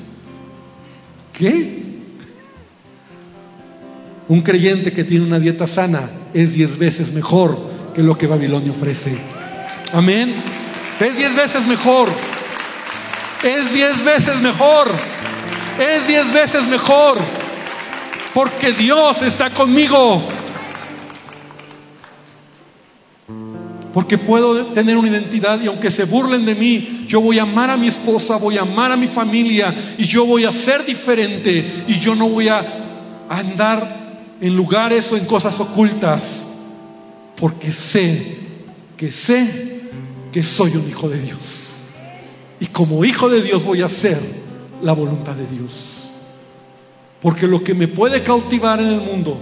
¿Qué? 1.34 1.84
Un 4.30 4.42
creyente 4.42 4.94
que 4.94 5.04
tiene 5.04 5.26
una 5.26 5.40
dieta 5.40 5.68
sana 5.68 6.10
es 6.34 6.54
diez 6.54 6.78
veces 6.78 7.12
mejor 7.12 7.58
que 7.94 8.02
lo 8.02 8.18
que 8.18 8.28
Babilonia 8.28 8.72
ofrece. 8.72 9.18
Amén. 9.94 10.34
Es 11.00 11.18
diez 11.18 11.36
veces 11.36 11.68
mejor. 11.68 12.10
Es 13.44 13.74
diez 13.74 14.02
veces 14.02 14.40
mejor. 14.40 14.88
Es 15.78 16.08
diez 16.08 16.32
veces 16.32 16.68
mejor. 16.68 17.18
Porque 18.34 18.72
Dios 18.72 19.22
está 19.22 19.50
conmigo. 19.50 20.35
Porque 23.96 24.18
puedo 24.18 24.66
tener 24.74 24.98
una 24.98 25.08
identidad 25.08 25.62
y 25.62 25.68
aunque 25.68 25.90
se 25.90 26.04
burlen 26.04 26.46
de 26.46 26.54
mí, 26.54 27.06
yo 27.08 27.22
voy 27.22 27.40
a 27.40 27.44
amar 27.44 27.70
a 27.70 27.78
mi 27.78 27.88
esposa, 27.88 28.36
voy 28.36 28.58
a 28.58 28.64
amar 28.64 28.92
a 28.92 28.98
mi 28.98 29.08
familia 29.08 29.74
y 29.98 30.04
yo 30.04 30.26
voy 30.26 30.44
a 30.44 30.52
ser 30.52 30.86
diferente 30.86 31.86
y 31.88 31.98
yo 32.02 32.14
no 32.14 32.28
voy 32.28 32.50
a 32.50 32.62
andar 33.30 34.36
en 34.42 34.54
lugares 34.54 35.10
o 35.14 35.16
en 35.16 35.24
cosas 35.24 35.58
ocultas, 35.62 36.44
porque 37.38 37.72
sé 37.72 38.38
que 38.98 39.10
sé 39.10 39.80
que 40.30 40.44
soy 40.44 40.76
un 40.76 40.90
hijo 40.90 41.08
de 41.08 41.22
Dios. 41.22 41.68
Y 42.60 42.66
como 42.66 43.06
hijo 43.06 43.30
de 43.30 43.42
Dios 43.42 43.64
voy 43.64 43.82
a 43.82 43.86
hacer 43.86 44.22
la 44.82 44.92
voluntad 44.92 45.36
de 45.36 45.48
Dios. 45.48 46.10
Porque 47.22 47.48
lo 47.48 47.64
que 47.64 47.74
me 47.74 47.88
puede 47.88 48.24
cautivar 48.24 48.82
en 48.82 48.88
el 48.90 49.00
mundo 49.00 49.40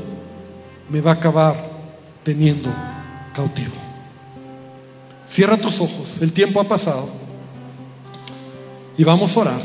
me 0.90 1.02
va 1.02 1.10
a 1.10 1.16
acabar 1.16 1.56
teniendo 2.24 2.72
cautivo. 3.34 3.83
Cierra 5.26 5.58
tus 5.58 5.80
ojos, 5.80 6.22
el 6.22 6.32
tiempo 6.32 6.60
ha 6.60 6.68
pasado. 6.68 7.10
Y 8.98 9.04
vamos 9.04 9.36
a 9.36 9.40
orar. 9.40 9.62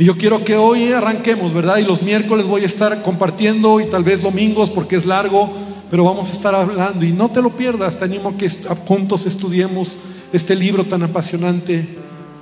Y 0.00 0.04
yo 0.04 0.16
quiero 0.16 0.42
que 0.44 0.56
hoy 0.56 0.92
arranquemos, 0.92 1.52
¿verdad? 1.52 1.76
Y 1.76 1.84
los 1.84 2.00
miércoles 2.00 2.46
voy 2.46 2.62
a 2.62 2.66
estar 2.66 3.02
compartiendo 3.02 3.80
y 3.80 3.84
tal 3.84 4.02
vez 4.02 4.22
domingos 4.22 4.70
porque 4.70 4.96
es 4.96 5.04
largo, 5.04 5.50
pero 5.90 6.04
vamos 6.04 6.30
a 6.30 6.32
estar 6.32 6.54
hablando. 6.54 7.04
Y 7.04 7.12
no 7.12 7.30
te 7.30 7.42
lo 7.42 7.54
pierdas, 7.54 7.98
te 7.98 8.06
animo 8.06 8.30
a 8.30 8.36
que 8.36 8.48
juntos 8.86 9.26
estudiemos 9.26 9.98
este 10.32 10.56
libro 10.56 10.84
tan 10.84 11.02
apasionante. 11.02 11.86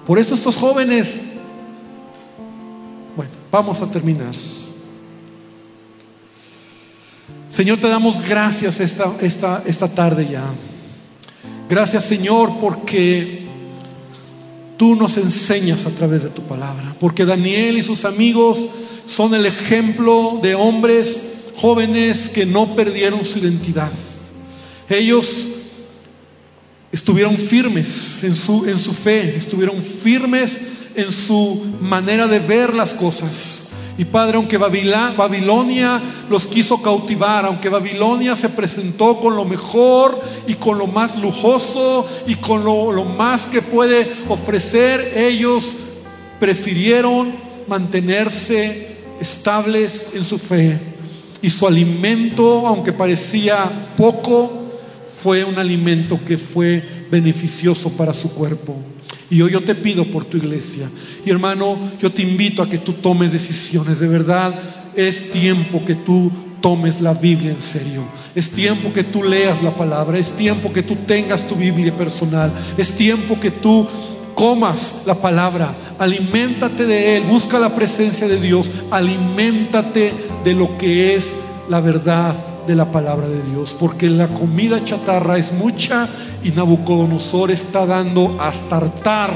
Por 0.06 0.20
eso 0.20 0.36
estos 0.36 0.54
jóvenes, 0.54 1.16
bueno, 3.16 3.32
vamos 3.50 3.82
a 3.82 3.90
terminar. 3.90 4.34
Señor, 7.48 7.78
te 7.78 7.88
damos 7.88 8.24
gracias 8.24 8.78
esta, 8.78 9.12
esta, 9.20 9.64
esta 9.66 9.88
tarde 9.88 10.28
ya. 10.30 10.44
Gracias 11.68 12.04
Señor 12.04 12.52
porque 12.60 13.46
tú 14.78 14.94
nos 14.94 15.18
enseñas 15.18 15.84
a 15.84 15.90
través 15.90 16.22
de 16.22 16.30
tu 16.30 16.42
palabra. 16.42 16.96
Porque 16.98 17.26
Daniel 17.26 17.76
y 17.76 17.82
sus 17.82 18.04
amigos 18.04 18.68
son 19.06 19.34
el 19.34 19.44
ejemplo 19.44 20.38
de 20.40 20.54
hombres 20.54 21.22
jóvenes 21.56 22.28
que 22.28 22.46
no 22.46 22.74
perdieron 22.74 23.24
su 23.24 23.40
identidad. 23.40 23.92
Ellos 24.88 25.28
estuvieron 26.92 27.36
firmes 27.36 28.24
en 28.24 28.34
su, 28.34 28.64
en 28.64 28.78
su 28.78 28.94
fe, 28.94 29.36
estuvieron 29.36 29.82
firmes 29.82 30.60
en 30.94 31.12
su 31.12 31.62
manera 31.80 32.26
de 32.26 32.38
ver 32.38 32.74
las 32.74 32.90
cosas. 32.90 33.67
Y 33.98 34.04
Padre, 34.04 34.36
aunque 34.36 34.58
Babilonia 34.58 36.00
los 36.30 36.46
quiso 36.46 36.80
cautivar, 36.80 37.44
aunque 37.44 37.68
Babilonia 37.68 38.36
se 38.36 38.48
presentó 38.48 39.18
con 39.20 39.34
lo 39.34 39.44
mejor 39.44 40.20
y 40.46 40.54
con 40.54 40.78
lo 40.78 40.86
más 40.86 41.18
lujoso 41.18 42.06
y 42.28 42.36
con 42.36 42.62
lo, 42.62 43.04
más 43.04 43.46
que 43.46 43.60
puede 43.60 44.08
ofrecer, 44.28 45.14
ellos 45.16 45.72
prefirieron 46.38 47.34
mantenerse 47.66 48.98
estables 49.20 50.06
en 50.14 50.24
su 50.24 50.38
fe. 50.38 50.78
Y 51.42 51.50
su 51.50 51.66
alimento, 51.66 52.68
aunque 52.68 52.92
parecía 52.92 53.68
poco, 53.96 54.62
fue 55.22 55.42
un 55.42 55.58
alimento 55.58 56.20
que 56.24 56.38
fue 56.38 56.84
beneficioso 57.10 57.90
para 57.90 58.12
su 58.12 58.30
cuerpo. 58.30 58.76
Y 59.30 59.42
hoy 59.42 59.52
yo 59.52 59.62
te 59.62 59.74
pido 59.74 60.04
por 60.06 60.24
tu 60.24 60.38
iglesia. 60.38 60.90
Y 61.24 61.30
hermano, 61.30 61.76
yo 62.00 62.10
te 62.10 62.22
invito 62.22 62.62
a 62.62 62.68
que 62.68 62.78
tú 62.78 62.94
tomes 62.94 63.32
decisiones. 63.32 64.00
De 64.00 64.08
verdad, 64.08 64.54
es 64.96 65.30
tiempo 65.30 65.84
que 65.84 65.94
tú 65.94 66.32
tomes 66.60 67.00
la 67.00 67.14
Biblia 67.14 67.50
en 67.50 67.60
serio. 67.60 68.04
Es 68.34 68.50
tiempo 68.50 68.92
que 68.92 69.04
tú 69.04 69.22
leas 69.22 69.62
la 69.62 69.74
palabra. 69.74 70.18
Es 70.18 70.34
tiempo 70.34 70.72
que 70.72 70.82
tú 70.82 70.96
tengas 71.06 71.46
tu 71.46 71.56
Biblia 71.56 71.94
personal. 71.94 72.50
Es 72.78 72.92
tiempo 72.96 73.38
que 73.38 73.50
tú 73.50 73.86
comas 74.34 74.94
la 75.04 75.14
palabra. 75.14 75.76
Aliméntate 75.98 76.86
de 76.86 77.16
Él. 77.16 77.24
Busca 77.24 77.58
la 77.58 77.74
presencia 77.74 78.26
de 78.28 78.40
Dios. 78.40 78.70
Aliméntate 78.90 80.12
de 80.42 80.54
lo 80.54 80.78
que 80.78 81.14
es 81.14 81.34
la 81.68 81.80
verdad 81.80 82.47
de 82.68 82.76
la 82.76 82.92
palabra 82.92 83.26
de 83.26 83.42
Dios, 83.44 83.74
porque 83.80 84.10
la 84.10 84.28
comida 84.28 84.84
chatarra 84.84 85.38
es 85.38 85.52
mucha 85.54 86.06
y 86.44 86.50
Nabucodonosor 86.50 87.50
está 87.50 87.86
dando 87.86 88.36
hasta 88.38 88.76
hartar, 88.76 89.30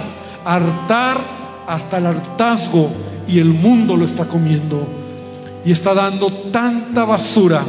hartar 0.45 1.19
hasta 1.67 1.97
el 1.97 2.07
hartazgo 2.09 2.91
y 3.27 3.39
el 3.39 3.49
mundo 3.49 3.97
lo 3.97 4.05
está 4.05 4.29
comiendo 4.29 4.87
y 5.65 5.73
está 5.73 5.95
dando 5.95 6.31
tanta 6.53 7.07
basura 7.07 7.65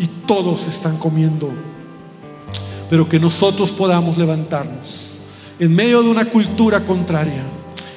y 0.00 0.08
todos 0.26 0.66
están 0.66 0.96
comiendo. 0.98 1.50
Pero 2.90 3.08
que 3.08 3.20
nosotros 3.20 3.70
podamos 3.70 4.18
levantarnos 4.18 5.12
en 5.60 5.72
medio 5.76 6.02
de 6.02 6.08
una 6.08 6.24
cultura 6.24 6.80
contraria, 6.80 7.44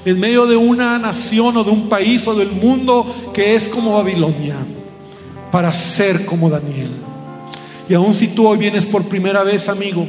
en 0.05 0.19
medio 0.19 0.45
de 0.45 0.55
una 0.55 0.99
nación 0.99 1.57
o 1.57 1.63
de 1.63 1.71
un 1.71 1.89
país 1.89 2.27
o 2.27 2.36
del 2.36 2.51
mundo 2.51 3.31
que 3.33 3.55
es 3.55 3.63
como 3.63 3.95
Babilonia 3.95 4.55
para 5.55 5.71
ser 5.71 6.25
como 6.25 6.49
Daniel. 6.49 6.89
Y 7.87 7.93
aun 7.93 8.13
si 8.13 8.27
tú 8.27 8.45
hoy 8.45 8.57
vienes 8.57 8.85
por 8.85 9.05
primera 9.05 9.41
vez, 9.41 9.69
amigo, 9.69 10.05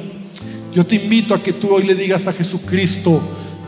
yo 0.74 0.84
te 0.84 0.97
invito 0.97 1.34
a 1.34 1.40
que 1.40 1.53
tú 1.53 1.72
hoy 1.72 1.84
le 1.84 1.94
digas 1.94 2.26
a 2.26 2.32
Jesucristo, 2.32 3.20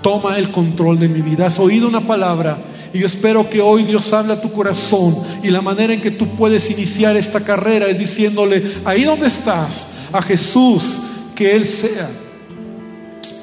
toma 0.03 0.39
el 0.39 0.51
control 0.51 0.99
de 0.99 1.09
mi 1.09 1.21
vida. 1.21 1.47
Has 1.47 1.61
oído 1.61 1.87
una 1.87 2.05
palabra 2.05 2.59
y 2.93 2.99
yo 2.99 3.07
espero 3.07 3.49
que 3.49 3.61
hoy 3.61 3.85
Dios 3.85 4.13
hable 4.13 4.33
a 4.33 4.41
tu 4.41 4.51
corazón 4.51 5.19
y 5.45 5.53
la 5.53 5.63
manera 5.63 5.93
en 5.93 6.01
que 6.01 6.11
tú 6.11 6.27
puedes 6.31 6.69
iniciar 6.69 7.17
esta 7.17 7.45
carrera 7.45 7.87
es 7.87 8.01
diciéndole, 8.01 8.61
ahí 8.85 9.05
donde 9.05 9.29
estás, 9.29 9.87
a 10.13 10.21
Jesús, 10.21 10.99
que 11.37 11.55
Él 11.55 11.65
sea 11.65 12.11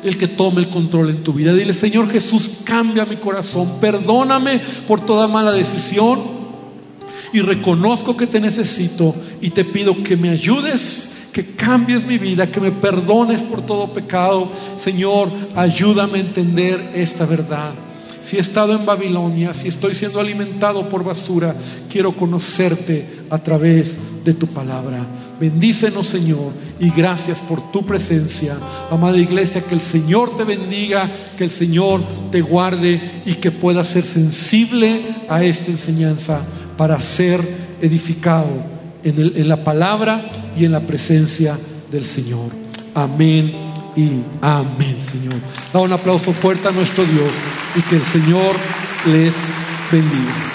el 0.03 0.17
que 0.17 0.27
tome 0.27 0.59
el 0.59 0.67
control 0.67 1.09
en 1.09 1.23
tu 1.23 1.31
vida. 1.31 1.53
Dile, 1.53 1.71
Señor 1.71 2.11
Jesús, 2.11 2.51
cambia 2.65 3.05
mi 3.05 3.15
corazón, 3.15 3.79
perdóname 3.79 4.59
por 4.89 4.99
toda 4.99 5.29
mala 5.29 5.53
decisión 5.53 6.34
y 7.35 7.41
reconozco 7.41 8.15
que 8.15 8.27
te 8.27 8.39
necesito 8.39 9.13
y 9.41 9.49
te 9.49 9.65
pido 9.65 10.01
que 10.01 10.15
me 10.15 10.29
ayudes, 10.29 11.09
que 11.33 11.45
cambies 11.45 12.05
mi 12.05 12.17
vida, 12.17 12.49
que 12.49 12.61
me 12.61 12.71
perdones 12.71 13.41
por 13.41 13.61
todo 13.61 13.91
pecado. 13.91 14.47
Señor, 14.77 15.29
ayúdame 15.53 16.19
a 16.19 16.21
entender 16.21 16.91
esta 16.95 17.25
verdad. 17.25 17.73
Si 18.23 18.37
he 18.37 18.39
estado 18.39 18.73
en 18.73 18.85
Babilonia, 18.85 19.53
si 19.53 19.67
estoy 19.67 19.95
siendo 19.95 20.21
alimentado 20.21 20.87
por 20.87 21.03
basura, 21.03 21.53
quiero 21.89 22.15
conocerte 22.15 23.05
a 23.29 23.37
través 23.37 23.97
de 24.23 24.33
tu 24.33 24.47
palabra. 24.47 25.05
Bendícenos, 25.37 26.07
Señor, 26.07 26.53
y 26.79 26.89
gracias 26.91 27.41
por 27.41 27.69
tu 27.73 27.85
presencia. 27.85 28.55
Amada 28.89 29.17
iglesia, 29.17 29.59
que 29.59 29.75
el 29.75 29.81
Señor 29.81 30.37
te 30.37 30.45
bendiga, 30.45 31.11
que 31.37 31.43
el 31.43 31.49
Señor 31.49 32.01
te 32.31 32.39
guarde 32.39 33.01
y 33.25 33.33
que 33.33 33.51
puedas 33.51 33.89
ser 33.89 34.05
sensible 34.05 35.01
a 35.27 35.43
esta 35.43 35.69
enseñanza 35.69 36.41
para 36.77 36.99
ser 36.99 37.41
edificado 37.81 38.51
en, 39.03 39.47
la 39.47 39.63
palabra 39.63 40.25
y 40.57 40.65
en 40.65 40.71
la 40.71 40.81
presencia 40.81 41.57
del 41.91 42.03
Señor. 42.03 42.49
Amén 42.93 43.53
y 43.95 44.21
amén, 44.41 44.97
Señor. 44.99 45.35
Da 45.73 45.79
un 45.79 45.91
aplauso 45.91 46.33
fuerte 46.33 46.67
a 46.67 46.71
nuestro 46.71 47.03
Dios 47.05 47.31
y 47.75 47.81
que 47.81 47.95
el 47.97 48.03
Señor 48.03 48.55
les 49.05 49.33
bendiga. 49.91 50.54